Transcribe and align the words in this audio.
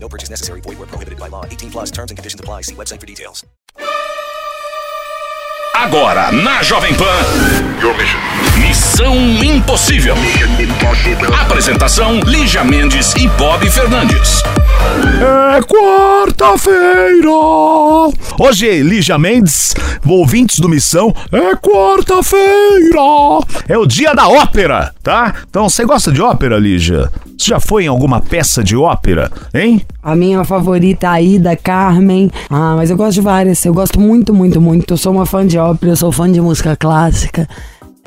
No 0.00 0.08
purchase 0.08 0.30
necessary. 0.30 0.60
Void 0.62 0.78
where 0.78 0.86
prohibited 0.86 1.18
by 1.18 1.28
law. 1.28 1.44
18 1.44 1.70
plus 1.70 1.90
terms 1.90 2.10
and 2.10 2.16
conditions 2.16 2.40
apply. 2.40 2.62
See 2.62 2.74
website 2.74 3.00
for 3.00 3.06
details. 3.06 3.44
Agora 5.74 6.32
na 6.32 6.58
Jovem 6.62 6.96
Pan. 6.98 7.78
Missão 8.88 9.14
Impossível. 9.44 10.14
Apresentação: 11.42 12.20
Lígia 12.20 12.64
Mendes 12.64 13.14
e 13.16 13.28
Bob 13.28 13.68
Fernandes. 13.70 14.42
É 15.20 15.60
quarta-feira! 15.60 17.28
Hoje, 18.38 18.82
Lígia 18.82 19.18
Mendes, 19.18 19.74
ouvintes 20.06 20.58
do 20.58 20.70
Missão, 20.70 21.14
é 21.30 21.54
quarta-feira! 21.56 22.98
É 23.68 23.76
o 23.76 23.84
dia 23.84 24.14
da 24.14 24.26
ópera, 24.26 24.94
tá? 25.02 25.34
Então, 25.48 25.68
você 25.68 25.84
gosta 25.84 26.10
de 26.10 26.22
ópera, 26.22 26.58
Lígia? 26.58 27.10
Você 27.36 27.50
já 27.50 27.60
foi 27.60 27.84
em 27.84 27.88
alguma 27.88 28.22
peça 28.22 28.64
de 28.64 28.74
ópera, 28.74 29.30
hein? 29.52 29.82
A 30.02 30.16
minha 30.16 30.42
favorita, 30.44 31.06
é 31.08 31.10
a 31.10 31.20
Ida 31.20 31.56
Carmen. 31.56 32.30
Ah, 32.48 32.74
mas 32.74 32.88
eu 32.88 32.96
gosto 32.96 33.14
de 33.14 33.20
várias. 33.20 33.62
Eu 33.66 33.74
gosto 33.74 34.00
muito, 34.00 34.32
muito, 34.32 34.60
muito. 34.62 34.94
Eu 34.94 34.96
sou 34.96 35.12
uma 35.12 35.26
fã 35.26 35.46
de 35.46 35.58
ópera, 35.58 35.92
eu 35.92 35.96
sou 35.96 36.10
fã 36.10 36.30
de 36.32 36.40
música 36.40 36.74
clássica. 36.74 37.46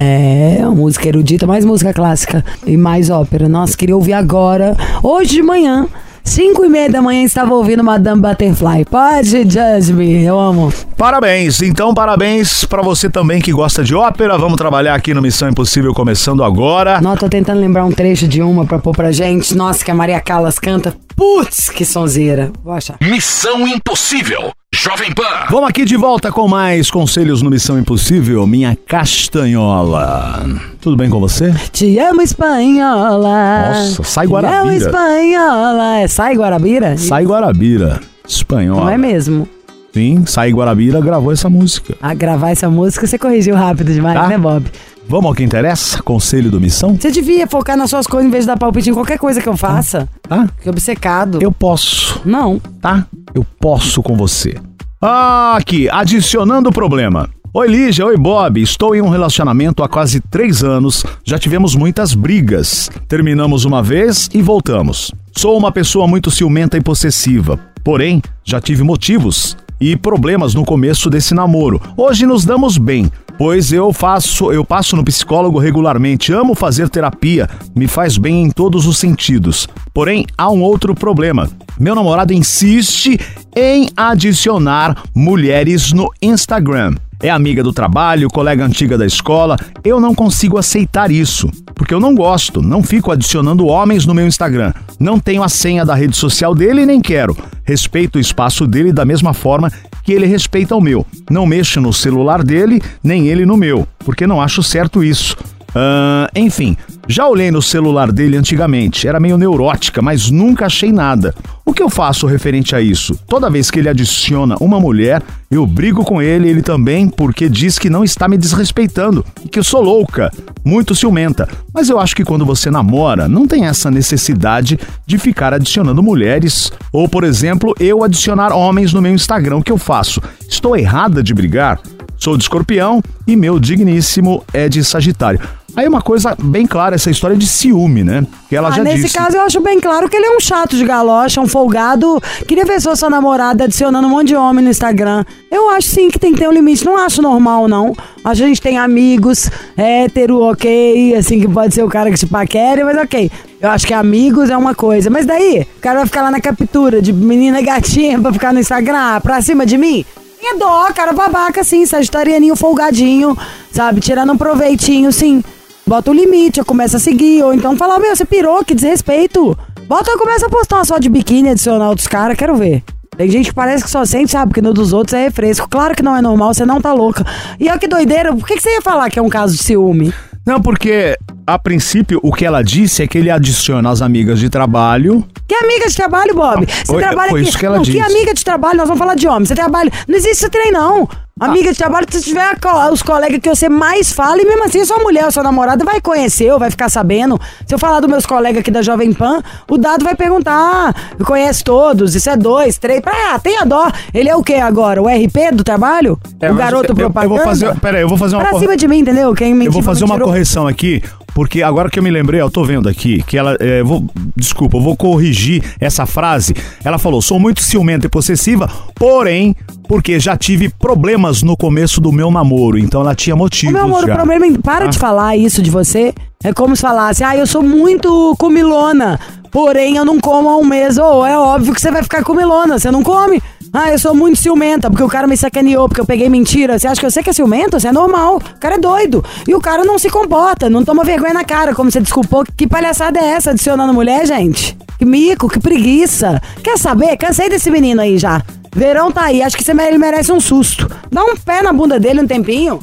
É, 0.04 0.66
música 0.66 1.08
erudita, 1.08 1.46
mais 1.46 1.64
música 1.64 1.94
clássica 1.94 2.44
e 2.66 2.76
mais 2.76 3.12
ópera. 3.12 3.48
Nossa, 3.48 3.78
queria 3.78 3.96
ouvir 3.96 4.14
agora, 4.14 4.76
hoje 5.04 5.36
de 5.36 5.44
manhã. 5.44 5.88
5 6.24 6.66
e 6.66 6.70
meia 6.70 6.90
da 6.90 7.02
manhã 7.04 7.24
estava 7.24 7.54
ouvindo 7.54 7.84
Madame 7.84 8.20
Butterfly. 8.20 8.86
Pode, 8.86 9.44
Judge 9.44 9.94
Me, 9.94 10.24
eu 10.24 10.40
amo. 10.40 10.74
Parabéns, 10.98 11.62
então 11.62 11.94
parabéns 11.94 12.66
pra 12.66 12.82
você 12.82 13.12
também 13.12 13.40
que 13.40 13.52
gosta 13.52 13.84
de 13.84 13.94
ópera. 13.94 14.40
Vamos 14.40 14.58
trabalhar 14.58 14.96
aqui 14.96 15.14
no 15.14 15.22
Missão 15.22 15.50
Impossível 15.50 15.94
começando 15.94 16.44
agora. 16.44 17.00
Não, 17.00 17.16
tô 17.16 17.30
tentando 17.30 17.60
lembrar 17.60 17.86
um 17.86 17.92
trecho 17.92 18.28
de 18.28 18.42
uma 18.42 18.66
pra 18.66 18.80
pôr 18.80 18.96
pra 18.96 19.12
gente. 19.12 19.56
Nossa, 19.56 19.86
que 19.86 19.92
a 19.92 19.96
Maria 19.96 20.20
Callas 20.20 20.58
canta. 20.58 20.96
Putz, 21.16 21.70
que 21.70 21.86
sonzeira. 21.86 22.52
Vou 22.64 22.74
achar. 22.74 22.98
Missão 23.02 23.68
Impossível. 23.68 24.52
Jovem 24.74 25.12
Pan. 25.14 25.24
Vamos 25.50 25.70
aqui 25.70 25.84
de 25.84 25.98
volta 25.98 26.32
com 26.32 26.48
mais 26.48 26.90
conselhos 26.90 27.42
no 27.42 27.50
Missão 27.50 27.78
Impossível, 27.78 28.48
minha 28.48 28.76
castanhola. 28.88 30.46
Tudo 30.80 30.96
bem 30.96 31.10
com 31.10 31.20
você? 31.20 31.54
Te 31.74 32.00
amo, 32.00 32.22
espanhola. 32.22 33.74
Nossa, 33.74 34.02
sai 34.04 34.26
Te 34.28 34.34
amo, 34.34 34.42
Guarabira. 34.48 34.76
espanhola. 34.88 35.98
É 36.00 36.08
Sai 36.08 36.36
Guarabira? 36.36 36.98
Sai 36.98 37.26
Guarabira, 37.26 38.00
espanhola. 38.26 38.82
Não 38.86 38.90
é 38.90 38.98
mesmo? 38.98 39.48
Sim, 39.94 40.24
Sai 40.26 40.52
Guarabira 40.54 41.02
gravou 41.02 41.34
essa 41.34 41.50
música. 41.50 41.96
A 42.02 42.14
gravar 42.14 42.52
essa 42.52 42.70
música 42.70 43.06
você 43.06 43.20
corrigiu 43.20 43.56
rápido 43.56 43.92
demais, 43.94 44.18
Tá. 44.18 44.28
né, 44.30 44.38
Bob? 44.38 44.66
Vamos 45.12 45.26
ao 45.28 45.36
que 45.36 45.44
interessa? 45.44 46.02
Conselho 46.02 46.50
do 46.50 46.58
Missão? 46.58 46.95
Você 46.95 47.12
devia 47.12 47.45
focar 47.45 47.76
nas 47.76 47.90
suas 47.90 48.08
coisas 48.08 48.30
em 48.30 48.31
vez 48.31 48.45
de 48.45 48.48
dar 48.48 48.58
palpite 48.58 48.92
em 48.92 48.94
qualquer 48.94 49.20
coisa 49.20 49.42
que 49.42 49.50
eu 49.50 49.58
faça. 49.58 50.08
Tá? 50.22 50.48
Que 50.64 50.70
obcecado. 50.70 51.40
Eu 51.42 51.52
posso, 51.52 52.22
Não. 52.23 52.62
tá? 52.80 53.06
Eu 53.36 53.45
posso 53.59 54.02
com 54.02 54.16
você. 54.16 54.56
Ah, 55.02 55.58
aqui, 55.58 55.90
adicionando 55.90 56.70
o 56.70 56.72
problema. 56.72 57.30
Oi, 57.53 57.68
Lígia. 57.68 58.06
Oi, 58.06 58.16
Bob. 58.16 58.62
Estou 58.62 58.95
em 58.95 59.02
um 59.02 59.09
relacionamento 59.09 59.84
há 59.84 59.90
quase 59.90 60.22
três 60.22 60.64
anos. 60.64 61.03
Já 61.25 61.38
tivemos 61.38 61.75
muitas 61.75 62.14
brigas. 62.14 62.90
Terminamos 63.09 63.66
uma 63.66 63.84
vez 63.84 64.30
e 64.34 64.41
voltamos. 64.41 65.12
Sou 65.36 65.57
uma 65.57 65.74
pessoa 65.74 66.07
muito 66.07 66.31
ciumenta 66.31 66.78
e 66.78 66.81
possessiva. 66.81 67.59
Porém, 67.84 68.22
já 68.46 68.62
tive 68.62 68.81
motivos 68.81 69.57
e 69.81 69.97
problemas 69.97 70.53
no 70.53 70.63
começo 70.63 71.09
desse 71.09 71.34
namoro. 71.34 71.81
Hoje 71.97 72.25
nos 72.28 72.46
damos 72.46 72.78
bem, 72.78 73.12
pois 73.41 73.74
eu 73.74 73.91
faço, 73.91 74.52
eu 74.52 74.63
passo 74.63 74.96
no 74.96 75.03
psicólogo 75.03 75.57
regularmente, 75.57 76.31
amo 76.31 76.53
fazer 76.53 76.88
terapia, 76.88 77.50
me 77.75 77.88
faz 77.88 78.16
bem 78.16 78.44
em 78.44 78.52
todos 78.52 78.85
os 78.85 79.00
sentidos. 79.00 79.68
Porém, 79.91 80.28
há 80.38 80.52
um 80.52 80.62
outro 80.62 80.94
problema. 80.94 81.50
Meu 81.80 81.96
namorado 81.96 82.34
insiste 82.34 83.19
em 83.56 83.90
adicionar 83.97 84.96
mulheres 85.16 85.91
no 85.91 86.12
Instagram. 86.22 86.94
É 87.19 87.31
amiga 87.31 87.63
do 87.63 87.74
trabalho, 87.74 88.30
colega 88.30 88.63
antiga 88.63 88.96
da 88.96 89.07
escola. 89.07 89.57
Eu 89.84 90.00
não 90.00 90.13
consigo 90.13 90.59
aceitar 90.59 91.09
isso, 91.09 91.50
porque 91.74 91.96
eu 91.96 92.00
não 92.00 92.13
gosto, 92.13 92.62
não 92.62 92.84
fico 92.84 93.12
adicionando 93.12 93.66
homens 93.66 94.06
no 94.06 94.13
meu 94.13 94.28
Instagram. 94.28 94.72
Não 95.00 95.19
tenho 95.19 95.41
a 95.41 95.50
senha 95.50 95.84
da 95.84 95.96
rede 95.96 96.16
social 96.16 96.53
dele 96.53 96.81
e 96.81 96.85
nem 96.85 97.01
quero. 97.01 97.35
Respeito 97.63 98.18
o 98.18 98.22
espaço 98.22 98.68
dele 98.68 98.94
da 98.94 99.03
mesma 99.03 99.34
forma 99.34 99.72
que 100.03 100.13
ele 100.13 100.25
respeita 100.25 100.75
o 100.75 100.81
meu. 100.81 101.06
Não 101.29 101.45
mexo 101.45 101.79
no 101.81 101.94
celular 101.94 102.44
dele, 102.44 102.81
nem 103.03 103.28
ele 103.28 103.45
no 103.45 103.57
meu, 103.57 103.88
porque 104.00 104.28
não 104.28 104.41
acho 104.41 104.63
certo 104.63 105.03
isso. 105.03 105.35
Ah, 105.74 106.30
enfim, 106.36 106.76
já 107.08 107.28
olhei 107.28 107.50
no 107.50 107.62
celular 107.62 108.12
dele 108.12 108.38
antigamente, 108.38 109.08
era 109.08 109.20
meio 109.20 109.38
neurótica, 109.38 110.02
mas 110.02 110.30
nunca 110.30 110.66
achei 110.66 110.92
nada. 110.92 111.34
O 111.66 111.74
que 111.74 111.82
eu 111.82 111.90
faço 111.90 112.28
referente 112.28 112.76
a 112.76 112.82
isso? 112.82 113.18
Toda 113.28 113.50
vez 113.50 113.72
que 113.72 113.80
ele 113.80 113.88
adiciona 113.88 114.58
uma 114.60 114.80
mulher, 114.80 115.22
eu 115.50 115.66
brigo 115.66 116.04
com 116.04 116.22
ele, 116.22 116.50
ele 116.50 116.62
também, 116.62 117.08
porque 117.08 117.48
diz 117.48 117.80
que 117.80 117.90
não 117.90 118.04
está 118.04 118.28
me 118.28 118.38
desrespeitando 118.38 119.24
e 119.44 119.48
que 119.48 119.60
eu 119.60 119.64
sou 119.64 119.81
louca, 119.81 120.31
muito 120.66 120.96
ciumenta. 120.96 121.48
Mas 121.74 121.90
eu 121.90 122.00
acho 122.00 122.16
que 122.16 122.26
quando 122.26 122.46
você 122.46 122.70
namora, 122.70 123.28
não 123.28 123.48
tem 123.48 123.66
essa 123.66 123.90
necessidade 123.90 124.80
de 125.06 125.18
ficar 125.18 125.54
adicionando 125.54 126.04
mulheres, 126.04 126.72
ou 126.92 127.08
por 127.08 127.24
exemplo, 127.24 127.74
eu 127.80 128.04
adicionar 128.04 128.54
homens 128.54 128.92
no 128.94 129.02
meu 129.02 129.14
Instagram. 129.14 129.58
O 129.58 129.64
que 129.64 129.72
eu 129.72 129.78
faço? 129.78 130.22
Estou 130.50 130.76
errada 130.76 131.24
de 131.24 131.34
brigar? 131.34 131.80
Sou 132.24 132.38
de 132.38 132.44
escorpião 132.44 133.02
e 133.26 133.36
meu 133.36 133.59
digníssimo 133.59 134.44
é 134.54 134.70
de 134.70 134.84
Sagitário. 134.84 135.40
Aí 135.76 135.88
uma 135.88 136.04
coisa 136.04 136.38
bem 136.40 136.68
clara, 136.68 136.94
essa 136.94 137.09
história 137.09 137.36
de 137.36 137.48
ciúme, 137.48 138.04
né? 138.04 138.24
Que 138.48 138.56
ela 138.56 138.68
Ah, 138.68 138.72
já 138.74 138.84
nesse 138.84 139.04
disse. 139.04 139.18
caso, 139.18 139.38
eu 139.38 139.42
acho 139.42 139.59
bem 139.59 139.80
claro 139.80 140.08
que 140.08 140.16
ele 140.18 140.28
é 140.28 140.38
um 140.38 140.40
chato 140.40 140.76
de 140.76 140.86
galocha, 140.86 141.42
um 141.42 141.48
folgado. 141.48 142.22
Queria 142.48 142.64
ver 142.64 142.80
só 142.80 142.94
sua 142.94 143.10
namorada 143.10 143.64
adicionando 143.64 144.06
um 144.08 144.12
monte 144.12 144.28
de 144.28 144.36
homem 144.36 144.64
no 144.64 144.70
Instagram. 144.70 145.24
Eu 145.50 145.72
acho 145.72 145.88
sim 145.88 146.12
que 146.12 146.20
tem 146.20 146.31
que 146.31 146.40
ter 146.40 146.48
um 146.48 146.52
limite. 146.52 146.86
Não 146.86 146.96
acho 146.96 147.24
normal, 147.24 147.68
não. 147.68 147.96
Acho 148.24 148.38
que 148.42 148.44
a 148.44 148.48
gente 148.50 148.62
tem 148.62 148.78
amigos, 148.78 149.50
hétero, 149.76 150.42
ok. 150.44 151.16
Assim, 151.16 151.40
que 151.40 151.48
pode 151.48 151.74
ser 151.74 151.81
o 151.84 151.88
cara 151.90 152.12
que 152.12 152.18
te 152.20 152.28
paquere, 152.28 152.84
mas 152.84 152.98
ok. 152.98 153.31
Eu 153.60 153.70
acho 153.72 153.88
que 153.88 153.96
amigos 153.96 154.52
é 154.52 154.58
uma 154.58 154.76
coisa. 154.76 155.10
Mas 155.10 155.26
daí, 155.26 155.66
o 155.78 155.81
cara 155.81 156.00
vai 156.00 156.06
ficar 156.06 156.22
lá 156.22 156.30
na 156.30 156.42
captura 156.42 157.02
de 157.02 157.12
menina 157.12 157.62
gatinha 157.64 158.20
pra 158.20 158.31
ficar 158.31 158.54
no 158.54 158.60
Instagram, 158.60 159.20
pra 159.22 159.42
cima 159.42 159.66
de 159.66 159.78
mim? 159.78 160.06
Tem 160.41 160.57
dó, 160.57 160.91
cara 160.91 161.13
babaca, 161.13 161.62
assim, 161.62 161.85
sagitarianinho 161.85 162.56
folgadinho, 162.56 163.38
sabe? 163.72 164.02
Tirando 164.02 164.34
um 164.34 164.38
proveitinho, 164.38 165.12
sim. 165.12 165.44
Bota 165.85 166.09
o 166.09 166.13
limite, 166.13 166.59
eu 166.59 166.66
começo 166.66 166.97
a 166.97 167.00
seguir. 167.00 167.44
Ou 167.44 167.53
então 167.53 167.78
fala, 167.78 168.00
meu, 168.00 168.16
você 168.16 168.25
pirou, 168.25 168.66
que 168.66 168.74
desrespeito. 168.74 169.56
Bota 169.88 170.09
eu 170.09 170.18
começo 170.18 170.46
a 170.46 170.50
postar 170.50 170.78
uma 170.78 170.85
só 170.85 170.97
de 170.97 171.09
biquíni, 171.09 171.50
adicionar 171.50 171.90
outros 171.90 172.07
caras, 172.07 172.35
quero 172.35 172.56
ver. 172.56 172.84
Tem 173.16 173.30
gente 173.30 173.50
que 173.50 173.53
parece 173.53 173.84
que 173.84 173.90
só 173.90 174.03
sente, 174.03 174.31
sabe? 174.31 174.51
Que 174.51 174.62
no 174.62 174.74
dos 174.74 174.94
outros 174.94 175.13
é 175.13 175.25
refresco. 175.25 175.69
Claro 175.69 175.94
que 175.94 176.01
não 176.01 176.18
é 176.18 176.22
normal, 176.22 176.53
você 176.53 176.66
não 176.66 176.81
tá 176.81 176.91
louca. 176.91 177.24
E 177.59 177.69
olha 177.69 177.78
que 177.78 177.88
doideira, 177.88 178.35
por 178.35 178.47
que, 178.47 178.56
que 178.56 178.63
você 178.63 178.74
ia 178.74 178.81
falar 178.81 179.12
que 179.12 179.19
é 179.19 179.22
um 179.22 179.30
caso 179.30 179.56
de 179.56 179.62
ciúme? 179.62 180.12
Não, 180.44 180.59
porque 180.59 181.18
a 181.46 181.57
princípio 181.59 182.19
o 182.24 182.31
que 182.31 182.46
ela 182.46 182.63
disse 182.63 183.03
é 183.03 183.07
que 183.07 183.18
ele 183.18 183.29
adiciona 183.29 183.90
as 183.90 184.02
amigas 184.02 184.40
de 184.40 184.50
trabalho. 184.50 185.25
Que 185.47 185.56
amiga 185.56 185.88
de 185.88 185.96
trabalho, 185.96 186.34
Bob? 186.35 186.66
Você 186.66 186.85
foi- 186.85 187.02
trabalha 187.02 187.29
foi 187.29 187.40
aqui. 187.41 187.50
isso 187.50 187.57
que 187.59 187.66
ela 187.66 187.75
não, 187.78 187.84
disse. 187.84 187.97
que 187.97 188.03
amiga 188.03 188.34
de 188.34 188.44
trabalho, 188.44 188.78
nós 188.78 188.88
vamos 188.88 189.00
falar 189.00 189.16
de 189.16 189.28
homem. 189.28 189.46
Você 189.46 189.56
trabalha. 189.56 189.91
Não 190.07 190.16
existe 190.16 190.31
esse 190.44 190.50
trem, 190.50 190.72
não. 190.72 191.07
Amiga 191.39 191.71
de 191.71 191.77
trabalho, 191.77 192.06
se 192.07 192.21
tiver 192.21 192.60
co- 192.60 192.92
os 192.92 193.01
colegas 193.01 193.39
que 193.42 193.50
você 193.50 193.68
mais 193.68 194.13
fala, 194.13 194.39
e 194.39 194.45
mesmo 194.45 194.63
assim, 194.63 194.86
sua 194.86 195.00
mulher, 195.00 195.31
sua 195.31 195.42
namorada 195.42 195.83
vai 195.83 196.00
conhecer 196.00 196.51
ou 196.54 196.60
vai 196.60 196.69
ficar 196.69 196.88
sabendo. 196.88 197.39
Se 197.66 197.74
eu 197.74 197.80
falar 197.80 198.00
dos 198.00 198.07
meus 198.07 198.27
colegas 198.27 198.60
aqui 198.60 198.69
da 198.69 198.83
Jovem 198.83 199.12
Pan, 199.12 199.42
o 199.68 199.75
dado 199.75 200.04
vai 200.06 200.13
perguntar: 200.13 200.54
ah, 200.54 201.24
conhece 201.25 201.63
todos, 201.63 202.13
isso 202.13 202.30
é 202.30 202.38
dois, 202.38 202.77
três. 202.77 203.01
Ah, 203.07 203.39
tenha 203.39 203.66
dó. 203.66 203.89
Ele 204.13 204.30
é 204.30 204.36
o 204.36 204.44
que 204.44 204.54
agora? 204.54 205.01
O 205.01 205.07
RP 205.07 205.51
do 205.51 205.63
trabalho? 205.63 206.19
É, 206.39 206.45
o 206.51 206.54
mas 206.54 206.57
garoto 206.63 206.92
eu- 206.92 206.95
eu- 206.95 207.06
eu 207.06 207.10
vou 207.10 207.12
propaganda? 207.12 207.44
fazer- 207.44 207.80
peraí, 207.80 208.01
eu 208.04 208.10
vou 208.10 208.18
fazer 208.19 208.36
uma 208.36 208.42
Pra 208.44 208.51
corre- 208.51 208.63
cima 208.66 208.77
de 208.77 208.88
mim, 208.88 209.00
entendeu? 209.00 209.33
Quem 209.33 209.54
mentiu, 209.56 209.69
Eu 209.69 209.74
vou 209.74 209.81
fazer 209.81 210.04
uma 210.04 210.19
correção 210.19 210.68
aqui, 210.68 211.01
porque 211.33 211.62
agora 211.63 211.89
que 211.89 211.98
eu 212.00 212.04
me 212.04 212.12
lembrei, 212.12 212.42
eu 212.42 212.50
tô 212.51 212.63
vendo 212.63 212.89
aqui 212.89 213.24
que 213.24 213.38
ela. 213.38 213.56
é, 213.60 213.81
vou, 213.83 214.04
desculpa, 214.36 214.78
eu 214.78 214.81
vou 214.81 214.95
corrigir 214.95 215.63
essa 215.80 216.06
frase. 216.06 216.54
Ela 216.83 216.98
falou: 216.98 217.22
sou 217.22 217.39
muito 217.39 217.62
ciumenta 217.62 218.07
e 218.07 218.10
possessiva, 218.10 218.69
porém, 218.95 219.56
porque 219.88 220.19
já 220.19 220.36
tive 220.38 220.69
problemas 220.69 221.42
no 221.44 221.56
começo 221.56 222.01
do 222.01 222.12
meu 222.12 222.30
namoro. 222.31 222.78
Então 222.78 223.01
ela 223.01 223.16
tinha 223.16 223.36
motivos. 223.36 223.74
meu 223.74 223.83
amor, 223.83 224.06
já. 224.06 224.13
o 224.13 224.16
problema 224.16 224.45
é, 224.45 224.57
para 224.60 224.86
Ah. 224.86 224.88
de 224.88 224.98
falar 224.98 225.36
isso 225.38 225.62
de 225.62 225.69
você. 225.69 226.13
É 226.44 226.51
como 226.54 226.75
se 226.75 226.81
falasse, 226.81 227.24
ah, 227.24 227.36
eu 227.38 227.45
sou 227.45 227.62
muito 227.62 228.36
comilona, 228.39 229.19
porém 229.51 229.98
eu 229.98 230.04
não 230.04 230.19
como 230.19 230.50
há 230.50 230.57
um 230.57 230.66
mês. 230.66 230.98
Ou 230.98 231.25
é 231.25 231.38
óbvio 231.38 231.74
que 231.74 231.80
você 231.81 231.92
vai 231.92 232.01
ficar 232.01 232.24
comilona, 232.24 232.80
você 232.80 232.89
não 232.89 233.04
come. 233.04 233.42
Ah, 233.73 233.89
eu 233.89 233.97
sou 233.97 234.13
muito 234.13 234.38
ciumenta, 234.38 234.89
porque 234.89 235.03
o 235.03 235.07
cara 235.07 235.25
me 235.25 235.38
sacaneou, 235.38 235.88
porque 235.88 236.01
eu 236.01 236.06
peguei 236.06 236.27
mentira. 236.27 236.77
Você 236.77 236.88
acha 236.88 237.00
que 237.00 237.06
eu 237.06 237.12
sei 237.12 237.23
que 237.23 237.29
é 237.29 237.33
ciumento? 237.33 237.77
Isso 237.77 237.88
é 237.88 237.91
normal. 237.91 238.35
O 238.35 238.59
cara 238.59 238.75
é 238.75 238.77
doido. 238.77 239.23
E 239.47 239.56
o 239.56 239.62
cara 239.62 239.85
não 239.85 239.97
se 239.97 240.09
comporta, 240.09 240.69
não 240.69 240.83
toma 240.83 241.06
vergonha 241.06 241.33
na 241.33 241.45
cara, 241.45 241.73
como 241.73 241.89
você 241.89 242.01
desculpou. 242.01 242.44
Que 242.57 242.68
palhaçada 242.68 243.18
é 243.18 243.27
essa 243.29 243.51
adicionando 243.51 243.94
mulher, 243.94 244.27
gente? 244.27 244.77
Que 244.97 245.06
mico, 245.06 245.47
que 245.47 245.57
preguiça. 245.57 246.41
Quer 246.62 246.77
saber? 246.77 247.15
Cansei 247.15 247.47
desse 247.47 247.71
menino 247.71 248.01
aí 248.01 248.18
já. 248.18 248.44
Verão 248.75 249.09
tá 249.09 249.23
aí, 249.23 249.41
acho 249.41 249.56
que 249.56 249.63
você, 249.63 249.71
ele 249.71 249.97
merece 249.97 250.33
um 250.33 250.39
susto. 250.39 250.89
Dá 251.09 251.23
um 251.23 251.38
pé 251.38 251.62
na 251.62 251.71
bunda 251.71 251.97
dele 251.97 252.21
um 252.21 252.27
tempinho. 252.27 252.77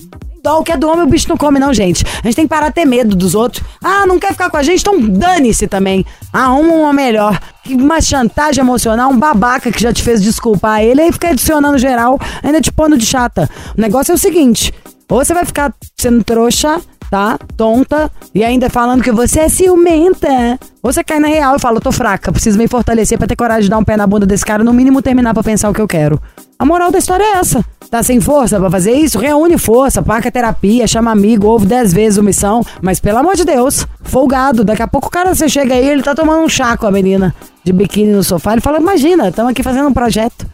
O 0.56 0.64
que 0.64 0.72
é 0.72 0.76
do 0.76 0.88
homem 0.88 1.04
o 1.04 1.08
bicho 1.08 1.28
não 1.28 1.36
come, 1.36 1.58
não, 1.58 1.72
gente. 1.72 2.04
A 2.22 2.26
gente 2.26 2.36
tem 2.36 2.44
que 2.44 2.48
parar 2.48 2.68
de 2.68 2.74
ter 2.74 2.84
medo 2.84 3.14
dos 3.14 3.34
outros. 3.34 3.62
Ah, 3.82 4.06
não 4.06 4.18
quer 4.18 4.32
ficar 4.32 4.50
com 4.50 4.56
a 4.56 4.62
gente? 4.62 4.80
Então 4.80 5.00
dane-se 5.00 5.66
também. 5.66 6.04
Arruma 6.32 6.74
uma 6.74 6.92
melhor. 6.92 7.38
Uma 7.68 8.00
chantagem 8.00 8.62
emocional, 8.62 9.10
um 9.10 9.18
babaca 9.18 9.70
que 9.70 9.82
já 9.82 9.92
te 9.92 10.02
fez 10.02 10.22
desculpar 10.22 10.82
ele, 10.82 11.02
aí 11.02 11.12
fica 11.12 11.28
adicionando 11.28 11.76
geral, 11.76 12.18
ainda 12.42 12.60
te 12.60 12.72
pondo 12.72 12.96
de 12.96 13.04
chata. 13.04 13.48
O 13.76 13.80
negócio 13.80 14.12
é 14.12 14.14
o 14.14 14.18
seguinte: 14.18 14.72
ou 15.08 15.24
você 15.24 15.34
vai 15.34 15.44
ficar 15.44 15.74
sendo 15.96 16.22
trouxa, 16.24 16.80
tá? 17.10 17.38
Tonta, 17.56 18.10
e 18.34 18.44
ainda 18.44 18.68
falando 18.70 19.02
que 19.02 19.12
você 19.12 19.40
é 19.40 19.48
ciumenta. 19.48 20.58
Você 20.82 21.02
cai 21.02 21.18
na 21.18 21.28
real 21.28 21.56
e 21.56 21.58
fala, 21.58 21.78
eu 21.78 21.80
tô 21.80 21.92
fraca, 21.92 22.32
preciso 22.32 22.58
me 22.58 22.68
fortalecer 22.68 23.18
pra 23.18 23.26
ter 23.26 23.36
coragem 23.36 23.64
de 23.64 23.70
dar 23.70 23.78
um 23.78 23.84
pé 23.84 23.96
na 23.96 24.06
bunda 24.06 24.26
desse 24.26 24.44
cara, 24.44 24.62
no 24.62 24.72
mínimo 24.72 25.02
terminar 25.02 25.34
pra 25.34 25.42
pensar 25.42 25.70
o 25.70 25.74
que 25.74 25.80
eu 25.80 25.88
quero. 25.88 26.20
A 26.58 26.64
moral 26.64 26.90
da 26.90 26.98
história 26.98 27.22
é 27.22 27.38
essa. 27.38 27.64
Tá 27.90 28.02
sem 28.02 28.20
força 28.20 28.58
pra 28.60 28.70
fazer 28.70 28.92
isso? 28.92 29.18
Reúne 29.18 29.56
força, 29.56 30.02
paga 30.02 30.30
terapia, 30.30 30.86
chama 30.86 31.10
amigo, 31.10 31.46
ouve 31.46 31.64
dez 31.64 31.92
vezes 31.92 32.18
o 32.18 32.22
missão. 32.22 32.62
Mas 32.82 33.00
pelo 33.00 33.18
amor 33.18 33.34
de 33.34 33.44
Deus, 33.44 33.86
folgado. 34.02 34.62
Daqui 34.62 34.82
a 34.82 34.88
pouco 34.88 35.06
o 35.06 35.10
cara, 35.10 35.34
você 35.34 35.48
chega 35.48 35.74
aí, 35.74 35.88
ele 35.88 36.02
tá 36.02 36.14
tomando 36.14 36.42
um 36.42 36.48
chá 36.48 36.76
com 36.76 36.86
a 36.86 36.90
menina 36.90 37.34
de 37.64 37.72
biquíni 37.72 38.12
no 38.12 38.22
sofá. 38.22 38.52
Ele 38.52 38.60
fala, 38.60 38.78
imagina, 38.78 39.28
estamos 39.28 39.52
aqui 39.52 39.62
fazendo 39.62 39.88
um 39.88 39.94
projeto. 39.94 40.46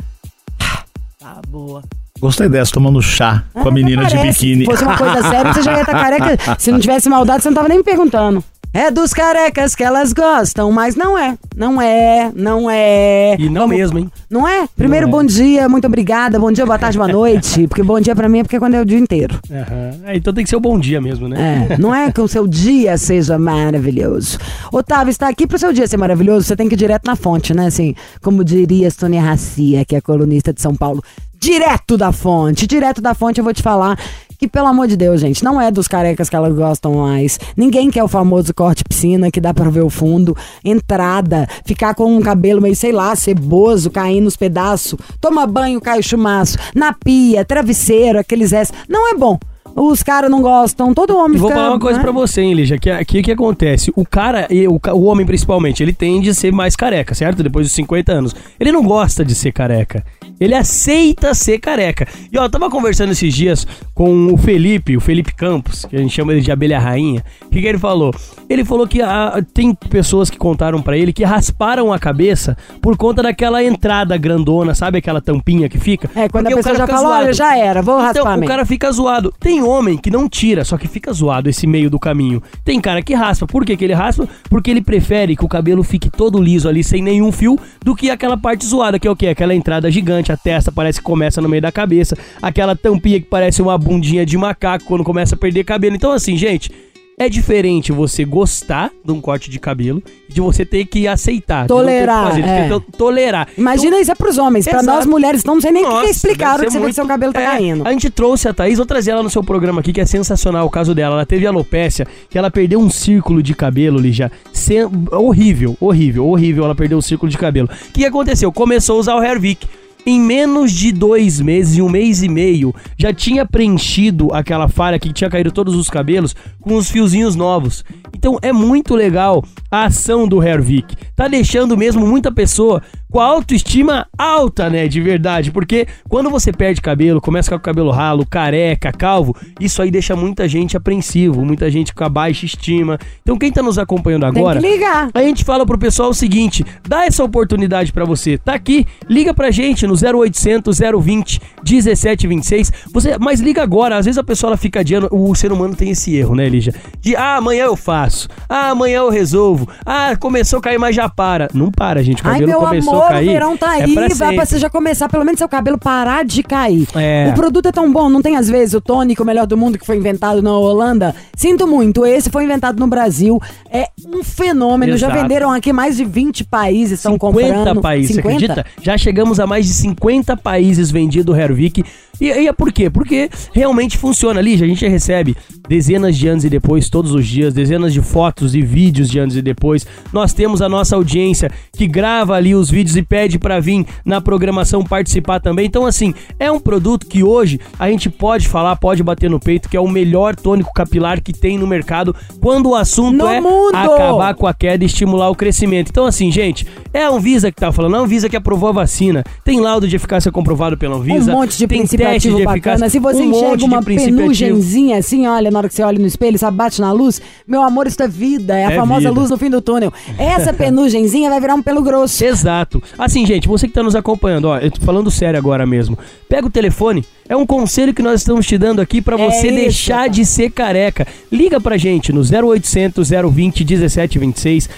Tá 1.18 1.40
boa. 1.48 1.82
Gostei 2.24 2.48
dessa, 2.48 2.72
tomando 2.72 3.02
chá 3.02 3.44
com 3.52 3.68
a 3.68 3.70
menina 3.70 4.06
de 4.06 4.16
biquíni. 4.16 4.64
Se 4.64 4.70
fosse 4.70 4.82
uma 4.82 4.96
coisa 4.96 5.20
séria, 5.28 5.52
você 5.52 5.62
já 5.62 5.74
ia 5.74 5.80
estar 5.82 5.92
careca. 5.92 6.38
Se 6.58 6.72
não 6.72 6.80
tivesse 6.80 7.06
maldade, 7.06 7.42
você 7.42 7.50
não 7.50 7.54
tava 7.54 7.68
nem 7.68 7.76
me 7.76 7.84
perguntando. 7.84 8.42
É 8.76 8.90
dos 8.90 9.12
carecas 9.12 9.72
que 9.76 9.84
elas 9.84 10.12
gostam, 10.12 10.72
mas 10.72 10.96
não 10.96 11.16
é. 11.16 11.38
Não 11.56 11.80
é, 11.80 12.32
não 12.34 12.68
é. 12.68 13.36
E 13.38 13.48
não 13.48 13.68
mesmo, 13.68 14.00
hein? 14.00 14.10
Não 14.28 14.48
é? 14.48 14.66
Primeiro, 14.76 15.06
Não 15.06 15.16
é. 15.16 15.22
bom 15.22 15.24
dia, 15.24 15.68
muito 15.68 15.86
obrigada. 15.86 16.40
Bom 16.40 16.50
dia, 16.50 16.66
boa 16.66 16.76
tarde, 16.76 16.98
boa 16.98 17.06
noite. 17.06 17.68
Porque 17.68 17.84
bom 17.84 18.00
dia 18.00 18.16
pra 18.16 18.28
mim 18.28 18.40
é 18.40 18.42
porque 18.42 18.56
é 18.56 18.58
quando 18.58 18.74
é 18.74 18.80
o 18.80 18.84
dia 18.84 18.98
inteiro. 18.98 19.38
Aham. 19.48 20.00
É, 20.04 20.16
então 20.16 20.34
tem 20.34 20.42
que 20.42 20.50
ser 20.50 20.56
o 20.56 20.60
bom 20.60 20.76
dia 20.76 21.00
mesmo, 21.00 21.28
né? 21.28 21.68
É, 21.70 21.78
não 21.78 21.94
é 21.94 22.10
que 22.10 22.20
o 22.20 22.26
seu 22.26 22.48
dia 22.48 22.98
seja 22.98 23.38
maravilhoso. 23.38 24.38
Otávio, 24.72 25.12
está 25.12 25.28
aqui 25.28 25.46
pro 25.46 25.56
seu 25.56 25.72
dia 25.72 25.86
ser 25.86 25.96
maravilhoso, 25.96 26.44
você 26.44 26.56
tem 26.56 26.68
que 26.68 26.74
ir 26.74 26.78
direto 26.78 27.06
na 27.06 27.14
fonte, 27.14 27.54
né? 27.54 27.66
Assim, 27.66 27.94
como 28.20 28.42
diria 28.42 28.90
Sônia 28.90 29.22
Racia, 29.22 29.84
que 29.84 29.94
é 29.94 30.00
colunista 30.00 30.52
de 30.52 30.60
São 30.60 30.74
Paulo. 30.74 31.00
Direto 31.38 31.96
da 31.96 32.10
fonte, 32.10 32.66
direto 32.66 33.00
da 33.00 33.14
fonte 33.14 33.38
eu 33.38 33.44
vou 33.44 33.52
te 33.52 33.62
falar 33.62 33.96
que, 34.38 34.48
pelo 34.48 34.66
amor 34.66 34.86
de 34.86 34.96
Deus, 34.96 35.20
gente, 35.20 35.42
não 35.42 35.60
é 35.60 35.70
dos 35.70 35.88
carecas 35.88 36.28
que 36.28 36.36
elas 36.36 36.54
gostam 36.54 36.94
mais. 36.94 37.38
Ninguém 37.56 37.90
quer 37.90 38.02
o 38.02 38.08
famoso 38.08 38.52
corte 38.54 38.84
piscina, 38.84 39.30
que 39.30 39.40
dá 39.40 39.52
pra 39.52 39.70
ver 39.70 39.82
o 39.82 39.90
fundo. 39.90 40.36
Entrada, 40.64 41.48
ficar 41.64 41.94
com 41.94 42.14
um 42.14 42.20
cabelo 42.20 42.60
meio, 42.60 42.76
sei 42.76 42.92
lá, 42.92 43.14
ceboso, 43.16 43.90
caindo 43.90 44.24
nos 44.24 44.36
pedaços. 44.36 44.98
Toma 45.20 45.46
banho, 45.46 45.80
cai 45.80 45.98
o 45.98 46.02
chumaço. 46.02 46.58
Na 46.74 46.92
pia, 46.92 47.44
travesseiro, 47.44 48.18
aqueles 48.18 48.50
restos. 48.50 48.78
Não 48.88 49.10
é 49.10 49.14
bom. 49.14 49.38
Os 49.76 50.02
caras 50.02 50.30
não 50.30 50.40
gostam, 50.40 50.94
todo 50.94 51.16
homem 51.16 51.36
vou 51.38 51.48
fica, 51.48 51.60
falar 51.60 51.72
uma 51.74 51.80
coisa 51.80 51.98
né? 51.98 52.02
pra 52.02 52.12
você, 52.12 52.42
hein, 52.42 52.54
Lígia, 52.54 52.78
que 52.78 52.90
aqui 52.90 53.20
o 53.20 53.22
que 53.22 53.32
acontece? 53.32 53.92
O 53.96 54.04
cara, 54.06 54.46
e 54.50 54.66
o, 54.68 54.78
o 54.92 55.02
homem 55.04 55.26
principalmente, 55.26 55.82
ele 55.82 55.92
tende 55.92 56.30
a 56.30 56.34
ser 56.34 56.52
mais 56.52 56.76
careca, 56.76 57.14
certo? 57.14 57.42
Depois 57.42 57.66
dos 57.66 57.74
50 57.74 58.12
anos. 58.12 58.34
Ele 58.58 58.70
não 58.70 58.84
gosta 58.84 59.24
de 59.24 59.34
ser 59.34 59.52
careca. 59.52 60.04
Ele 60.40 60.54
aceita 60.54 61.32
ser 61.34 61.58
careca. 61.58 62.06
E 62.32 62.38
ó, 62.38 62.44
eu 62.44 62.50
tava 62.50 62.68
conversando 62.68 63.12
esses 63.12 63.32
dias 63.32 63.66
com 63.94 64.32
o 64.32 64.36
Felipe, 64.36 64.96
o 64.96 65.00
Felipe 65.00 65.32
Campos, 65.34 65.84
que 65.84 65.96
a 65.96 65.98
gente 66.00 66.12
chama 66.12 66.32
ele 66.32 66.40
de 66.40 66.50
abelha 66.50 66.78
rainha. 66.78 67.24
O 67.46 67.48
que, 67.50 67.60
que 67.60 67.66
ele 67.66 67.78
falou? 67.78 68.12
Ele 68.48 68.64
falou 68.64 68.86
que 68.86 69.00
ah, 69.00 69.42
tem 69.54 69.72
pessoas 69.74 70.28
que 70.30 70.36
contaram 70.36 70.82
pra 70.82 70.96
ele 70.96 71.12
que 71.12 71.24
rasparam 71.24 71.92
a 71.92 71.98
cabeça 71.98 72.56
por 72.82 72.96
conta 72.96 73.22
daquela 73.22 73.62
entrada 73.62 74.16
grandona, 74.16 74.74
sabe 74.74 74.98
aquela 74.98 75.20
tampinha 75.20 75.68
que 75.68 75.78
fica? 75.78 76.10
É, 76.14 76.28
quando 76.28 76.44
Porque 76.46 76.54
a 76.54 76.56
o 76.56 76.58
pessoa 76.58 76.76
cara 76.76 76.78
já 76.78 76.86
fala, 77.02 77.18
olha, 77.18 77.32
já 77.32 77.56
era, 77.56 77.80
vou 77.80 77.96
raspar 77.96 78.10
Então, 78.20 78.26
o 78.26 78.36
mesmo. 78.36 78.46
cara 78.48 78.66
fica 78.66 78.90
zoado. 78.90 79.32
Tem 79.38 79.62
homem 79.66 79.96
que 79.96 80.10
não 80.10 80.28
tira, 80.28 80.64
só 80.64 80.76
que 80.76 80.86
fica 80.86 81.12
zoado 81.12 81.48
esse 81.48 81.66
meio 81.66 81.90
do 81.90 81.98
caminho. 81.98 82.42
Tem 82.64 82.80
cara 82.80 83.02
que 83.02 83.14
raspa. 83.14 83.46
Por 83.46 83.64
que, 83.64 83.76
que 83.76 83.84
ele 83.84 83.94
raspa? 83.94 84.28
Porque 84.48 84.70
ele 84.70 84.80
prefere 84.80 85.36
que 85.36 85.44
o 85.44 85.48
cabelo 85.48 85.82
fique 85.82 86.10
todo 86.10 86.40
liso 86.40 86.68
ali, 86.68 86.84
sem 86.84 87.02
nenhum 87.02 87.32
fio, 87.32 87.58
do 87.84 87.94
que 87.94 88.10
aquela 88.10 88.36
parte 88.36 88.66
zoada, 88.66 88.98
que 88.98 89.08
é 89.08 89.10
o 89.10 89.16
quê? 89.16 89.28
Aquela 89.28 89.54
entrada 89.54 89.90
gigante, 89.90 90.32
a 90.32 90.36
testa 90.36 90.70
parece 90.70 90.98
que 90.98 91.04
começa 91.04 91.40
no 91.40 91.48
meio 91.48 91.62
da 91.62 91.72
cabeça, 91.72 92.16
aquela 92.40 92.76
tampinha 92.76 93.20
que 93.20 93.26
parece 93.26 93.60
uma 93.60 93.76
bundinha 93.76 94.24
de 94.24 94.36
macaco 94.36 94.84
quando 94.84 95.04
começa 95.04 95.34
a 95.34 95.38
perder 95.38 95.64
cabelo. 95.64 95.96
Então, 95.96 96.12
assim, 96.12 96.36
gente. 96.36 96.70
É 97.16 97.28
diferente 97.28 97.92
você 97.92 98.24
gostar 98.24 98.90
de 99.04 99.12
um 99.12 99.20
corte 99.20 99.48
de 99.48 99.60
cabelo 99.60 100.02
de 100.28 100.40
você 100.40 100.64
ter 100.66 100.84
que 100.84 101.06
aceitar. 101.06 101.64
o 101.64 101.68
Tolerar, 101.68 102.28
fazer, 102.30 102.42
é. 102.44 102.68
tolerar. 102.98 103.48
Imagina 103.56 104.00
isso 104.00 104.10
é 104.10 104.14
pros 104.16 104.36
homens. 104.36 104.64
Pra 104.64 104.80
Exato. 104.80 104.86
nós 104.98 105.06
mulheres, 105.06 105.44
não 105.44 105.60
sei 105.60 105.70
nem 105.70 105.84
o 105.84 105.86
que 105.86 105.92
Nossa, 105.94 106.10
explicaram 106.10 106.56
deve 106.56 106.66
que 106.66 106.72
você 106.72 106.80
vê 106.80 106.86
que 106.86 106.92
seu 106.92 107.06
cabelo 107.06 107.32
tá 107.32 107.40
É, 107.40 107.46
caindo. 107.46 107.86
A 107.86 107.92
gente 107.92 108.10
trouxe 108.10 108.48
a 108.48 108.52
Thaís, 108.52 108.78
vou 108.78 108.86
trazer 108.86 109.12
ela 109.12 109.22
no 109.22 109.30
seu 109.30 109.44
programa 109.44 109.80
aqui, 109.80 109.92
que 109.92 110.00
é 110.00 110.06
sensacional 110.06 110.66
o 110.66 110.70
caso 110.70 110.92
dela. 110.92 111.14
Ela 111.14 111.26
teve 111.26 111.46
alopécia, 111.46 112.04
que 112.28 112.36
ela 112.36 112.50
perdeu 112.50 112.80
um 112.80 112.90
círculo 112.90 113.40
de 113.42 113.54
cabelo, 113.54 113.96
Lígia. 114.00 114.32
Sem- 114.52 114.84
Horrível, 115.12 115.76
horrível, 115.80 116.26
horrível. 116.26 116.64
Ela 116.64 116.74
perdeu 116.74 116.98
o 116.98 117.02
círculo 117.02 117.30
de 117.30 117.38
cabelo. 117.38 117.68
O 117.90 117.92
que 117.92 118.04
aconteceu? 118.04 118.50
Começou 118.50 118.96
a 118.96 119.00
usar 119.00 119.14
o 119.14 119.22
Hervik. 119.22 119.68
Em 120.06 120.20
menos 120.20 120.70
de 120.70 120.92
dois 120.92 121.40
meses, 121.40 121.78
em 121.78 121.80
um 121.80 121.88
mês 121.88 122.22
e 122.22 122.28
meio, 122.28 122.74
já 122.98 123.10
tinha 123.10 123.46
preenchido 123.46 124.28
aquela 124.34 124.68
falha 124.68 124.98
que 124.98 125.10
tinha 125.10 125.30
caído 125.30 125.50
todos 125.50 125.74
os 125.74 125.88
cabelos 125.88 126.36
com 126.60 126.76
os 126.76 126.90
fiozinhos 126.90 127.34
novos. 127.34 127.82
Então 128.14 128.38
é 128.42 128.52
muito 128.52 128.94
legal 128.94 129.42
a 129.70 129.84
ação 129.84 130.28
do 130.28 130.42
Hervik. 130.42 130.94
Tá 131.16 131.26
deixando 131.26 131.74
mesmo 131.74 132.06
muita 132.06 132.30
pessoa 132.30 132.82
com 133.14 133.20
a 133.20 133.26
autoestima 133.26 134.08
alta, 134.18 134.68
né? 134.68 134.88
De 134.88 135.00
verdade. 135.00 135.52
Porque 135.52 135.86
quando 136.08 136.28
você 136.28 136.52
perde 136.52 136.80
cabelo, 136.80 137.20
começa 137.20 137.48
com 137.48 137.54
o 137.54 137.60
cabelo 137.60 137.92
ralo, 137.92 138.26
careca, 138.26 138.90
calvo, 138.90 139.36
isso 139.60 139.80
aí 139.80 139.88
deixa 139.88 140.16
muita 140.16 140.48
gente 140.48 140.76
apreensivo, 140.76 141.44
muita 141.44 141.70
gente 141.70 141.94
com 141.94 142.02
a 142.02 142.08
baixa 142.08 142.44
estima. 142.44 142.98
Então 143.22 143.38
quem 143.38 143.52
tá 143.52 143.62
nos 143.62 143.78
acompanhando 143.78 144.22
Tem 144.32 144.42
agora. 144.42 144.60
que 144.60 144.68
ligar. 144.68 145.10
A 145.14 145.22
gente 145.22 145.44
fala 145.44 145.64
pro 145.64 145.78
pessoal 145.78 146.10
o 146.10 146.14
seguinte: 146.14 146.66
dá 146.88 147.06
essa 147.06 147.22
oportunidade 147.22 147.92
pra 147.92 148.04
você. 148.04 148.36
Tá 148.36 148.52
aqui, 148.52 148.84
liga 149.08 149.32
pra 149.32 149.52
gente 149.52 149.86
no 149.86 149.94
0800 149.94 150.76
020 151.00 151.40
1726. 151.62 152.72
Você, 152.92 153.16
mas 153.18 153.38
liga 153.38 153.62
agora. 153.62 153.96
Às 153.96 154.06
vezes 154.06 154.18
a 154.18 154.24
pessoa 154.24 154.50
ela 154.50 154.56
fica 154.56 154.80
adiando. 154.80 155.08
O 155.12 155.32
ser 155.36 155.52
humano 155.52 155.76
tem 155.76 155.90
esse 155.90 156.16
erro, 156.16 156.34
né, 156.34 156.48
Lígia? 156.48 156.74
De 157.00 157.14
ah, 157.14 157.36
amanhã 157.36 157.66
eu 157.66 157.76
faço. 157.76 158.28
Ah, 158.48 158.70
amanhã 158.70 158.98
eu 158.98 159.08
resolvo. 159.08 159.68
Ah, 159.86 160.16
começou 160.18 160.58
a 160.58 160.62
cair, 160.62 160.80
mas 160.80 160.96
já 160.96 161.08
para. 161.08 161.48
Não 161.54 161.70
para, 161.70 162.02
gente. 162.02 162.20
O 162.20 162.26
Ai, 162.26 162.32
cabelo 162.40 162.50
meu 162.50 162.60
começou 162.60 162.92
amor, 162.94 163.03
cair. 163.08 163.28
o 163.28 163.32
verão 163.32 163.56
tá 163.56 163.78
é 163.78 163.84
aí, 163.84 163.94
pra 163.94 164.08
vai 164.08 164.34
pra 164.34 164.44
você 164.44 164.58
já 164.58 164.70
começar, 164.70 165.08
pelo 165.08 165.24
menos 165.24 165.38
seu 165.38 165.48
cabelo 165.48 165.78
parar 165.78 166.24
de 166.24 166.42
cair. 166.42 166.86
É. 166.94 167.28
O 167.30 167.34
produto 167.34 167.66
é 167.66 167.72
tão 167.72 167.90
bom, 167.92 168.08
não 168.08 168.22
tem 168.22 168.36
às 168.36 168.48
vezes 168.48 168.74
o 168.74 168.80
tônico, 168.80 169.22
o 169.22 169.26
melhor 169.26 169.46
do 169.46 169.56
mundo, 169.56 169.78
que 169.78 169.86
foi 169.86 169.96
inventado 169.96 170.42
na 170.42 170.52
Holanda? 170.52 171.14
Sinto 171.36 171.66
muito, 171.66 172.04
esse 172.06 172.30
foi 172.30 172.44
inventado 172.44 172.78
no 172.78 172.86
Brasil, 172.86 173.40
é 173.70 173.88
um 174.06 174.22
fenômeno, 174.22 174.96
já 174.96 175.08
Exato. 175.08 175.22
venderam 175.22 175.50
aqui 175.50 175.72
mais 175.72 175.96
de 175.96 176.04
20 176.04 176.44
países, 176.44 176.98
estão 176.98 177.12
50 177.12 177.54
comprando. 177.54 177.80
países, 177.80 178.16
50? 178.16 178.38
você 178.38 178.44
acredita? 178.44 178.66
Já 178.82 178.96
chegamos 178.96 179.40
a 179.40 179.46
mais 179.46 179.66
de 179.66 179.72
50 179.72 180.36
países 180.36 180.90
vendido 180.90 181.32
o 181.32 181.36
Hervik. 181.36 181.84
E, 182.20 182.26
e 182.26 182.46
é 182.46 182.52
por 182.52 182.72
quê? 182.72 182.88
Porque 182.88 183.28
realmente 183.52 183.98
funciona 183.98 184.38
ali. 184.40 184.54
A 184.54 184.66
gente 184.66 184.86
recebe 184.86 185.36
dezenas 185.68 186.16
de 186.16 186.28
anos 186.28 186.44
e 186.44 186.50
depois, 186.50 186.88
todos 186.88 187.12
os 187.12 187.26
dias, 187.26 187.52
dezenas 187.52 187.92
de 187.92 188.00
fotos 188.00 188.54
e 188.54 188.62
vídeos 188.62 189.10
de 189.10 189.18
anos 189.18 189.36
e 189.36 189.42
depois. 189.42 189.86
Nós 190.12 190.32
temos 190.32 190.62
a 190.62 190.68
nossa 190.68 190.94
audiência 190.96 191.50
que 191.72 191.86
grava 191.86 192.34
ali 192.34 192.54
os 192.54 192.70
vídeos 192.70 192.93
e 192.96 193.02
pede 193.02 193.38
pra 193.38 193.60
vir 193.60 193.86
na 194.04 194.20
programação 194.20 194.82
participar 194.84 195.40
também. 195.40 195.66
Então, 195.66 195.86
assim, 195.86 196.14
é 196.38 196.50
um 196.50 196.60
produto 196.60 197.06
que 197.06 197.22
hoje 197.22 197.60
a 197.78 197.88
gente 197.90 198.08
pode 198.10 198.48
falar, 198.48 198.76
pode 198.76 199.02
bater 199.02 199.28
no 199.30 199.40
peito, 199.40 199.68
que 199.68 199.76
é 199.76 199.80
o 199.80 199.88
melhor 199.88 200.34
tônico 200.36 200.72
capilar 200.74 201.20
que 201.22 201.32
tem 201.32 201.58
no 201.58 201.66
mercado 201.66 202.14
quando 202.40 202.70
o 202.70 202.74
assunto 202.74 203.16
No 203.16 203.28
é 203.28 203.40
mundo! 203.40 203.74
acabar 203.76 204.34
com 204.34 204.46
a 204.46 204.54
queda 204.54 204.84
e 204.84 204.86
estimular 204.86 205.28
o 205.30 205.34
crescimento. 205.34 205.88
Então, 205.90 206.06
assim, 206.06 206.30
gente, 206.30 206.66
é 206.92 207.04
a 207.04 207.08
Anvisa 207.10 207.50
que 207.50 207.60
tá 207.60 207.70
falando, 207.72 207.96
a 207.96 207.98
Anvisa 208.00 208.28
que 208.28 208.36
aprovou 208.36 208.68
a 208.68 208.72
vacina. 208.72 209.24
Tem 209.44 209.60
laudo 209.60 209.86
de 209.88 209.96
eficácia 209.96 210.30
comprovado 210.32 210.76
pela 210.76 210.96
Anvisa. 210.96 211.30
Um 211.32 211.36
monte 211.36 211.56
de 211.58 211.66
tem 211.66 211.78
princípio 211.78 212.08
ativo 212.08 212.36
de 212.38 212.44
bacana. 212.44 212.56
eficácia. 212.58 212.88
Se 212.90 212.98
você 212.98 213.22
um 213.22 213.30
enxerga 213.30 213.56
de 213.56 213.64
uma 213.64 213.82
penugenzinha 213.82 214.98
assim, 214.98 215.26
olha, 215.26 215.50
na 215.50 215.58
hora 215.58 215.68
que 215.68 215.74
você 215.74 215.82
olha 215.82 215.98
no 215.98 216.06
espelho, 216.06 216.38
sabe, 216.38 216.56
bate 216.56 216.80
na 216.80 216.92
luz, 216.92 217.20
meu 217.46 217.62
amor, 217.62 217.86
isso 217.86 218.02
é 218.02 218.08
vida. 218.08 218.56
É 218.58 218.66
a 218.66 218.72
É 218.72 218.76
famosa 218.76 219.08
vida. 219.08 219.12
luz 219.12 219.30
no 219.30 219.36
fim 219.38 219.50
do 219.50 219.60
túnel. 219.60 219.92
Essa 220.18 220.52
penugenzinha 220.54 221.28
vai 221.30 221.40
virar 221.40 221.54
um 221.54 221.62
pelo 221.62 221.82
grosso. 221.82 222.24
Exato. 222.24 222.73
Assim, 222.98 223.24
gente, 223.26 223.46
você 223.48 223.66
que 223.66 223.74
tá 223.74 223.82
nos 223.82 223.94
acompanhando, 223.96 224.46
ó, 224.46 224.58
eu 224.58 224.70
tô 224.70 224.80
falando 224.80 225.10
sério 225.10 225.38
agora 225.38 225.66
mesmo. 225.66 225.98
Pega 226.28 226.46
o 226.46 226.50
telefone, 226.50 227.04
é 227.28 227.36
um 227.36 227.46
conselho 227.46 227.92
que 227.94 228.02
nós 228.02 228.20
estamos 228.20 228.46
te 228.46 228.56
dando 228.56 228.80
aqui 228.80 229.00
pra 229.02 229.18
É 229.20 229.30
você 229.30 229.46
isso, 229.48 229.56
deixar 229.56 229.96
cara. 229.96 230.08
de 230.08 230.24
ser 230.26 230.50
careca. 230.50 231.06
Liga 231.30 231.60
pra 231.60 231.76
gente 231.76 232.12
no 232.12 232.20
0800 232.20 233.10
020 233.32 233.64
1726, 233.64 234.68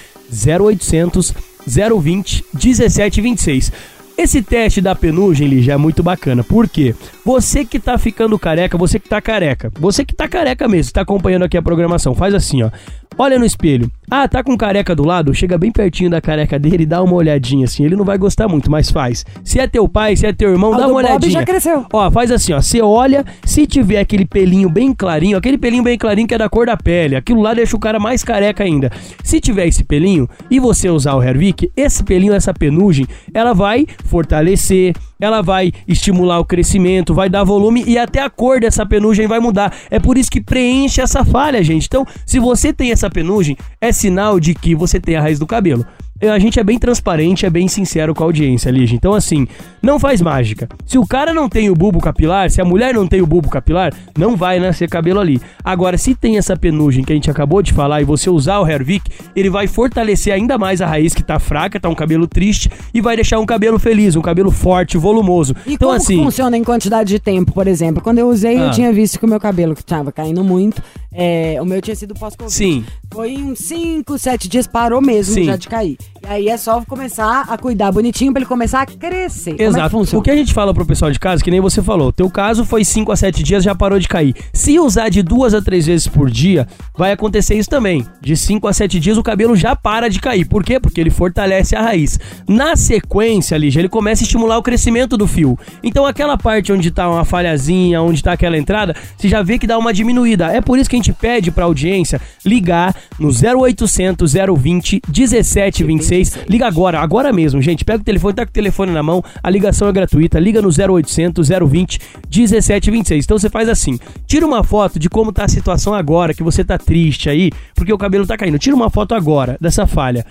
0800 0.60 1.34
020 1.66 2.44
1726. 2.54 3.72
Esse 4.18 4.40
teste 4.40 4.80
da 4.80 4.94
penugem, 4.94 5.46
Lígia, 5.46 5.74
é 5.74 5.76
muito 5.76 6.02
bacana. 6.02 6.42
Por 6.42 6.66
quê? 6.66 6.94
Você 7.22 7.66
que 7.66 7.78
tá 7.78 7.98
ficando 7.98 8.38
careca, 8.38 8.78
você 8.78 8.98
que 8.98 9.08
tá 9.08 9.20
careca, 9.20 9.70
você 9.78 10.06
que 10.06 10.14
tá 10.14 10.26
careca 10.26 10.66
mesmo, 10.66 10.90
tá 10.90 11.02
acompanhando 11.02 11.42
aqui 11.44 11.54
a 11.56 11.60
programação, 11.60 12.14
faz 12.14 12.32
assim, 12.32 12.62
ó. 12.62 12.70
Olha 13.18 13.38
no 13.38 13.44
espelho. 13.44 13.90
Ah, 14.10 14.28
tá 14.28 14.42
com 14.42 14.56
careca 14.56 14.94
do 14.94 15.04
lado? 15.04 15.34
Chega 15.34 15.58
bem 15.58 15.72
pertinho 15.72 16.08
da 16.10 16.20
careca 16.20 16.58
dele 16.58 16.84
e 16.84 16.86
dá 16.86 17.02
uma 17.02 17.14
olhadinha 17.14 17.64
assim. 17.64 17.84
Ele 17.84 17.96
não 17.96 18.04
vai 18.04 18.16
gostar 18.16 18.46
muito, 18.46 18.70
mas 18.70 18.90
faz. 18.90 19.25
Se 19.42 19.58
é 19.58 19.66
teu 19.66 19.88
pai, 19.88 20.14
se 20.16 20.26
é 20.26 20.32
teu 20.32 20.50
irmão, 20.50 20.72
Ah, 20.75 20.78
dá 20.78 20.86
uma 20.86 21.02
Bob 21.02 21.04
olhadinha. 21.06 21.32
já 21.32 21.44
cresceu. 21.44 21.84
Ó, 21.92 22.10
faz 22.10 22.30
assim, 22.30 22.52
ó. 22.52 22.60
Você 22.62 22.80
olha, 22.80 23.25
se 23.44 23.66
tiver 23.66 23.98
aquele 23.98 24.25
pelinho 24.25 24.68
bem 24.68 24.94
clarinho, 24.94 25.36
aquele 25.36 25.58
pelinho 25.58 25.82
bem 25.82 25.98
clarinho 25.98 26.28
que 26.28 26.34
é 26.34 26.38
da 26.38 26.48
cor 26.48 26.66
da 26.66 26.76
pele, 26.76 27.16
aquilo 27.16 27.42
lá 27.42 27.52
deixa 27.52 27.76
o 27.76 27.80
cara 27.80 27.98
mais 27.98 28.22
careca 28.22 28.62
ainda. 28.62 28.90
Se 29.25 29.40
tiver 29.40 29.66
esse 29.66 29.82
pelinho 29.82 30.28
e 30.50 30.60
você 30.60 30.88
usar 30.88 31.14
o 31.14 31.22
Hervik, 31.22 31.70
esse 31.76 32.04
pelinho, 32.04 32.32
essa 32.32 32.54
penugem, 32.54 33.06
ela 33.34 33.52
vai 33.54 33.86
fortalecer, 34.04 34.94
ela 35.20 35.42
vai 35.42 35.73
estimular 35.87 36.38
o 36.38 36.44
crescimento, 36.44 37.14
vai 37.14 37.28
dar 37.28 37.44
volume 37.44 37.85
e 37.87 37.99
até 37.99 38.20
a 38.20 38.30
cor 38.30 38.61
dessa 38.61 38.85
penugem 38.85 39.26
vai 39.26 39.40
mudar. 39.40 39.75
É 39.90 39.99
por 39.99 40.18
isso 40.18 40.30
que 40.30 40.40
preenche 40.40 41.00
essa 41.00 41.25
falha, 41.25 41.62
gente. 41.62 41.87
Então, 41.87 42.06
se 42.25 42.38
você 42.38 42.73
tem 42.73 42.90
essa 42.90 43.11
penugem, 43.11 43.56
é 43.80 43.92
sinal 43.92 44.38
de 44.38 44.54
que 44.54 44.75
você 44.75 45.00
tem 45.00 45.16
a 45.16 45.20
raiz 45.20 45.38
do 45.38 45.46
cabelo. 45.46 45.87
A 46.23 46.38
gente 46.38 46.58
é 46.58 46.64
bem 46.64 46.78
transparente, 46.78 47.44
é 47.44 47.50
bem 47.50 47.68
sincero 47.68 48.14
com 48.14 48.23
a 48.23 48.26
audiência, 48.26 48.70
Lígia. 48.70 48.96
Então, 48.96 49.12
assim, 49.14 49.46
não 49.82 49.99
faz 49.99 50.23
mágica. 50.23 50.66
Se 50.87 50.96
o 50.99 51.06
cara 51.06 51.35
não 51.35 51.49
tem 51.49 51.68
o 51.68 51.75
bulbo 51.75 52.00
capilar, 52.00 52.50
se 52.50 52.61
a 52.61 52.64
mulher 52.64 52.94
não 52.94 53.06
tem 53.06 53.20
o 53.20 53.26
bulbo 53.26 53.50
capilar, 53.50 53.92
não 54.18 54.35
vai 54.37 54.58
nascer 54.58 54.88
cabelo 54.88 55.20
ali. 55.20 55.40
Agora, 55.62 55.99
se 55.99 56.14
tem 56.14 56.38
essa 56.38 56.56
penugem 56.56 57.04
que 57.04 57.12
a 57.12 57.14
gente 57.14 57.30
acabou 57.30 57.61
de 57.61 57.73
falar 57.73 58.00
e 58.00 58.04
você 58.04 58.30
usar 58.30 58.61
o 58.61 58.66
Hervik, 58.66 59.11
ele 59.35 59.50
vai 59.50 59.66
fortalecer 59.66 60.32
ainda 60.32 60.56
mais 60.56 60.80
a 60.80 60.87
raiz 60.87 61.14
que 61.14 61.23
tá 61.23 61.38
fraca, 61.38 61.78
tá 61.78 61.88
um 61.88 61.94
cabelo 61.94 62.26
triste 62.26 62.70
e 62.94 63.00
vai 63.00 63.14
deixar 63.16 63.38
um 63.38 63.46
cabelo 63.46 63.78
feliz, 63.78 64.16
um 64.16 64.23
cabelo 64.23 64.50
forte, 64.50 64.96
volumoso. 64.96 65.54
E 65.66 65.75
então, 65.75 65.88
como 65.88 66.00
assim. 66.00 66.23
funciona 66.25 66.56
em 66.56 66.64
quantidade 66.64 67.11
de 67.11 67.18
tempo, 67.18 67.52
por 67.52 67.66
exemplo? 67.66 68.02
Quando 68.02 68.18
eu 68.18 68.28
usei, 68.28 68.56
Ah. 68.56 68.66
eu 68.66 68.70
tinha 68.70 68.92
visto 68.92 69.18
que 69.18 69.25
o 69.26 69.28
meu 69.28 69.38
cabelo, 69.38 69.75
que 69.75 69.85
tava 69.85 70.11
caindo 70.11 70.42
muito, 70.42 70.82
é, 71.12 71.58
o 71.61 71.64
meu 71.64 71.80
tinha 71.82 71.94
sido 71.94 72.14
pós-Covid. 72.14 72.52
Sim. 72.54 72.85
Foi 73.12 73.32
em 73.32 73.44
uns 73.52 73.58
5, 73.61 74.18
7 74.18 74.49
dias, 74.49 74.66
parou 74.66 75.00
mesmo 75.02 75.35
Sim. 75.35 75.44
já 75.44 75.56
de 75.56 75.68
cair. 75.68 75.96
E 76.26 76.28
aí 76.28 76.49
é 76.49 76.56
só 76.56 76.83
começar 76.85 77.42
a 77.49 77.56
cuidar 77.56 77.92
bonitinho 77.92 78.33
pra 78.33 78.40
ele 78.40 78.49
começar 78.49 78.80
a 78.80 78.87
crescer. 78.87 79.52
Como 79.52 79.54
é 79.54 79.56
que 79.59 79.62
Exato. 79.62 79.90
funciona? 79.90 80.21
o 80.21 80.23
que 80.25 80.30
a 80.30 80.35
gente 80.35 80.52
fala 80.52 80.75
pro 80.75 80.85
pessoal 80.85 81.12
de 81.12 81.21
casa, 81.21 81.42
que 81.42 81.52
nem 81.52 81.61
você 81.61 81.80
falou, 81.80 82.11
teu 82.11 82.28
caso 82.28 82.64
foi 82.64 82.85
5 82.85 83.12
a 83.12 83.16
7 83.16 83.45
dias, 83.45 83.62
já 83.62 83.76
parou 83.76 83.97
de 84.00 84.09
cair. 84.09 84.35
Se 84.52 84.76
usar 84.80 85.09
de 85.09 85.23
duas 85.23 85.54
a 85.54 85.62
três 85.62 85.87
vezes 85.87 86.09
por 86.09 86.28
dia, 86.28 86.66
vai 86.99 87.12
acontecer 87.12 87.54
isso 87.54 87.71
também. 87.71 88.04
De 88.21 88.37
5 88.37 88.66
a 88.66 88.73
7 88.73 88.99
dias 88.99 89.16
o 89.16 89.23
cabelo 89.23 89.54
já 89.54 89.76
para 89.76 90.09
de 90.09 90.18
cair. 90.18 90.45
Por 90.47 90.64
quê? 90.64 90.80
Porque 90.80 91.00
ele 91.00 91.11
fortalece 91.11 91.76
a 91.76 91.83
raiz. 91.83 92.18
Na 92.49 92.75
sequência, 92.75 93.56
Lígia, 93.56 93.78
ele 93.78 93.88
começa 93.88 94.25
a 94.25 94.25
estimular 94.25 94.59
o 94.59 94.62
crescimento 94.64 95.16
do 95.16 95.28
fio. 95.28 95.56
Então 95.80 96.04
aquela 96.04 96.37
parte 96.37 96.73
onde 96.73 96.90
tá 96.90 97.09
uma 97.09 97.25
falhazinha, 97.25 98.02
onde 98.02 98.21
tá 98.21 98.33
aquela 98.33 98.59
entrada, 98.59 98.97
você 99.16 99.28
já 99.28 99.45
vê 99.45 99.61
que 99.61 99.66
dá 99.66 99.78
uma 99.78 99.95
diminuída. 99.95 100.47
É 100.47 100.61
por 100.61 100.76
isso 100.76 100.90
que 100.90 100.97
a 100.97 100.99
gente 100.99 101.12
pede 101.12 101.52
pra 101.52 101.66
audiência 101.66 102.21
ligar 102.45 102.92
no 103.16 103.28
0800 103.28 104.33
020 104.33 105.02
1726. 105.06 106.15
Liga 106.49 106.66
agora, 106.66 107.00
agora 107.00 107.32
mesmo, 107.32 107.61
gente. 107.61 107.85
Pega 107.85 108.00
o 108.00 108.04
telefone, 108.04 108.35
tá 108.35 108.44
com 108.44 108.50
o 108.50 108.52
telefone 108.52 108.92
na 108.92 109.02
mão, 109.02 109.23
a 109.42 109.50
ligação 109.50 109.88
é 109.88 109.92
gratuita. 109.92 110.38
Liga 110.38 110.62
no 110.62 110.68
0800 110.68 111.49
020 111.49 112.00
1726. 112.35 113.25
Então 113.25 113.38
você 113.38 113.50
faz 113.50 113.68
assim: 113.68 113.99
tira 114.26 114.46
uma 114.46 114.62
foto 114.62 114.99
de 114.99 115.08
como 115.08 115.32
tá 115.32 115.44
a 115.44 115.49
situação 115.49 115.94
agora, 115.94 116.35
que 116.35 116.42
você 116.42 116.64
tá 116.64 116.78
triste 116.78 117.28
aí, 117.28 117.50
porque 117.75 117.92
o 117.92 117.99
cabelo 117.99 118.26
tá 118.26 118.37
caindo. 118.37 118.58
Tira 118.58 118.76
uma 118.76 118.90
foto 118.90 119.14
agora 119.14 119.56
dessa 119.61 119.87
falha. 119.87 120.25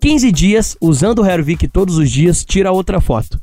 15 0.00 0.30
dias, 0.30 0.76
usando 0.80 1.20
o 1.20 1.26
Hervik 1.26 1.66
todos 1.68 1.96
os 1.98 2.10
dias, 2.10 2.44
tira 2.44 2.70
outra 2.70 3.00
foto. 3.00 3.40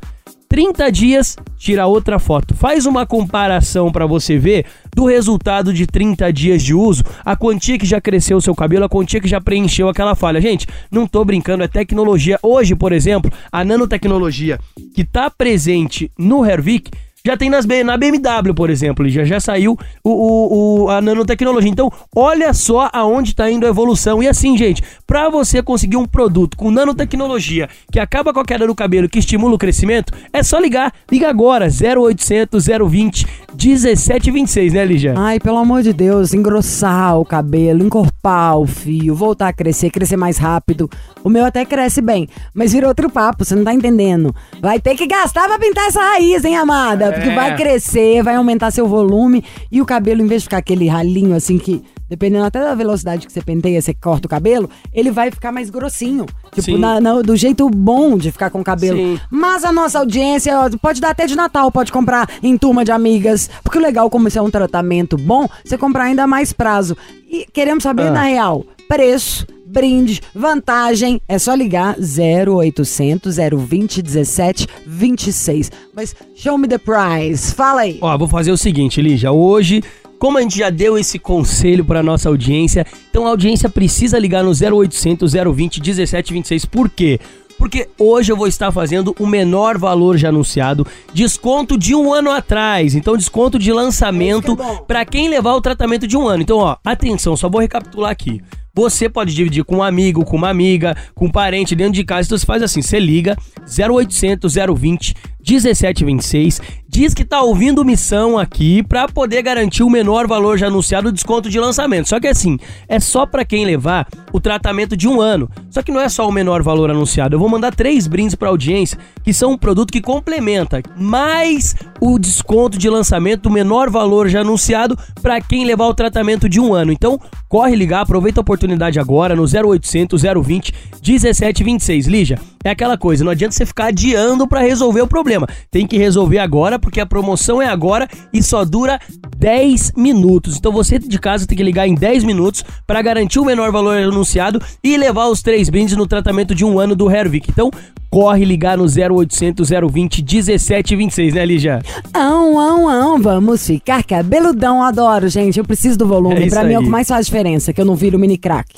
30 0.47 0.91
dias, 0.91 1.35
tira 1.57 1.85
outra 1.85 2.19
foto. 2.19 2.53
Faz 2.55 2.85
uma 2.85 3.05
comparação 3.05 3.91
pra 3.91 4.05
você 4.05 4.37
ver 4.37 4.65
do 4.95 5.05
resultado 5.05 5.73
de 5.73 5.85
30 5.85 6.31
dias 6.31 6.63
de 6.63 6.73
uso, 6.73 7.03
a 7.25 7.35
quantia 7.35 7.77
que 7.77 7.85
já 7.85 7.99
cresceu 7.99 8.37
o 8.37 8.41
seu 8.41 8.55
cabelo, 8.55 8.85
a 8.85 8.89
quantia 8.89 9.19
que 9.19 9.27
já 9.27 9.41
preencheu 9.41 9.89
aquela 9.89 10.15
falha. 10.15 10.39
Gente, 10.39 10.65
não 10.89 11.05
tô 11.05 11.25
brincando, 11.25 11.65
é 11.65 11.67
tecnologia. 11.67 12.39
Hoje, 12.41 12.75
por 12.75 12.93
exemplo, 12.93 13.29
a 13.51 13.65
nanotecnologia 13.65 14.57
que 14.95 15.03
tá 15.03 15.29
presente 15.29 16.09
no 16.17 16.45
Hervik 16.45 16.91
já 17.25 17.35
tem 17.35 17.49
nas, 17.49 17.65
na 17.65 17.97
BMW, 17.97 18.53
por 18.55 18.69
exemplo, 18.69 19.07
já, 19.09 19.23
já 19.23 19.39
saiu 19.39 19.77
o, 20.03 20.09
o- 20.09 20.83
o- 20.85 20.89
a 20.89 21.01
nanotecnologia. 21.01 21.69
Então, 21.69 21.91
olha 22.15 22.53
só 22.53 22.89
aonde 22.93 23.31
está 23.31 23.49
indo 23.49 23.65
a 23.65 23.69
evolução. 23.69 24.21
E 24.21 24.27
assim, 24.27 24.55
gente, 24.57 24.83
para 25.07 25.27
você 25.29 25.61
conseguir 25.63 25.97
um 25.97 26.05
produto 26.05 26.55
com 26.55 26.69
nanotecnologia 26.71 27.67
que 27.91 27.99
acaba 27.99 28.33
com 28.33 28.39
a 28.39 28.45
queda 28.45 28.67
do 28.67 28.75
cabelo, 28.75 29.09
que 29.09 29.19
estimula 29.19 29.55
o 29.55 29.57
crescimento, 29.57 30.13
é 30.31 30.43
só 30.43 30.59
ligar. 30.59 30.93
Liga 31.11 31.29
agora, 31.29 31.67
0800 31.67 32.65
020 32.89 33.25
1726, 33.55 34.73
né, 34.73 34.85
Lígia? 34.85 35.13
Ai, 35.17 35.39
pelo 35.39 35.57
amor 35.57 35.81
de 35.81 35.93
Deus, 35.93 36.33
engrossar 36.33 37.17
o 37.17 37.25
cabelo, 37.25 37.83
encorpar 37.83 38.57
o 38.57 38.65
fio, 38.67 39.15
voltar 39.15 39.47
a 39.47 39.53
crescer, 39.53 39.89
crescer 39.89 40.17
mais 40.17 40.37
rápido. 40.37 40.89
O 41.23 41.29
meu 41.29 41.45
até 41.45 41.65
cresce 41.65 42.01
bem, 42.01 42.27
mas 42.53 42.73
vira 42.73 42.87
outro 42.87 43.09
papo, 43.09 43.43
você 43.43 43.55
não 43.55 43.63
tá 43.63 43.73
entendendo. 43.73 44.33
Vai 44.61 44.79
ter 44.79 44.95
que 44.95 45.07
gastar 45.07 45.47
pra 45.47 45.57
pintar 45.57 45.87
essa 45.87 46.01
raiz, 46.01 46.43
hein, 46.45 46.55
amada? 46.57 47.14
Porque 47.15 47.29
É. 47.29 47.35
vai 47.35 47.55
crescer, 47.55 48.21
vai 48.23 48.35
aumentar 48.35 48.71
seu 48.71 48.87
volume 48.87 49.43
e 49.71 49.81
o 49.81 49.85
cabelo, 49.85 50.21
em 50.21 50.27
vez 50.27 50.41
de 50.41 50.45
ficar 50.47 50.57
aquele 50.57 50.87
ralinho 50.87 51.35
assim 51.35 51.57
que, 51.57 51.81
dependendo 52.09 52.43
até 52.45 52.59
da 52.59 52.75
velocidade 52.75 53.25
que 53.25 53.33
você 53.33 53.41
penteia, 53.41 53.81
você 53.81 53.93
corta 53.93 54.27
o 54.27 54.29
cabelo, 54.29 54.69
ele 54.93 55.09
vai 55.11 55.31
ficar 55.31 55.51
mais 55.51 55.69
grossinho. 55.69 56.25
Tipo, 56.53 56.77
na- 56.77 56.99
na- 57.01 57.21
do 57.21 57.35
jeito 57.35 57.69
bom 57.69 58.17
de 58.17 58.31
ficar 58.31 58.49
com 58.49 58.59
o 58.61 58.63
cabelo. 58.63 58.97
Sim. 58.97 59.19
Mas 59.29 59.63
a 59.63 59.71
nossa 59.71 59.99
audiência 59.99 60.57
ó, 60.59 60.69
pode 60.81 61.01
dar 61.01 61.09
até 61.09 61.25
de 61.25 61.35
Natal, 61.35 61.71
pode 61.71 61.91
comprar 61.91 62.29
em 62.43 62.57
turma 62.57 62.85
de 62.85 62.91
amigas. 62.91 63.49
Porque 63.63 63.77
o 63.77 63.81
legal, 63.81 64.09
como 64.09 64.27
isso 64.27 64.37
é 64.37 64.41
um 64.41 64.51
tratamento 64.51 65.17
bom, 65.17 65.47
você 65.63 65.77
comprar 65.77 66.03
ainda 66.05 66.27
mais 66.27 66.53
prazo. 66.53 66.95
E 67.29 67.45
queremos 67.51 67.83
saber, 67.83 68.07
Ah. 68.07 68.11
na 68.11 68.21
real, 68.23 68.63
preço, 68.87 69.45
brinde, 69.75 70.21
vantagem. 70.33 71.21
É 71.27 71.37
só 71.37 71.53
ligar 71.53 71.97
0800 71.99 73.35
020 73.35 74.01
17 74.01 74.67
26. 74.87 75.71
Mas 75.93 76.15
show 76.33 76.57
me 76.57 76.65
the 76.65 76.77
price. 76.77 77.53
Fala 77.53 77.81
aí. 77.81 77.99
Ó, 78.01 78.17
vou 78.17 78.29
fazer 78.29 78.53
o 78.53 78.57
seguinte, 78.57 79.01
Lígia. 79.01 79.33
Hoje, 79.33 79.83
como 80.17 80.37
a 80.37 80.41
gente 80.41 80.57
já 80.57 80.69
deu 80.69 80.97
esse 80.97 81.19
conselho 81.19 81.83
para 81.83 82.01
nossa 82.01 82.29
audiência, 82.29 82.85
então 83.09 83.27
a 83.27 83.29
audiência 83.31 83.67
precisa 83.67 84.17
ligar 84.17 84.45
no 84.45 84.51
0800 84.51 85.33
020 85.33 85.81
1726. 85.81 86.65
Por 86.65 86.89
quê? 86.89 87.19
Porque 87.57 87.87
hoje 87.97 88.31
eu 88.31 88.37
vou 88.37 88.47
estar 88.47 88.71
fazendo 88.71 89.15
o 89.19 89.25
menor 89.25 89.77
valor 89.77 90.17
já 90.17 90.29
anunciado, 90.29 90.85
desconto 91.13 91.77
de 91.77 91.95
um 91.95 92.13
ano 92.13 92.31
atrás. 92.31 92.95
Então, 92.95 93.15
desconto 93.15 93.57
de 93.57 93.71
lançamento 93.71 94.57
é 94.61 94.83
para 94.85 95.05
quem 95.05 95.29
levar 95.29 95.53
o 95.53 95.61
tratamento 95.61 96.05
de 96.05 96.17
um 96.17 96.27
ano. 96.27 96.43
Então, 96.43 96.57
ó, 96.57 96.75
atenção, 96.83 97.37
só 97.37 97.49
vou 97.49 97.61
recapitular 97.61 98.11
aqui. 98.11 98.41
Você 98.75 99.07
pode 99.07 99.33
dividir 99.33 99.63
com 99.63 99.77
um 99.77 99.83
amigo, 99.83 100.25
com 100.25 100.35
uma 100.35 100.49
amiga, 100.49 100.95
com 101.13 101.27
um 101.27 101.31
parente 101.31 101.75
dentro 101.75 101.93
de 101.93 102.03
casa. 102.03 102.27
Então 102.27 102.37
você 102.37 102.45
faz 102.45 102.61
assim, 102.61 102.81
você 102.81 102.99
liga 102.99 103.37
0800 103.65 104.53
020 104.77 105.15
1726, 105.47 106.61
diz 106.95 107.13
que 107.13 107.25
tá 107.25 107.41
ouvindo 107.41 107.83
missão 107.83 108.39
aqui 108.39 108.81
pra 108.81 109.05
poder 109.05 109.41
garantir 109.41 109.83
o 109.83 109.89
menor 109.89 110.27
valor 110.27 110.57
já 110.57 110.67
anunciado 110.67 111.11
desconto 111.11 111.49
de 111.49 111.59
lançamento. 111.59 112.07
Só 112.07 112.21
que 112.21 112.27
assim, 112.27 112.57
é 112.87 113.01
só 113.01 113.25
pra 113.25 113.43
quem 113.43 113.65
levar 113.65 114.07
o 114.31 114.39
tratamento 114.39 114.95
de 114.95 115.05
um 115.05 115.19
ano. 115.19 115.49
Só 115.69 115.81
que 115.83 115.91
não 115.91 115.99
é 115.99 116.07
só 116.07 116.25
o 116.25 116.31
menor 116.31 116.63
valor 116.63 116.89
anunciado. 116.89 117.35
Eu 117.35 117.39
vou 117.39 117.49
mandar 117.49 117.75
três 117.75 118.07
brindes 118.07 118.33
pra 118.33 118.47
audiência, 118.47 118.97
que 119.25 119.33
são 119.33 119.51
um 119.51 119.57
produto 119.57 119.91
que 119.91 119.99
complementa 119.99 120.81
mais 120.95 121.75
o 121.99 122.17
desconto 122.17 122.77
de 122.77 122.89
lançamento 122.89 123.41
do 123.41 123.51
menor 123.51 123.89
valor 123.89 124.29
já 124.29 124.39
anunciado 124.39 124.97
pra 125.21 125.41
quem 125.41 125.65
levar 125.65 125.87
o 125.87 125.93
tratamento 125.93 126.47
de 126.47 126.61
um 126.61 126.73
ano. 126.73 126.93
Então, 126.93 127.19
corre 127.49 127.75
ligar, 127.75 128.01
aproveita 128.01 128.39
a 128.39 128.43
oportunidade 128.43 129.01
agora 129.01 129.35
no 129.35 129.43
0800 129.43 130.21
020 130.21 130.73
1726. 131.05 132.07
Lígia, 132.07 132.39
é 132.63 132.71
aquela 132.71 132.97
coisa, 132.97 133.23
não 133.23 133.31
adianta 133.31 133.53
você 133.53 133.65
ficar 133.65 133.87
adiando 133.87 134.47
pra 134.47 134.59
resolver 134.59 135.01
o 135.01 135.07
problema. 135.07 135.47
Tem 135.69 135.85
que 135.85 135.97
resolver 135.97 136.39
agora, 136.39 136.79
porque 136.85 136.99
a 137.01 137.05
promoção 137.05 137.59
é 137.59 137.67
agora 137.67 138.07
e 138.31 138.43
só 138.43 138.63
dura 138.63 138.99
10 139.39 139.93
minutos. 139.97 140.55
Então 140.55 140.71
você 140.71 140.99
de 140.99 141.17
casa 141.17 141.47
tem 141.47 141.57
que 141.57 141.63
ligar 141.63 141.87
em 141.87 141.95
10 141.95 142.23
minutos 142.23 142.63
pra 142.85 143.01
garantir 143.01 143.39
o 143.39 143.43
menor 143.43 143.71
valor 143.71 143.97
anunciado 143.97 144.61
e 144.83 144.95
levar 144.95 145.25
os 145.25 145.41
três 145.41 145.67
brindes 145.67 145.97
no 145.97 146.05
tratamento 146.05 146.53
de 146.53 146.63
um 146.63 146.79
ano 146.79 146.95
do 146.95 147.09
Hervik. 147.09 147.49
Então, 147.49 147.71
corre 148.11 148.45
ligar 148.45 148.77
no 148.77 148.83
0800 148.85 149.67
020 149.91 150.21
1726, 150.21 151.33
né, 151.33 151.43
Lígia? 151.43 151.81
Ão, 152.13 152.59
ão, 152.59 152.87
ão, 152.87 153.19
vamos 153.19 153.65
ficar 153.65 154.03
cabeludão. 154.03 154.83
Adoro, 154.83 155.27
gente. 155.27 155.57
Eu 155.57 155.65
preciso 155.65 155.97
do 155.97 156.05
volume. 156.05 156.43
É 156.43 156.49
pra 156.49 156.63
mim 156.63 156.73
é 156.73 156.79
o 156.79 156.83
que 156.83 156.89
mais 156.89 157.07
faz 157.07 157.25
diferença, 157.25 157.73
que 157.73 157.81
eu 157.81 157.85
não 157.85 157.95
viro 157.95 158.19
mini 158.19 158.37
crack. 158.37 158.69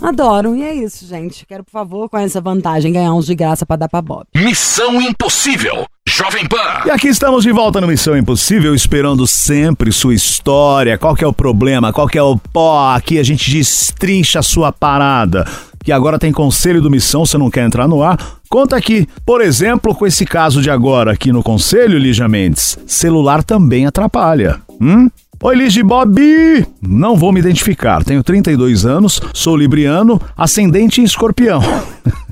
Adoro. 0.00 0.54
E 0.54 0.62
é 0.62 0.72
isso, 0.74 1.06
gente. 1.06 1.44
Quero, 1.44 1.64
por 1.64 1.72
favor, 1.72 2.08
com 2.08 2.16
essa 2.16 2.40
vantagem, 2.40 2.92
ganhar 2.92 3.12
uns 3.12 3.26
de 3.26 3.34
graça 3.34 3.66
pra 3.66 3.76
dar 3.76 3.88
pra 3.88 4.00
Bob. 4.00 4.24
Missão 4.34 5.02
Impossível. 5.02 5.84
Jovem 6.10 6.44
Pan. 6.44 6.82
E 6.86 6.90
aqui 6.90 7.06
estamos 7.06 7.44
de 7.44 7.52
volta 7.52 7.80
no 7.80 7.86
Missão 7.86 8.18
Impossível, 8.18 8.74
esperando 8.74 9.28
sempre 9.28 9.92
sua 9.92 10.12
história. 10.12 10.98
Qual 10.98 11.14
que 11.14 11.22
é 11.22 11.26
o 11.26 11.32
problema? 11.32 11.92
Qual 11.92 12.08
que 12.08 12.18
é 12.18 12.22
o 12.22 12.36
pó? 12.36 12.92
Aqui 12.92 13.16
a 13.16 13.22
gente 13.22 13.48
destrincha 13.48 14.40
a 14.40 14.42
sua 14.42 14.72
parada. 14.72 15.46
Que 15.84 15.92
agora 15.92 16.18
tem 16.18 16.32
conselho 16.32 16.82
do 16.82 16.90
Missão, 16.90 17.24
você 17.24 17.38
não 17.38 17.48
quer 17.48 17.64
entrar 17.64 17.86
no 17.86 18.02
ar? 18.02 18.18
Conta 18.48 18.76
aqui, 18.76 19.06
por 19.24 19.40
exemplo, 19.40 19.94
com 19.94 20.04
esse 20.04 20.26
caso 20.26 20.60
de 20.60 20.68
agora 20.68 21.12
aqui 21.12 21.30
no 21.30 21.44
Conselho, 21.44 21.96
Lígia 21.96 22.28
Mendes. 22.28 22.76
Celular 22.88 23.44
também 23.44 23.86
atrapalha. 23.86 24.60
Hum? 24.80 25.08
Oi, 25.40 25.54
Lige 25.54 25.82
Bob! 25.84 26.66
Não 26.82 27.16
vou 27.16 27.32
me 27.32 27.38
identificar. 27.38 28.02
Tenho 28.02 28.24
32 28.24 28.84
anos, 28.84 29.22
sou 29.32 29.56
libriano, 29.56 30.20
ascendente 30.36 31.00
em 31.00 31.04
escorpião. 31.04 31.62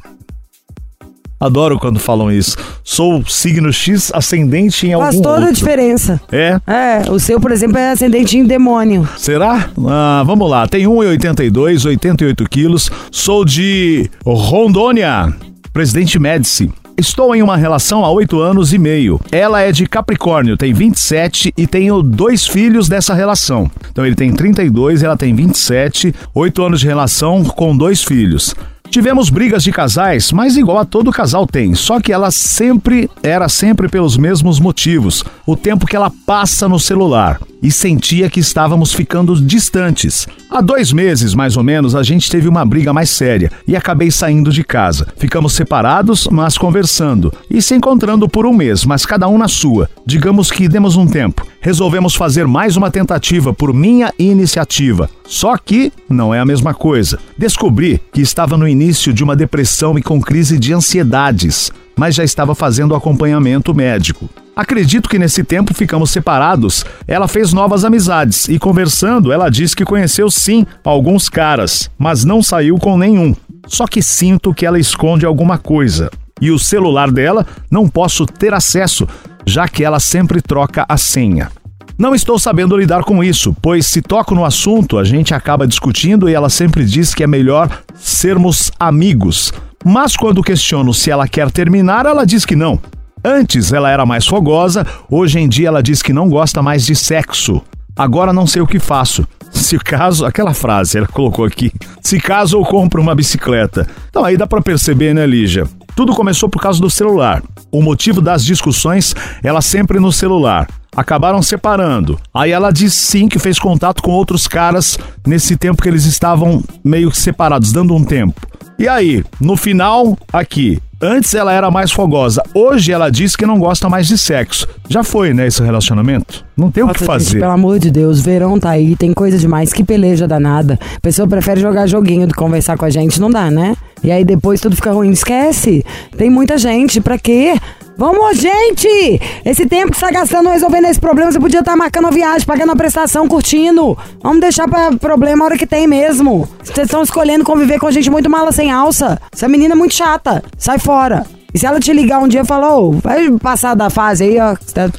Adoro 1.40 1.78
quando 1.78 2.00
falam 2.00 2.32
isso. 2.32 2.56
Sou 2.82 3.24
signo 3.26 3.72
X 3.72 4.10
ascendente 4.12 4.86
em 4.88 4.92
algum 4.92 5.06
Faz 5.06 5.16
toda 5.16 5.30
outro. 5.34 5.48
a 5.48 5.52
diferença. 5.52 6.20
É? 6.32 6.60
É, 6.66 7.10
o 7.10 7.18
seu, 7.20 7.40
por 7.40 7.52
exemplo, 7.52 7.78
é 7.78 7.90
ascendente 7.92 8.36
em 8.36 8.44
demônio. 8.44 9.08
Será? 9.16 9.70
Ah, 9.86 10.22
vamos 10.26 10.50
lá. 10.50 10.66
Tenho 10.66 10.90
1,82, 10.90 11.86
88 11.86 12.44
quilos. 12.48 12.90
Sou 13.10 13.44
de 13.44 14.10
Rondônia. 14.24 15.32
Presidente 15.72 16.18
Médici. 16.18 16.72
Estou 16.96 17.32
em 17.32 17.40
uma 17.40 17.56
relação 17.56 18.04
há 18.04 18.10
oito 18.10 18.40
anos 18.40 18.72
e 18.72 18.78
meio. 18.78 19.20
Ela 19.30 19.60
é 19.60 19.70
de 19.70 19.86
Capricórnio, 19.86 20.56
tem 20.56 20.72
27 20.72 21.54
e 21.56 21.64
tenho 21.64 22.02
dois 22.02 22.44
filhos 22.44 22.88
dessa 22.88 23.14
relação. 23.14 23.70
Então 23.92 24.04
ele 24.04 24.16
tem 24.16 24.32
32, 24.32 25.04
ela 25.04 25.16
tem 25.16 25.32
27, 25.32 26.12
oito 26.34 26.60
anos 26.60 26.80
de 26.80 26.88
relação 26.88 27.44
com 27.44 27.76
dois 27.76 28.02
filhos. 28.02 28.52
Tivemos 28.90 29.28
brigas 29.28 29.62
de 29.62 29.70
casais, 29.70 30.32
mas 30.32 30.56
igual 30.56 30.78
a 30.78 30.84
todo 30.84 31.12
casal 31.12 31.46
tem, 31.46 31.74
só 31.74 32.00
que 32.00 32.12
ela 32.12 32.30
sempre 32.30 33.10
era 33.22 33.48
sempre 33.48 33.88
pelos 33.88 34.16
mesmos 34.16 34.58
motivos. 34.58 35.22
O 35.46 35.54
tempo 35.54 35.86
que 35.86 35.94
ela 35.94 36.10
passa 36.24 36.68
no 36.68 36.78
celular 36.78 37.38
e 37.62 37.70
sentia 37.70 38.30
que 38.30 38.40
estávamos 38.40 38.92
ficando 38.92 39.40
distantes. 39.40 40.26
Há 40.50 40.60
dois 40.60 40.92
meses, 40.92 41.34
mais 41.34 41.56
ou 41.56 41.62
menos, 41.62 41.94
a 41.94 42.02
gente 42.02 42.30
teve 42.30 42.48
uma 42.48 42.64
briga 42.64 42.92
mais 42.92 43.10
séria 43.10 43.50
e 43.66 43.76
acabei 43.76 44.10
saindo 44.10 44.50
de 44.50 44.64
casa. 44.64 45.08
Ficamos 45.16 45.52
separados, 45.52 46.28
mas 46.30 46.56
conversando 46.56 47.32
e 47.50 47.60
se 47.60 47.74
encontrando 47.74 48.28
por 48.28 48.46
um 48.46 48.52
mês, 48.52 48.84
mas 48.84 49.04
cada 49.04 49.28
um 49.28 49.36
na 49.36 49.48
sua. 49.48 49.90
Digamos 50.06 50.50
que 50.50 50.68
demos 50.68 50.96
um 50.96 51.06
tempo. 51.06 51.46
Resolvemos 51.60 52.14
fazer 52.14 52.46
mais 52.46 52.76
uma 52.76 52.90
tentativa 52.90 53.52
por 53.52 53.74
minha 53.74 54.12
iniciativa. 54.18 55.10
Só 55.26 55.56
que 55.58 55.92
não 56.08 56.32
é 56.32 56.40
a 56.40 56.46
mesma 56.46 56.72
coisa. 56.72 57.18
Descobri 57.36 58.00
que 58.12 58.22
estava 58.22 58.56
no 58.56 58.66
início 58.66 59.12
de 59.12 59.22
uma 59.22 59.36
depressão 59.36 59.98
e 59.98 60.02
com 60.02 60.20
crise 60.20 60.58
de 60.58 60.72
ansiedades, 60.72 61.70
mas 61.98 62.14
já 62.14 62.22
estava 62.22 62.54
fazendo 62.54 62.94
acompanhamento 62.94 63.74
médico. 63.74 64.30
Acredito 64.54 65.08
que 65.08 65.18
nesse 65.18 65.44
tempo 65.44 65.74
ficamos 65.74 66.10
separados. 66.10 66.84
Ela 67.06 67.28
fez 67.28 67.52
novas 67.52 67.84
amizades 67.84 68.48
e 68.48 68.58
conversando, 68.58 69.32
ela 69.32 69.50
disse 69.50 69.76
que 69.76 69.84
conheceu 69.84 70.30
sim 70.30 70.64
alguns 70.84 71.28
caras, 71.28 71.90
mas 71.98 72.24
não 72.24 72.42
saiu 72.42 72.76
com 72.76 72.96
nenhum. 72.96 73.34
Só 73.66 73.86
que 73.86 74.00
sinto 74.00 74.54
que 74.54 74.64
ela 74.64 74.78
esconde 74.78 75.26
alguma 75.26 75.58
coisa. 75.58 76.10
E 76.40 76.50
o 76.52 76.58
celular 76.58 77.10
dela 77.10 77.44
não 77.70 77.88
posso 77.88 78.24
ter 78.24 78.54
acesso, 78.54 79.06
já 79.44 79.66
que 79.68 79.84
ela 79.84 79.98
sempre 79.98 80.40
troca 80.40 80.86
a 80.88 80.96
senha. 80.96 81.50
Não 81.98 82.14
estou 82.14 82.38
sabendo 82.38 82.76
lidar 82.76 83.02
com 83.02 83.24
isso, 83.24 83.56
pois 83.60 83.84
se 83.84 84.00
toco 84.00 84.32
no 84.32 84.44
assunto, 84.44 84.98
a 84.98 85.04
gente 85.04 85.34
acaba 85.34 85.66
discutindo 85.66 86.30
e 86.30 86.34
ela 86.34 86.48
sempre 86.48 86.84
diz 86.84 87.12
que 87.12 87.24
é 87.24 87.26
melhor 87.26 87.82
sermos 87.96 88.70
amigos. 88.78 89.52
Mas 89.84 90.16
quando 90.16 90.42
questiono 90.42 90.92
se 90.92 91.10
ela 91.10 91.28
quer 91.28 91.50
terminar, 91.50 92.06
ela 92.06 92.24
diz 92.24 92.44
que 92.44 92.56
não. 92.56 92.80
Antes 93.24 93.72
ela 93.72 93.90
era 93.90 94.06
mais 94.06 94.26
fogosa, 94.26 94.86
hoje 95.10 95.38
em 95.38 95.48
dia 95.48 95.68
ela 95.68 95.82
diz 95.82 96.02
que 96.02 96.12
não 96.12 96.28
gosta 96.28 96.62
mais 96.62 96.84
de 96.86 96.94
sexo. 96.94 97.62
Agora 97.96 98.32
não 98.32 98.46
sei 98.46 98.62
o 98.62 98.66
que 98.66 98.78
faço. 98.78 99.26
Se 99.50 99.78
caso, 99.78 100.24
aquela 100.24 100.54
frase 100.54 100.98
ela 100.98 101.06
colocou 101.06 101.44
aqui. 101.44 101.72
Se 102.00 102.20
caso 102.20 102.56
eu 102.58 102.62
compro 102.62 103.02
uma 103.02 103.14
bicicleta. 103.14 103.86
Então 104.08 104.24
aí 104.24 104.36
dá 104.36 104.46
pra 104.46 104.60
perceber, 104.60 105.14
né, 105.14 105.26
Lígia? 105.26 105.66
Tudo 105.98 106.14
começou 106.14 106.48
por 106.48 106.62
causa 106.62 106.80
do 106.80 106.88
celular. 106.88 107.42
O 107.72 107.82
motivo 107.82 108.20
das 108.20 108.44
discussões, 108.44 109.16
ela 109.42 109.60
sempre 109.60 109.98
no 109.98 110.12
celular. 110.12 110.68
Acabaram 110.96 111.42
separando. 111.42 112.20
Aí 112.32 112.52
ela 112.52 112.70
diz 112.70 112.94
sim 112.94 113.28
que 113.28 113.36
fez 113.36 113.58
contato 113.58 114.00
com 114.00 114.12
outros 114.12 114.46
caras 114.46 114.96
nesse 115.26 115.56
tempo 115.56 115.82
que 115.82 115.88
eles 115.88 116.04
estavam 116.04 116.62
meio 116.84 117.10
que 117.10 117.18
separados, 117.18 117.72
dando 117.72 117.96
um 117.96 118.04
tempo. 118.04 118.40
E 118.78 118.86
aí, 118.86 119.24
no 119.40 119.56
final, 119.56 120.16
aqui, 120.32 120.80
Antes 121.00 121.32
ela 121.32 121.52
era 121.52 121.70
mais 121.70 121.92
fogosa. 121.92 122.42
Hoje 122.52 122.90
ela 122.90 123.08
diz 123.08 123.36
que 123.36 123.46
não 123.46 123.56
gosta 123.56 123.88
mais 123.88 124.08
de 124.08 124.18
sexo. 124.18 124.66
Já 124.88 125.04
foi, 125.04 125.32
né, 125.32 125.46
esse 125.46 125.62
relacionamento? 125.62 126.44
Não 126.56 126.72
tem 126.72 126.82
o 126.82 126.88
que 126.88 127.04
fazer. 127.04 127.24
gente, 127.30 127.40
pelo 127.40 127.52
amor 127.52 127.78
de 127.78 127.88
Deus, 127.88 128.20
verão 128.20 128.58
tá 128.58 128.70
aí, 128.70 128.96
tem 128.96 129.14
coisa 129.14 129.38
demais, 129.38 129.72
que 129.72 129.84
peleja 129.84 130.26
danada. 130.26 130.76
A 130.96 131.00
pessoa 131.00 131.28
prefere 131.28 131.60
jogar 131.60 131.86
joguinho 131.86 132.26
do 132.26 132.32
que 132.34 132.38
conversar 132.40 132.76
com 132.76 132.84
a 132.84 132.90
gente, 132.90 133.20
não 133.20 133.30
dá, 133.30 133.48
né? 133.48 133.76
E 134.02 134.10
aí 134.10 134.24
depois 134.24 134.60
tudo 134.60 134.74
fica 134.74 134.90
ruim. 134.90 135.10
Esquece. 135.10 135.84
Tem 136.16 136.28
muita 136.28 136.58
gente, 136.58 137.00
pra 137.00 137.16
quê? 137.16 137.54
Vamos, 137.98 138.38
gente! 138.38 139.20
Esse 139.44 139.66
tempo 139.66 139.90
que 139.90 139.98
você 139.98 140.06
tá 140.06 140.12
gastando 140.12 140.48
resolvendo 140.48 140.84
esse 140.84 141.00
problema, 141.00 141.32
você 141.32 141.40
podia 141.40 141.58
estar 141.58 141.74
marcando 141.74 142.04
uma 142.04 142.12
viagem, 142.12 142.46
pagando 142.46 142.68
uma 142.68 142.76
prestação, 142.76 143.26
curtindo. 143.26 143.98
Vamos 144.22 144.40
deixar 144.40 144.68
pra 144.68 144.92
problema 144.92 145.42
a 145.42 145.46
hora 145.46 145.58
que 145.58 145.66
tem 145.66 145.88
mesmo. 145.88 146.48
Vocês 146.62 146.86
estão 146.86 147.02
escolhendo 147.02 147.44
conviver 147.44 147.80
com 147.80 147.90
gente 147.90 148.08
muito 148.08 148.30
mala 148.30 148.52
sem 148.52 148.70
alça. 148.70 149.20
Essa 149.32 149.48
menina 149.48 149.74
é 149.74 149.76
muito 149.76 149.94
chata. 149.96 150.44
Sai 150.56 150.78
fora. 150.78 151.26
E 151.52 151.58
se 151.58 151.66
ela 151.66 151.80
te 151.80 151.92
ligar 151.92 152.20
um 152.20 152.28
dia 152.28 152.42
e 152.42 152.46
falar, 152.46 152.78
ô, 152.78 152.92
vai 152.92 153.32
passar 153.32 153.74
da 153.74 153.90
fase 153.90 154.22
aí, 154.22 154.38
ó, 154.38 154.54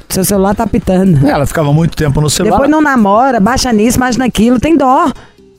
seu 0.09 0.25
celular 0.25 0.53
tá 0.53 0.67
pitando. 0.67 1.25
Ela 1.25 1.45
ficava 1.45 1.71
muito 1.71 1.95
tempo 1.95 2.19
no 2.19 2.29
celular. 2.29 2.57
Depois 2.57 2.69
não 2.69 2.81
namora, 2.81 3.39
baixa 3.39 3.71
nisso, 3.71 3.97
baixa 3.97 4.19
naquilo, 4.19 4.59
tem 4.59 4.75
dó. 4.75 5.09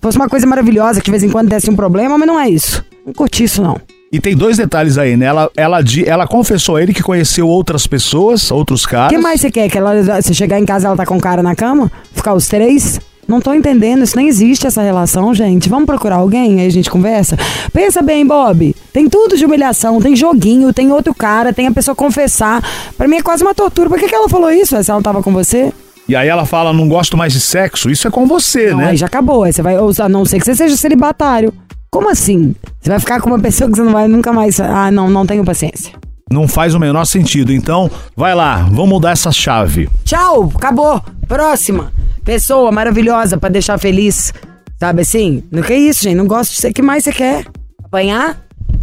Fosse 0.03 0.19
uma 0.19 0.29
coisa 0.29 0.47
maravilhosa 0.47 1.01
que 1.01 1.07
de 1.07 1.11
vez 1.11 1.23
em 1.23 1.31
quando 1.31 1.49
desse 1.49 1.71
um 1.71 1.77
problema, 1.77 2.19
mas 2.19 2.27
não 2.27 2.39
é 2.39 2.51
isso. 2.51 2.85
Não 3.07 3.15
curti 3.15 3.45
isso, 3.45 3.63
não. 3.63 3.81
E 4.13 4.19
tem 4.19 4.37
dois 4.37 4.57
detalhes 4.57 4.99
aí, 4.99 5.17
né? 5.17 5.27
Ela, 5.27 5.51
ela, 5.57 5.79
ela 6.05 6.27
confessou 6.27 6.75
a 6.77 6.83
ele 6.83 6.93
que 6.93 7.03
conheceu 7.03 7.47
outras 7.47 7.87
pessoas, 7.87 8.51
outros 8.51 8.85
O 8.85 8.89
caras. 8.89 9.11
que 9.11 9.19
mais 9.19 9.41
você 9.41 9.53
quer? 9.53 9.71
Que 9.71 9.79
ela, 9.79 10.21
você 10.21 10.35
chegar 10.35 10.59
em 10.59 10.65
casa 10.67 10.89
ela 10.89 10.97
tá 10.97 11.07
com 11.07 11.17
o 11.17 11.21
cara 11.21 11.45
na 11.45 11.55
cama? 11.55 11.91
Ficar 12.13 12.35
os 12.35 12.49
três? 12.49 13.01
Não 13.29 13.41
tô 13.41 13.55
entendendo, 13.55 14.03
isso 14.03 14.17
nem 14.17 14.27
existe 14.27 14.67
essa 14.67 14.83
relação, 14.83 15.33
gente. 15.33 15.69
Vamos 15.69 15.87
procurar 15.87 16.17
alguém, 16.17 16.59
aí 16.61 16.67
a 16.67 16.71
gente 16.71 16.91
conversa. 16.91 17.39
Pensa 17.73 18.03
bem, 18.03 18.27
Bob. 18.27 18.75
Tem 18.93 19.09
tudo 19.09 19.37
de 19.37 19.45
humilhação, 19.47 20.01
tem 20.01 20.17
joguinho, 20.17 20.73
tem 20.73 20.91
outro 20.91 21.15
cara, 21.15 21.53
tem 21.53 21.69
a 21.69 21.73
pessoa 21.73 21.95
confessar. 21.95 22.61
Pra 22.99 23.07
mim 23.07 23.19
é 23.19 23.23
quase 23.23 23.45
uma 23.45 23.55
tortura. 23.55 23.89
Por 23.89 23.97
que, 24.01 24.09
que 24.09 24.15
ela 24.15 24.29
falou 24.29 24.51
isso? 24.51 24.83
Se 24.83 24.91
ela 24.91 25.01
tava 25.01 25.23
com 25.23 25.33
você? 25.33 25.73
E 26.09 26.17
aí 26.17 26.27
ela 26.27 26.45
fala, 26.45 26.73
não 26.73 26.89
gosto 26.89 27.17
mais 27.17 27.33
de 27.33 27.39
sexo. 27.39 27.89
Isso 27.89 28.09
é 28.09 28.11
com 28.11 28.27
você, 28.27 28.73
Não, 28.73 28.79
né? 28.79 28.89
aí 28.89 28.97
já 28.97 29.07
acabou. 29.07 29.45
Aí 29.45 29.53
você 29.53 29.63
vai, 29.63 29.79
ou 29.79 29.93
a 29.97 30.09
não 30.09 30.25
ser 30.25 30.41
que 30.41 30.45
você 30.45 30.57
seja 30.57 30.77
celibatário. 30.77 31.55
Como 31.91 32.09
assim? 32.09 32.55
Você 32.81 32.91
vai 32.91 33.01
ficar 33.01 33.21
com 33.21 33.29
uma 33.29 33.39
pessoa 33.39 33.69
que 33.69 33.77
você 33.77 33.83
não 33.83 33.93
vai 33.93 34.07
nunca 34.07 34.33
mais. 34.33 34.61
Ah, 34.61 34.91
não, 34.91 35.11
não 35.11 35.27
tenho 35.27 35.45
paciência. 35.45 35.93
Não 36.31 36.47
faz 36.47 36.75
o 36.75 36.79
menor 36.79 37.05
sentido. 37.05 37.53
Então, 37.53 37.91
vai 38.17 38.35
lá, 38.35 38.63
vamos 38.71 38.89
mudar 38.89 39.11
essa 39.11 39.33
chave. 39.33 39.91
Tchau, 40.05 40.53
acabou. 40.55 41.03
Próxima. 41.27 41.93
Pessoa 42.25 42.71
maravilhosa 42.71 43.37
pra 43.37 43.49
deixar 43.49 43.79
feliz. 43.79 44.33
Sabe 44.79 45.03
assim? 45.03 45.43
Não 45.51 45.63
que 45.63 45.75
isso, 45.75 46.05
gente. 46.05 46.15
Não 46.15 46.27
gosto 46.27 46.53
de 46.53 46.59
ser. 46.59 46.71
O 46.71 46.75
que 46.75 46.83
mais 46.83 47.03
você 47.03 47.13
quer? 47.13 47.47
Apanhar? 47.85 48.39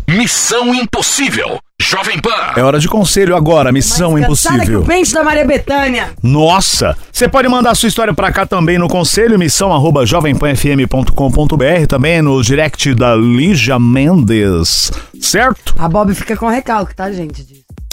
Missão 0.10 0.76
Impossível. 0.76 1.60
Jovem 1.82 2.20
Pan. 2.20 2.30
É 2.56 2.62
hora 2.64 2.80
de 2.80 2.88
conselho 2.88 3.36
agora, 3.36 3.72
missão 3.72 4.14
Mais 4.14 4.26
cansada 4.26 4.56
que 4.58 4.72
impossível. 4.72 4.82
o 4.82 4.86
pente 4.86 5.14
da 5.14 5.24
Maria 5.24 5.46
Bethânia. 5.46 6.10
Nossa! 6.24 6.98
Você 7.12 7.30
pode 7.30 7.48
mandar 7.48 7.76
sua 7.76 7.88
história 7.88 8.14
pra 8.16 8.32
cá 8.32 8.48
também 8.48 8.80
no 8.80 8.88
conselho, 8.88 9.38
missão 9.38 9.72
arroba 9.72 10.04
jovempanfm.com.br, 10.06 11.86
também 11.88 12.20
no 12.22 12.42
direct 12.42 12.96
da 12.96 13.16
Lígia 13.16 13.78
Mendes, 13.80 14.92
certo? 15.22 15.76
A 15.78 15.88
Bob 15.88 16.14
fica 16.16 16.36
com 16.36 16.48
recalque, 16.48 16.96
tá, 16.96 17.12
gente? 17.12 17.46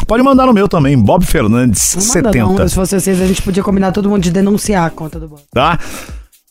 Pode 0.06 0.22
mandar 0.22 0.46
no 0.46 0.54
meu 0.54 0.66
também, 0.66 0.98
Bob 0.98 1.24
Fernandes, 1.26 1.94
Não 1.94 2.02
manda, 2.02 2.12
70. 2.32 2.38
Não. 2.62 2.68
Se 2.68 2.74
fosse 2.74 2.98
vocês, 2.98 3.20
a 3.20 3.26
gente 3.26 3.42
podia 3.42 3.62
combinar 3.62 3.92
todo 3.92 4.08
mundo 4.08 4.22
de 4.22 4.30
denunciar 4.30 4.86
a 4.86 4.90
conta 4.90 5.20
do 5.20 5.28
Bob. 5.28 5.42
tá? 5.52 5.78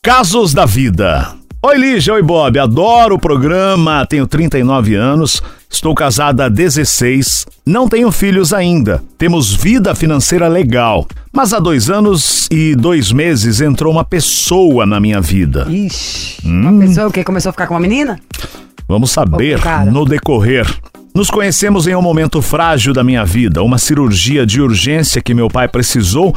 Casos 0.00 0.54
da 0.54 0.64
vida. 0.66 1.34
Oi, 1.66 1.78
Lígia, 1.78 2.12
oi, 2.12 2.22
Bob. 2.22 2.58
Adoro 2.58 3.14
o 3.14 3.18
programa, 3.18 4.04
tenho 4.04 4.26
39 4.26 4.96
anos, 4.96 5.42
estou 5.70 5.94
casada 5.94 6.44
há 6.44 6.48
16, 6.50 7.46
não 7.64 7.88
tenho 7.88 8.12
filhos 8.12 8.52
ainda. 8.52 9.02
Temos 9.16 9.54
vida 9.54 9.94
financeira 9.94 10.46
legal. 10.46 11.08
Mas 11.32 11.54
há 11.54 11.58
dois 11.58 11.88
anos 11.88 12.46
e 12.50 12.74
dois 12.74 13.10
meses 13.10 13.62
entrou 13.62 13.90
uma 13.90 14.04
pessoa 14.04 14.84
na 14.84 15.00
minha 15.00 15.22
vida. 15.22 15.66
Ixi. 15.70 16.46
Hum. 16.46 16.68
Uma 16.68 16.86
pessoa 16.86 17.08
o 17.08 17.10
quê? 17.10 17.24
Começou 17.24 17.48
a 17.48 17.52
ficar 17.54 17.66
com 17.66 17.72
uma 17.72 17.80
menina? 17.80 18.20
Vamos 18.86 19.10
saber 19.10 19.58
no 19.90 20.04
decorrer. 20.04 20.66
Nos 21.14 21.30
conhecemos 21.30 21.86
em 21.86 21.96
um 21.96 22.02
momento 22.02 22.42
frágil 22.42 22.92
da 22.92 23.02
minha 23.02 23.24
vida, 23.24 23.62
uma 23.62 23.78
cirurgia 23.78 24.44
de 24.44 24.60
urgência 24.60 25.22
que 25.22 25.32
meu 25.32 25.48
pai 25.48 25.66
precisou 25.66 26.34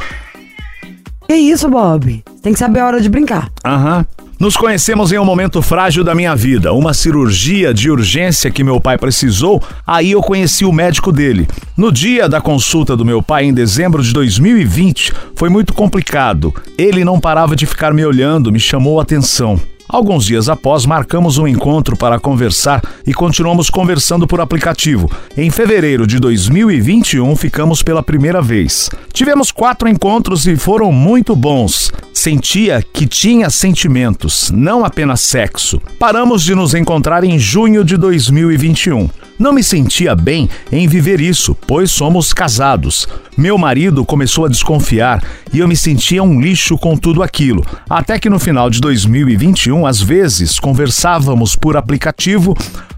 Que 1.28 1.34
isso, 1.34 1.68
Bob? 1.68 2.24
Tem 2.42 2.54
que 2.54 2.58
saber 2.58 2.80
a 2.80 2.86
hora 2.86 3.00
de 3.02 3.10
brincar. 3.10 3.50
Aham. 3.62 4.06
Nos 4.38 4.56
conhecemos 4.56 5.10
em 5.10 5.18
um 5.18 5.24
momento 5.24 5.60
frágil 5.60 6.04
da 6.04 6.14
minha 6.14 6.32
vida, 6.36 6.72
uma 6.72 6.94
cirurgia 6.94 7.74
de 7.74 7.90
urgência 7.90 8.52
que 8.52 8.62
meu 8.62 8.80
pai 8.80 8.96
precisou, 8.96 9.60
aí 9.84 10.12
eu 10.12 10.22
conheci 10.22 10.64
o 10.64 10.72
médico 10.72 11.10
dele. 11.10 11.48
No 11.76 11.90
dia 11.90 12.28
da 12.28 12.40
consulta 12.40 12.96
do 12.96 13.04
meu 13.04 13.20
pai, 13.20 13.46
em 13.46 13.52
dezembro 13.52 14.00
de 14.00 14.12
2020, 14.12 15.12
foi 15.34 15.48
muito 15.48 15.74
complicado. 15.74 16.54
Ele 16.78 17.04
não 17.04 17.18
parava 17.18 17.56
de 17.56 17.66
ficar 17.66 17.92
me 17.92 18.06
olhando, 18.06 18.52
me 18.52 18.60
chamou 18.60 19.00
a 19.00 19.02
atenção. 19.02 19.60
Alguns 19.88 20.26
dias 20.26 20.50
após, 20.50 20.84
marcamos 20.84 21.38
um 21.38 21.48
encontro 21.48 21.96
para 21.96 22.20
conversar 22.20 22.82
e 23.06 23.14
continuamos 23.14 23.70
conversando 23.70 24.26
por 24.26 24.38
aplicativo. 24.38 25.10
Em 25.34 25.50
fevereiro 25.50 26.06
de 26.06 26.20
2021, 26.20 27.34
ficamos 27.34 27.82
pela 27.82 28.02
primeira 28.02 28.42
vez. 28.42 28.90
Tivemos 29.14 29.50
quatro 29.50 29.88
encontros 29.88 30.46
e 30.46 30.56
foram 30.56 30.92
muito 30.92 31.34
bons. 31.34 31.87
Sentia 32.20 32.84
que 32.92 33.06
tinha 33.06 33.48
sentimentos, 33.48 34.50
não 34.50 34.84
apenas 34.84 35.20
sexo. 35.20 35.80
Paramos 36.00 36.42
de 36.42 36.52
nos 36.52 36.74
encontrar 36.74 37.22
em 37.22 37.38
junho 37.38 37.84
de 37.84 37.96
2021. 37.96 39.08
Não 39.38 39.52
me 39.52 39.62
sentia 39.62 40.16
bem 40.16 40.50
em 40.72 40.88
viver 40.88 41.20
isso, 41.20 41.54
pois 41.54 41.92
somos 41.92 42.32
casados. 42.32 43.06
Meu 43.36 43.56
marido 43.56 44.04
começou 44.04 44.46
a 44.46 44.48
desconfiar 44.48 45.22
e 45.52 45.60
eu 45.60 45.68
me 45.68 45.76
sentia 45.76 46.24
um 46.24 46.40
lixo 46.40 46.76
com 46.76 46.96
tudo 46.96 47.22
aquilo. 47.22 47.64
Até 47.88 48.18
que 48.18 48.28
no 48.28 48.40
final 48.40 48.68
de 48.68 48.80
2021, 48.80 49.86
às 49.86 50.00
vezes, 50.00 50.58
conversávamos 50.58 51.54
por 51.54 51.76
aplicativo, 51.76 52.56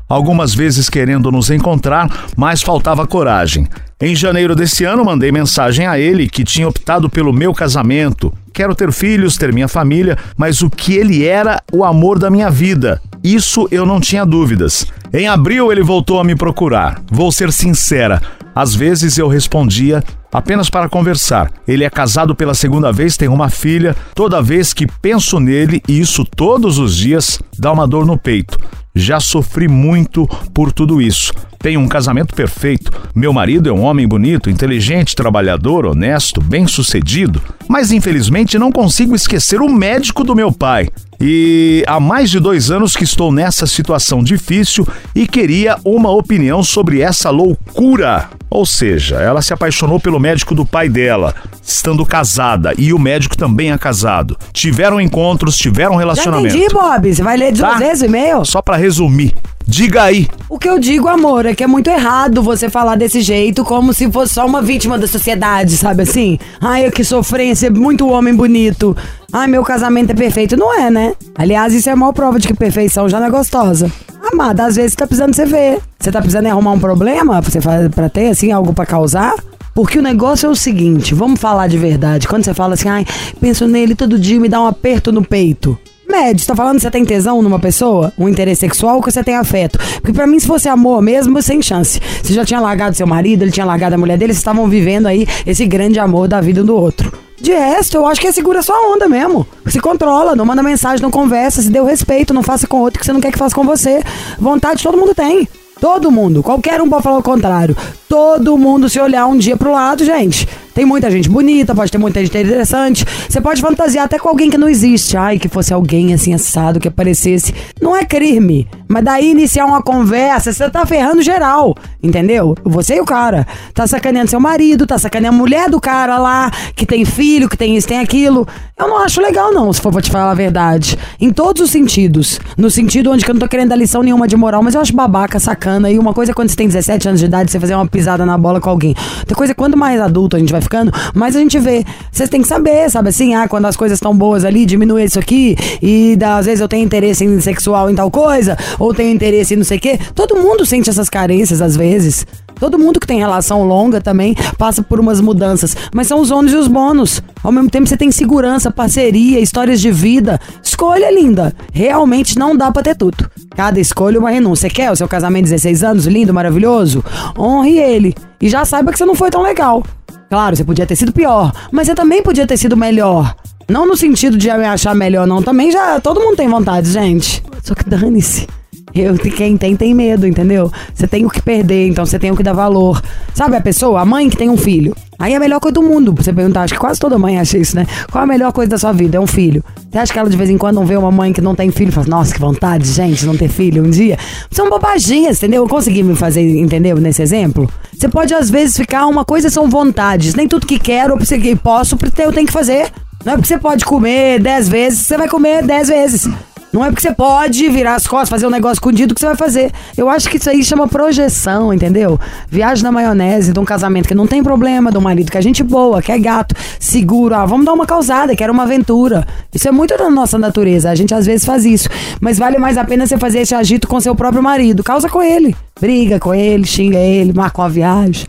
algumas 0.08 0.54
vezes 0.54 0.88
querendo 0.88 1.30
nos 1.30 1.50
encontrar, 1.50 2.08
mas 2.34 2.62
faltava 2.62 3.06
coragem. 3.06 3.68
Em 4.00 4.16
janeiro 4.16 4.56
desse 4.56 4.82
ano, 4.82 5.04
mandei 5.04 5.30
mensagem 5.30 5.86
a 5.86 5.98
ele 5.98 6.26
que 6.26 6.42
tinha 6.42 6.66
optado 6.66 7.10
pelo 7.10 7.34
meu 7.34 7.52
casamento. 7.52 8.32
Quero 8.50 8.74
ter 8.74 8.90
filhos, 8.92 9.36
ter 9.36 9.52
minha 9.52 9.68
família, 9.68 10.16
mas 10.38 10.62
o 10.62 10.70
que 10.70 10.94
ele 10.94 11.26
era 11.26 11.62
o 11.70 11.84
amor 11.84 12.18
da 12.18 12.30
minha 12.30 12.50
vida. 12.50 12.98
Isso 13.22 13.68
eu 13.70 13.84
não 13.84 14.00
tinha 14.00 14.24
dúvidas. 14.24 14.86
Em 15.12 15.26
abril 15.26 15.72
ele 15.72 15.82
voltou 15.82 16.20
a 16.20 16.24
me 16.24 16.36
procurar. 16.36 17.02
Vou 17.10 17.32
ser 17.32 17.52
sincera, 17.52 18.22
às 18.54 18.74
vezes 18.74 19.18
eu 19.18 19.26
respondia 19.26 20.04
apenas 20.32 20.70
para 20.70 20.88
conversar. 20.88 21.50
Ele 21.66 21.84
é 21.84 21.90
casado 21.90 22.34
pela 22.34 22.54
segunda 22.54 22.92
vez, 22.92 23.16
tem 23.16 23.28
uma 23.28 23.48
filha. 23.48 23.96
Toda 24.14 24.42
vez 24.42 24.72
que 24.72 24.86
penso 25.00 25.40
nele, 25.40 25.82
e 25.88 26.00
isso 26.00 26.24
todos 26.24 26.78
os 26.78 26.96
dias, 26.96 27.40
dá 27.58 27.72
uma 27.72 27.86
dor 27.86 28.06
no 28.06 28.18
peito. 28.18 28.58
Já 28.94 29.20
sofri 29.20 29.68
muito 29.68 30.26
por 30.52 30.72
tudo 30.72 31.00
isso. 31.00 31.32
Tenho 31.58 31.78
um 31.78 31.86
casamento 31.86 32.34
perfeito. 32.34 32.90
Meu 33.14 33.32
marido 33.32 33.68
é 33.68 33.72
um 33.72 33.82
homem 33.82 34.08
bonito, 34.08 34.50
inteligente, 34.50 35.14
trabalhador, 35.14 35.86
honesto, 35.86 36.40
bem-sucedido. 36.40 37.40
Mas 37.68 37.92
infelizmente 37.92 38.58
não 38.58 38.72
consigo 38.72 39.14
esquecer 39.14 39.60
o 39.60 39.68
médico 39.68 40.24
do 40.24 40.34
meu 40.34 40.50
pai. 40.50 40.88
E 41.20 41.84
há 41.86 42.00
mais 42.00 42.30
de 42.30 42.40
dois 42.40 42.70
anos 42.70 42.96
que 42.96 43.04
estou 43.04 43.30
nessa 43.30 43.66
situação 43.66 44.24
difícil 44.24 44.88
e 45.14 45.26
queria 45.26 45.76
uma 45.84 46.10
opinião 46.10 46.62
sobre 46.62 47.02
essa 47.02 47.28
loucura. 47.28 48.30
Ou 48.48 48.64
seja, 48.64 49.16
ela 49.16 49.42
se 49.42 49.52
apaixonou 49.52 50.00
pelo 50.00 50.18
médico 50.20 50.54
do 50.54 50.64
pai 50.66 50.88
dela, 50.88 51.34
estando 51.62 52.04
casada, 52.06 52.72
e 52.78 52.92
o 52.92 52.98
médico 52.98 53.36
também 53.36 53.72
é 53.72 53.78
casado. 53.78 54.36
Tiveram 54.52 55.00
encontros, 55.00 55.56
tiveram 55.56 55.96
relacionamento. 55.96 56.50
Já 56.50 56.58
entendi, 56.58 56.72
Bob. 56.74 57.14
Você 57.14 57.22
vai 57.22 57.36
ler 57.36 57.52
duas 57.52 57.72
Tá? 57.72 57.78
vezes 57.78 58.02
o 58.02 58.06
e-mail? 58.06 58.44
Só 58.44 58.60
pra 58.62 58.76
resumir, 58.76 59.34
diga 59.66 60.02
aí. 60.04 60.28
O 60.48 60.58
que 60.58 60.68
eu 60.68 60.78
digo, 60.78 61.08
amor, 61.08 61.46
é 61.46 61.54
que 61.54 61.64
é 61.64 61.66
muito 61.66 61.88
errado 61.88 62.42
você 62.42 62.68
falar 62.68 62.96
desse 62.96 63.20
jeito 63.20 63.64
como 63.64 63.94
se 63.94 64.10
fosse 64.10 64.34
só 64.34 64.44
uma 64.46 64.60
vítima 64.60 64.98
da 64.98 65.06
sociedade, 65.08 65.76
sabe 65.76 66.02
assim? 66.02 66.38
Ai, 66.60 66.90
que 66.90 67.02
sofrência, 67.02 67.70
muito 67.70 68.08
homem 68.08 68.34
bonito. 68.34 68.96
Ai, 69.32 69.46
meu 69.46 69.62
casamento 69.62 70.10
é 70.10 70.14
perfeito. 70.14 70.56
Não 70.56 70.76
é, 70.78 70.90
né? 70.90 71.14
Aliás, 71.36 71.72
isso 71.72 71.88
é 71.88 71.92
a 71.92 71.96
maior 71.96 72.12
prova 72.12 72.38
de 72.38 72.48
que 72.48 72.54
perfeição 72.54 73.08
já 73.08 73.18
não 73.20 73.26
é 73.28 73.30
gostosa. 73.30 73.90
Amada, 74.32 74.66
às 74.66 74.76
vezes 74.76 74.92
você 74.92 74.96
tá 74.98 75.06
precisando 75.06 75.34
você 75.34 75.46
ver. 75.46 75.78
Você 75.98 76.10
tá 76.10 76.18
precisando 76.20 76.46
arrumar 76.46 76.72
um 76.72 76.78
problema 76.80 77.40
pra, 77.40 77.50
você 77.50 77.60
pra 77.88 78.08
ter, 78.08 78.26
assim, 78.28 78.50
algo 78.52 78.72
pra 78.74 78.84
causar? 78.84 79.34
Porque 79.74 79.98
o 79.98 80.02
negócio 80.02 80.46
é 80.46 80.50
o 80.50 80.54
seguinte, 80.54 81.14
vamos 81.14 81.40
falar 81.40 81.66
de 81.66 81.78
verdade. 81.78 82.28
Quando 82.28 82.44
você 82.44 82.54
fala 82.54 82.74
assim, 82.74 82.88
ai, 82.88 83.06
penso 83.40 83.66
nele 83.66 83.94
todo 83.94 84.18
dia 84.18 84.40
me 84.40 84.48
dá 84.48 84.60
um 84.60 84.66
aperto 84.66 85.12
no 85.12 85.24
peito. 85.24 85.78
Médio, 86.10 86.40
você 86.40 86.46
tá 86.46 86.56
falando 86.56 86.76
que 86.76 86.82
você 86.82 86.90
tem 86.90 87.04
tesão 87.04 87.40
numa 87.40 87.60
pessoa? 87.60 88.12
Um 88.18 88.28
interesse 88.28 88.62
sexual 88.62 88.96
ou 88.96 89.02
que 89.02 89.12
você 89.12 89.22
tem 89.22 89.36
afeto? 89.36 89.78
Porque 89.94 90.12
pra 90.12 90.26
mim, 90.26 90.40
se 90.40 90.46
fosse 90.46 90.68
amor 90.68 91.00
mesmo, 91.00 91.40
sem 91.40 91.62
chance. 91.62 92.00
Você 92.20 92.34
já 92.34 92.44
tinha 92.44 92.58
largado 92.58 92.96
seu 92.96 93.06
marido, 93.06 93.42
ele 93.42 93.52
tinha 93.52 93.64
largado 93.64 93.94
a 93.94 93.98
mulher 93.98 94.18
dele, 94.18 94.32
vocês 94.32 94.40
estavam 94.40 94.68
vivendo 94.68 95.06
aí 95.06 95.24
esse 95.46 95.64
grande 95.66 96.00
amor 96.00 96.26
da 96.26 96.40
vida 96.40 96.62
um 96.62 96.64
do 96.64 96.74
outro. 96.76 97.12
De 97.40 97.52
resto, 97.52 97.96
eu 97.96 98.06
acho 98.06 98.20
que 98.20 98.26
é 98.26 98.32
segura 98.32 98.60
sua 98.60 98.76
onda 98.92 99.08
mesmo. 99.08 99.46
Se 99.66 99.80
controla, 99.80 100.34
não 100.34 100.44
manda 100.44 100.62
mensagem, 100.62 101.00
não 101.00 101.10
conversa, 101.10 101.62
se 101.62 101.70
deu 101.70 101.84
respeito, 101.86 102.34
não 102.34 102.42
faça 102.42 102.66
com 102.66 102.80
outro 102.80 102.98
que 102.98 103.06
você 103.06 103.12
não 103.12 103.20
quer 103.20 103.30
que 103.32 103.38
faça 103.38 103.54
com 103.54 103.64
você. 103.64 104.02
Vontade 104.38 104.82
todo 104.82 104.98
mundo 104.98 105.14
tem. 105.14 105.48
Todo 105.80 106.10
mundo. 106.10 106.42
Qualquer 106.42 106.82
um 106.82 106.88
pode 106.88 107.02
falar 107.02 107.18
o 107.18 107.22
contrário. 107.22 107.74
Todo 108.10 108.58
mundo 108.58 108.88
se 108.88 108.98
olhar 108.98 109.24
um 109.28 109.38
dia 109.38 109.56
pro 109.56 109.70
lado, 109.70 110.04
gente. 110.04 110.44
Tem 110.74 110.84
muita 110.84 111.10
gente 111.10 111.28
bonita, 111.28 111.74
pode 111.74 111.92
ter 111.92 111.98
muita 111.98 112.20
gente 112.20 112.36
interessante. 112.36 113.04
Você 113.28 113.40
pode 113.40 113.60
fantasiar 113.60 114.06
até 114.06 114.18
com 114.18 114.28
alguém 114.28 114.50
que 114.50 114.58
não 114.58 114.68
existe. 114.68 115.16
Ai, 115.16 115.38
que 115.38 115.48
fosse 115.48 115.72
alguém 115.72 116.12
assim 116.12 116.34
assado, 116.34 116.80
que 116.80 116.88
aparecesse. 116.88 117.54
Não 117.80 117.94
é 117.94 118.04
crime. 118.04 118.66
Mas 118.88 119.04
daí 119.04 119.30
iniciar 119.30 119.66
uma 119.66 119.80
conversa, 119.82 120.52
você 120.52 120.68
tá 120.68 120.84
ferrando 120.84 121.22
geral. 121.22 121.76
Entendeu? 122.02 122.56
Você 122.64 122.96
e 122.96 123.00
o 123.00 123.04
cara. 123.04 123.46
Tá 123.74 123.86
sacaneando 123.86 124.30
seu 124.30 124.40
marido, 124.40 124.86
tá 124.86 124.98
sacaneando 124.98 125.36
a 125.36 125.38
mulher 125.38 125.70
do 125.70 125.80
cara 125.80 126.18
lá, 126.18 126.50
que 126.74 126.86
tem 126.86 127.04
filho, 127.04 127.48
que 127.48 127.56
tem 127.56 127.76
isso, 127.76 127.86
tem 127.86 127.98
aquilo. 128.00 128.48
Eu 128.76 128.88
não 128.88 128.98
acho 128.98 129.20
legal, 129.20 129.52
não, 129.52 129.72
se 129.72 129.80
for 129.80 129.92
pra 129.92 130.00
te 130.00 130.10
falar 130.10 130.30
a 130.30 130.34
verdade. 130.34 130.98
Em 131.20 131.30
todos 131.30 131.62
os 131.62 131.70
sentidos. 131.70 132.40
No 132.56 132.70
sentido 132.70 133.10
onde 133.12 133.24
eu 133.24 133.34
não 133.34 133.40
tô 133.40 133.46
querendo 133.46 133.68
dar 133.68 133.76
lição 133.76 134.02
nenhuma 134.02 134.26
de 134.26 134.36
moral, 134.36 134.62
mas 134.62 134.74
eu 134.74 134.80
acho 134.80 134.94
babaca, 134.94 135.38
sacana. 135.38 135.90
E 135.90 135.98
uma 135.98 136.14
coisa 136.14 136.32
é 136.32 136.34
quando 136.34 136.48
você 136.48 136.56
tem 136.56 136.66
17 136.66 137.08
anos 137.08 137.20
de 137.20 137.26
idade, 137.26 137.50
você 137.50 137.60
fazer 137.60 137.74
uma 137.74 137.86
pisada 138.00 138.24
na 138.24 138.38
bola 138.38 138.60
com 138.60 138.70
alguém. 138.70 138.94
Outra 139.20 139.36
coisa 139.36 139.52
é 139.52 139.54
quanto 139.54 139.76
mais 139.76 140.00
adulto 140.00 140.34
a 140.34 140.38
gente 140.38 140.50
vai 140.50 140.62
ficando, 140.62 140.90
mais 141.14 141.36
a 141.36 141.38
gente 141.38 141.58
vê. 141.58 141.84
Vocês 142.10 142.30
têm 142.30 142.40
que 142.40 142.48
saber, 142.48 142.90
sabe 142.90 143.10
assim? 143.10 143.34
Ah, 143.34 143.46
quando 143.46 143.66
as 143.66 143.76
coisas 143.76 143.98
estão 143.98 144.16
boas 144.16 144.42
ali, 144.42 144.64
diminuir 144.64 145.04
isso 145.04 145.18
aqui. 145.18 145.54
E 145.82 146.16
às 146.24 146.46
vezes 146.46 146.60
eu 146.60 146.68
tenho 146.68 146.82
interesse 146.82 147.24
em 147.24 147.40
sexual 147.40 147.90
em 147.90 147.94
tal 147.94 148.10
coisa, 148.10 148.56
ou 148.78 148.94
tenho 148.94 149.12
interesse 149.14 149.52
em 149.52 149.58
não 149.58 149.64
sei 149.64 149.76
o 149.76 149.80
quê. 149.80 149.98
Todo 150.14 150.34
mundo 150.36 150.64
sente 150.64 150.88
essas 150.88 151.10
carências 151.10 151.60
às 151.60 151.76
vezes. 151.76 152.26
Todo 152.60 152.78
mundo 152.78 153.00
que 153.00 153.06
tem 153.06 153.18
relação 153.18 153.64
longa 153.64 154.02
também 154.02 154.36
passa 154.58 154.82
por 154.82 155.00
umas 155.00 155.18
mudanças. 155.20 155.74
Mas 155.94 156.06
são 156.06 156.20
os 156.20 156.30
ônus 156.30 156.52
e 156.52 156.56
os 156.56 156.68
bônus. 156.68 157.22
Ao 157.42 157.50
mesmo 157.50 157.70
tempo 157.70 157.88
você 157.88 157.96
tem 157.96 158.12
segurança, 158.12 158.70
parceria, 158.70 159.40
histórias 159.40 159.80
de 159.80 159.90
vida. 159.90 160.38
Escolha, 160.62 161.10
linda. 161.10 161.54
Realmente 161.72 162.38
não 162.38 162.54
dá 162.54 162.70
pra 162.70 162.82
ter 162.82 162.94
tudo. 162.94 163.30
Cada 163.56 163.80
escolha 163.80 164.16
é 164.16 164.18
uma 164.18 164.30
renúncia. 164.30 164.68
Você 164.68 164.74
quer 164.74 164.92
o 164.92 164.96
seu 164.96 165.08
casamento 165.08 165.44
de 165.44 165.52
16 165.52 165.82
anos, 165.82 166.06
lindo, 166.06 166.34
maravilhoso? 166.34 167.02
Honre 167.38 167.78
ele. 167.78 168.14
E 168.38 168.48
já 168.50 168.64
saiba 168.66 168.92
que 168.92 168.98
você 168.98 169.06
não 169.06 169.14
foi 169.14 169.30
tão 169.30 169.40
legal. 169.40 169.82
Claro, 170.28 170.54
você 170.54 170.62
podia 170.62 170.86
ter 170.86 170.96
sido 170.96 171.12
pior, 171.12 171.50
mas 171.72 171.86
você 171.86 171.94
também 171.94 172.22
podia 172.22 172.46
ter 172.46 172.56
sido 172.58 172.76
melhor. 172.76 173.34
Não 173.68 173.86
no 173.86 173.96
sentido 173.96 174.36
de 174.36 174.52
me 174.52 174.66
achar 174.66 174.94
melhor, 174.94 175.26
não. 175.26 175.42
Também 175.42 175.72
já. 175.72 175.98
Todo 175.98 176.20
mundo 176.20 176.36
tem 176.36 176.48
vontade, 176.48 176.90
gente. 176.90 177.42
Só 177.62 177.74
que 177.74 177.88
dane-se. 177.88 178.46
Eu, 178.94 179.14
quem 179.16 179.56
tem, 179.56 179.76
tem 179.76 179.94
medo, 179.94 180.26
entendeu? 180.26 180.70
Você 180.94 181.06
tem 181.06 181.24
o 181.24 181.30
que 181.30 181.40
perder, 181.40 181.88
então 181.88 182.04
você 182.04 182.18
tem 182.18 182.30
o 182.30 182.36
que 182.36 182.42
dar 182.42 182.52
valor. 182.52 183.00
Sabe 183.34 183.56
a 183.56 183.60
pessoa, 183.60 184.00
a 184.00 184.04
mãe 184.04 184.28
que 184.28 184.36
tem 184.36 184.48
um 184.48 184.56
filho? 184.56 184.94
Aí 185.18 185.34
é 185.34 185.36
a 185.36 185.40
melhor 185.40 185.60
coisa 185.60 185.74
do 185.74 185.82
mundo. 185.82 186.14
Você 186.16 186.32
perguntar, 186.32 186.62
acho 186.62 186.72
que 186.72 186.80
quase 186.80 186.98
toda 186.98 187.18
mãe 187.18 187.38
acha 187.38 187.58
isso, 187.58 187.76
né? 187.76 187.86
Qual 188.10 188.24
a 188.24 188.26
melhor 188.26 188.52
coisa 188.52 188.70
da 188.70 188.78
sua 188.78 188.92
vida? 188.92 189.18
É 189.18 189.20
um 189.20 189.26
filho. 189.26 189.62
Você 189.90 189.98
acha 189.98 190.12
que 190.12 190.18
ela 190.18 190.30
de 190.30 190.36
vez 190.36 190.48
em 190.48 190.56
quando 190.56 190.76
não 190.76 190.86
vê 190.86 190.96
uma 190.96 191.10
mãe 191.10 191.30
que 191.30 191.42
não 191.42 191.54
tem 191.54 191.70
filho 191.70 191.90
e 191.90 191.92
fala, 191.92 192.06
nossa, 192.06 192.32
que 192.32 192.40
vontade, 192.40 192.86
gente, 192.86 193.26
não 193.26 193.36
ter 193.36 193.48
filho 193.48 193.84
um 193.84 193.90
dia? 193.90 194.16
São 194.50 194.70
bobaginhas, 194.70 195.36
entendeu? 195.36 195.64
Eu 195.64 195.68
consegui 195.68 196.02
me 196.02 196.16
fazer, 196.16 196.40
entendeu? 196.58 196.96
Nesse 196.96 197.20
exemplo. 197.20 197.68
Você 197.92 198.08
pode, 198.08 198.32
às 198.32 198.48
vezes, 198.48 198.76
ficar. 198.76 199.06
Uma 199.06 199.24
coisa 199.24 199.50
são 199.50 199.68
vontades. 199.68 200.34
Nem 200.34 200.48
tudo 200.48 200.66
que 200.66 200.78
quero 200.78 201.18
que 201.18 201.56
posso, 201.56 201.98
eu 202.18 202.32
tenho 202.32 202.46
que 202.46 202.52
fazer. 202.52 202.90
Não 203.22 203.34
é 203.34 203.36
porque 203.36 203.48
você 203.48 203.58
pode 203.58 203.84
comer 203.84 204.40
dez 204.40 204.66
vezes, 204.66 205.00
você 205.00 205.18
vai 205.18 205.28
comer 205.28 205.62
dez 205.62 205.88
vezes. 205.88 206.26
Não 206.72 206.84
é 206.84 206.88
porque 206.88 207.02
você 207.02 207.12
pode 207.12 207.68
virar 207.68 207.96
as 207.96 208.06
costas, 208.06 208.28
fazer 208.28 208.46
um 208.46 208.50
negócio 208.50 208.74
escondido 208.74 209.14
que 209.14 209.20
você 209.20 209.26
vai 209.26 209.36
fazer. 209.36 209.72
Eu 209.96 210.08
acho 210.08 210.28
que 210.28 210.36
isso 210.36 210.48
aí 210.48 210.62
chama 210.62 210.86
projeção, 210.86 211.74
entendeu? 211.74 212.18
Viagem 212.48 212.84
na 212.84 212.92
maionese 212.92 213.52
de 213.52 213.58
um 213.58 213.64
casamento 213.64 214.06
que 214.06 214.14
não 214.14 214.26
tem 214.26 214.42
problema, 214.42 214.90
de 214.90 214.98
um 214.98 215.00
marido 215.00 215.30
que 215.30 215.38
é 215.38 215.42
gente 215.42 215.64
boa, 215.64 216.00
que 216.00 216.12
é 216.12 216.18
gato, 216.18 216.54
seguro. 216.78 217.34
Ah, 217.34 217.44
vamos 217.44 217.66
dar 217.66 217.72
uma 217.72 217.86
causada, 217.86 218.36
que 218.36 218.42
era 218.42 218.52
uma 218.52 218.62
aventura. 218.62 219.26
Isso 219.52 219.66
é 219.66 219.72
muito 219.72 219.96
da 219.96 220.08
nossa 220.08 220.38
natureza. 220.38 220.90
A 220.90 220.94
gente 220.94 221.12
às 221.12 221.26
vezes 221.26 221.44
faz 221.44 221.64
isso. 221.64 221.88
Mas 222.20 222.38
vale 222.38 222.58
mais 222.58 222.78
a 222.78 222.84
pena 222.84 223.06
você 223.06 223.18
fazer 223.18 223.40
esse 223.40 223.54
agito 223.54 223.88
com 223.88 224.00
seu 224.00 224.14
próprio 224.14 224.42
marido. 224.42 224.84
Causa 224.84 225.08
com 225.08 225.22
ele. 225.22 225.56
Briga 225.80 226.20
com 226.20 226.32
ele, 226.32 226.64
xinga 226.64 226.98
ele, 226.98 227.32
marca 227.32 227.62
uma 227.62 227.68
viagem. 227.68 228.26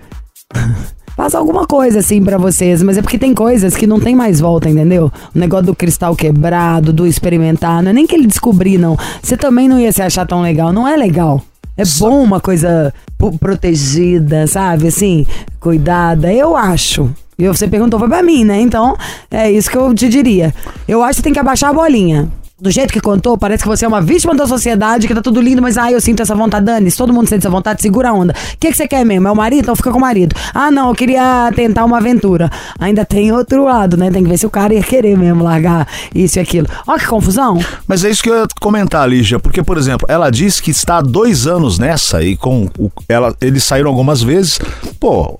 Faz 1.16 1.36
alguma 1.36 1.68
coisa 1.68 2.00
assim 2.00 2.24
pra 2.24 2.38
vocês, 2.38 2.82
mas 2.82 2.98
é 2.98 3.02
porque 3.02 3.20
tem 3.20 3.34
coisas 3.34 3.76
que 3.76 3.86
não 3.86 4.00
tem 4.00 4.16
mais 4.16 4.40
volta, 4.40 4.70
entendeu? 4.70 5.12
O 5.36 5.40
negócio 5.40 5.68
do 5.68 5.76
cristal 5.76 6.16
quebrado, 6.16 6.92
do 6.92 7.06
experimentar, 7.06 7.84
não 7.84 7.92
é 7.92 7.94
nem 7.94 8.08
que 8.08 8.16
ele 8.16 8.28
descobrir, 8.28 8.78
não. 8.78 8.98
Você 9.22 9.38
também 9.38 9.68
não 9.68 9.80
ia 9.80 9.92
se 9.92 10.02
achar 10.02 10.26
tão 10.26 10.42
legal, 10.42 10.72
não 10.74 10.88
é 10.88 10.96
legal. 10.96 11.42
É 11.78 11.84
bom 12.00 12.22
uma 12.22 12.40
coisa 12.40 12.94
protegida, 13.40 14.48
sabe? 14.48 14.88
Assim, 14.88 15.26
cuidada, 15.60 16.34
eu 16.34 16.56
acho. 16.56 17.10
E 17.38 17.48
você 17.48 17.68
perguntou 17.68 18.00
foi 18.00 18.10
pra 18.10 18.22
mim, 18.22 18.44
né? 18.44 18.62
Então, 18.62 18.96
é 19.30 19.52
isso 19.52 19.70
que 19.70 19.78
eu 19.78 19.94
te 19.94 20.08
diria. 20.08 20.54
Eu 20.88 21.02
acho 21.02 21.12
que 21.12 21.16
você 21.18 21.24
tem 21.24 21.34
que 21.34 21.40
abaixar 21.40 21.72
a 21.72 21.74
bolinha. 21.74 22.30
Do 22.62 22.70
jeito 22.70 22.94
que 22.94 23.02
contou, 23.02 23.36
parece 23.40 23.64
que 23.64 23.68
você 23.68 23.86
é 23.86 23.88
uma 23.88 24.02
vítima 24.02 24.36
da 24.36 24.46
sociedade, 24.46 25.08
que 25.08 25.16
tá 25.16 25.22
tudo 25.22 25.42
lindo, 25.42 25.64
mas 25.64 25.80
ai, 25.80 25.96
eu 25.96 26.00
sinto 26.00 26.22
essa 26.22 26.36
vontade, 26.36 26.64
Dani. 26.64 26.92
Se 26.92 26.98
todo 26.98 27.12
mundo 27.12 27.28
sente 27.28 27.40
essa 27.40 27.50
vontade, 27.50 27.82
segura 27.82 28.10
a 28.10 28.14
onda. 28.14 28.34
O 28.34 28.58
que, 28.60 28.70
que 28.70 28.78
você 28.78 28.88
quer 28.88 29.04
mesmo? 29.04 29.28
É 29.28 29.32
o 29.32 29.36
marido? 29.36 29.62
Então 29.62 29.76
fica 29.76 29.90
com 29.90 29.98
o 29.98 30.02
marido. 30.02 30.36
Ah, 30.54 30.70
não, 30.70 30.90
eu 30.90 30.96
queria 30.96 31.52
tentar 31.56 31.84
uma 31.84 31.98
aventura. 31.98 32.52
Ainda 32.80 33.04
tem 33.04 33.32
outro 33.32 33.64
lado, 33.64 33.98
né? 33.98 34.12
Tem 34.12 34.24
que 34.24 34.30
ver 34.30 34.38
se 34.38 34.46
o 34.46 34.50
cara 34.50 34.76
ia 34.76 34.84
querer 34.84 35.18
mesmo 35.18 35.44
largar 35.44 35.88
isso 36.14 36.38
e 36.38 36.40
aquilo. 36.40 36.68
Ó, 36.86 37.00
que 37.00 37.08
confusão. 37.08 37.58
Mas 37.88 38.06
é 38.06 38.12
isso 38.12 38.22
que 38.22 38.30
eu 38.30 38.42
ia 38.42 38.48
comentar, 38.60 39.10
Lígia, 39.10 39.40
porque, 39.40 39.64
por 39.64 39.76
exemplo, 39.80 40.06
ela 40.08 40.30
diz 40.30 40.60
que 40.60 40.70
está 40.70 40.98
há 40.98 41.02
dois 41.02 41.48
anos 41.48 41.80
nessa 41.80 42.24
e 42.24 42.38
com 42.38 42.70
o, 42.78 42.92
ela, 43.10 43.36
eles 43.42 43.64
saíram 43.64 43.90
algumas 43.90 44.22
vezes. 44.22 44.60
Pô, 45.00 45.40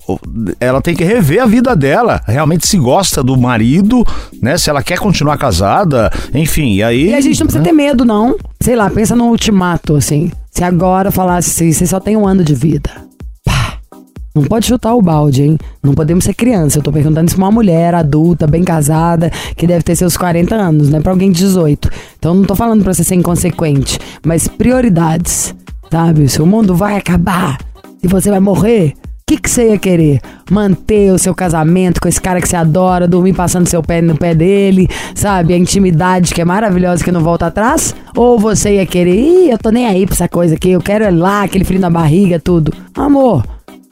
ela 0.58 0.82
tem 0.82 0.96
que 0.96 1.04
rever 1.04 1.40
a 1.40 1.46
vida 1.46 1.76
dela. 1.76 2.20
Realmente 2.26 2.66
se 2.66 2.76
gosta 2.76 3.22
do 3.22 3.36
marido, 3.36 4.04
né? 4.42 4.58
Se 4.58 4.68
ela 4.68 4.82
quer 4.82 4.98
continuar 4.98 5.38
casada, 5.38 6.10
enfim, 6.34 6.74
e 6.74 6.82
aí. 6.82 7.11
E 7.12 7.14
a 7.14 7.20
gente 7.20 7.38
não 7.40 7.46
precisa 7.46 7.62
ter 7.62 7.72
medo, 7.72 8.06
não. 8.06 8.38
Sei 8.58 8.74
lá, 8.74 8.88
pensa 8.88 9.14
no 9.14 9.26
ultimato, 9.26 9.96
assim. 9.96 10.32
Se 10.50 10.64
agora 10.64 11.10
falasse 11.10 11.50
assim, 11.50 11.70
você 11.70 11.86
só 11.86 12.00
tem 12.00 12.16
um 12.16 12.26
ano 12.26 12.42
de 12.42 12.54
vida. 12.54 12.90
Pá. 13.44 13.74
Não 14.34 14.44
pode 14.44 14.64
chutar 14.64 14.94
o 14.94 15.02
balde, 15.02 15.42
hein? 15.42 15.58
Não 15.82 15.92
podemos 15.92 16.24
ser 16.24 16.32
criança. 16.32 16.78
Eu 16.78 16.82
tô 16.82 16.90
perguntando 16.90 17.28
isso 17.28 17.36
pra 17.36 17.44
uma 17.44 17.52
mulher 17.52 17.94
adulta, 17.94 18.46
bem 18.46 18.64
casada, 18.64 19.30
que 19.54 19.66
deve 19.66 19.82
ter 19.84 19.94
seus 19.94 20.16
40 20.16 20.54
anos, 20.54 20.88
né? 20.88 21.02
Pra 21.02 21.12
alguém 21.12 21.30
de 21.30 21.40
18. 21.40 21.90
Então 22.18 22.34
não 22.34 22.44
tô 22.44 22.56
falando 22.56 22.82
pra 22.82 22.94
você 22.94 23.04
ser 23.04 23.14
inconsequente, 23.14 23.98
mas 24.24 24.48
prioridades, 24.48 25.54
sabe? 25.90 26.26
Se 26.30 26.40
o 26.40 26.46
mundo 26.46 26.74
vai 26.74 26.96
acabar 26.96 27.58
e 28.02 28.08
você 28.08 28.30
vai 28.30 28.40
morrer, 28.40 28.94
que, 29.26 29.36
que 29.36 29.50
você 29.50 29.70
ia 29.70 29.78
querer? 29.78 30.20
Manter 30.50 31.12
o 31.12 31.18
seu 31.18 31.34
casamento 31.34 32.00
com 32.00 32.08
esse 32.08 32.20
cara 32.20 32.40
que 32.40 32.48
você 32.48 32.56
adora, 32.56 33.08
dormir 33.08 33.32
passando 33.32 33.66
seu 33.66 33.82
pé 33.82 34.02
no 34.02 34.16
pé 34.16 34.34
dele, 34.34 34.88
sabe? 35.14 35.54
A 35.54 35.56
intimidade 35.56 36.34
que 36.34 36.40
é 36.40 36.44
maravilhosa 36.44 37.02
que 37.02 37.12
não 37.12 37.22
volta 37.22 37.46
atrás? 37.46 37.94
Ou 38.16 38.38
você 38.38 38.76
ia 38.76 38.86
querer, 38.86 39.14
ih, 39.14 39.50
eu 39.50 39.58
tô 39.58 39.70
nem 39.70 39.86
aí 39.86 40.04
pra 40.04 40.14
essa 40.14 40.28
coisa 40.28 40.54
aqui, 40.54 40.70
eu 40.70 40.80
quero 40.80 41.04
é 41.04 41.10
lá, 41.10 41.42
aquele 41.42 41.64
frio 41.64 41.80
na 41.80 41.90
barriga, 41.90 42.38
tudo. 42.38 42.72
Amor, 42.94 43.44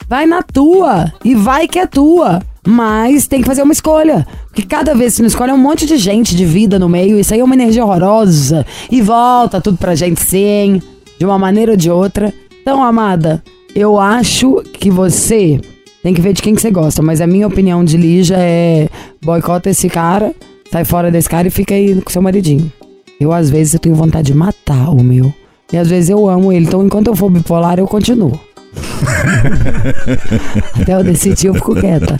vai 0.07 0.25
na 0.25 0.43
tua 0.43 1.11
e 1.23 1.33
vai 1.33 1.67
que 1.67 1.79
é 1.79 1.87
tua. 1.87 2.41
Mas 2.67 3.25
tem 3.25 3.41
que 3.41 3.47
fazer 3.47 3.63
uma 3.63 3.73
escolha. 3.73 4.27
Porque 4.45 4.61
cada 4.61 4.93
vez 4.93 5.15
que 5.15 5.21
não 5.21 5.27
escolhe 5.27 5.49
é 5.49 5.53
um 5.53 5.57
monte 5.57 5.87
de 5.87 5.97
gente 5.97 6.35
de 6.35 6.45
vida 6.45 6.77
no 6.77 6.87
meio. 6.87 7.19
Isso 7.19 7.33
aí 7.33 7.39
é 7.39 7.43
uma 7.43 7.55
energia 7.55 7.83
horrorosa. 7.83 8.63
E 8.91 9.01
volta 9.01 9.59
tudo 9.59 9.79
pra 9.79 9.95
gente 9.95 10.21
sim, 10.21 10.79
de 11.17 11.25
uma 11.25 11.39
maneira 11.39 11.71
ou 11.71 11.77
de 11.77 11.89
outra. 11.89 12.31
Então, 12.61 12.83
amada, 12.83 13.41
eu 13.75 13.99
acho 13.99 14.63
que 14.73 14.89
você 14.89 15.59
tem 16.03 16.13
que 16.13 16.21
ver 16.21 16.33
de 16.33 16.41
quem 16.41 16.55
que 16.55 16.61
você 16.61 16.71
gosta. 16.71 17.01
Mas 17.01 17.21
a 17.21 17.27
minha 17.27 17.47
opinião 17.47 17.83
de 17.83 17.97
Lígia 17.97 18.37
é 18.37 18.89
boicota 19.23 19.69
esse 19.69 19.89
cara, 19.89 20.33
sai 20.71 20.83
fora 20.83 21.11
desse 21.11 21.29
cara 21.29 21.47
e 21.47 21.51
fica 21.51 21.75
aí 21.75 21.99
com 22.01 22.09
seu 22.09 22.21
maridinho. 22.21 22.71
Eu, 23.19 23.31
às 23.31 23.49
vezes, 23.49 23.75
eu 23.75 23.79
tenho 23.79 23.93
vontade 23.93 24.31
de 24.31 24.37
matar 24.37 24.89
o 24.89 25.03
meu. 25.03 25.31
E 25.71 25.77
às 25.77 25.87
vezes 25.87 26.09
eu 26.09 26.27
amo 26.27 26.51
ele. 26.51 26.65
Então, 26.65 26.83
enquanto 26.83 27.07
eu 27.07 27.15
for 27.15 27.29
bipolar, 27.29 27.77
eu 27.77 27.87
continuo. 27.87 28.39
Até 30.81 30.95
eu 30.95 31.03
decidir, 31.03 31.47
eu 31.47 31.53
fico 31.53 31.75
quieta. 31.75 32.19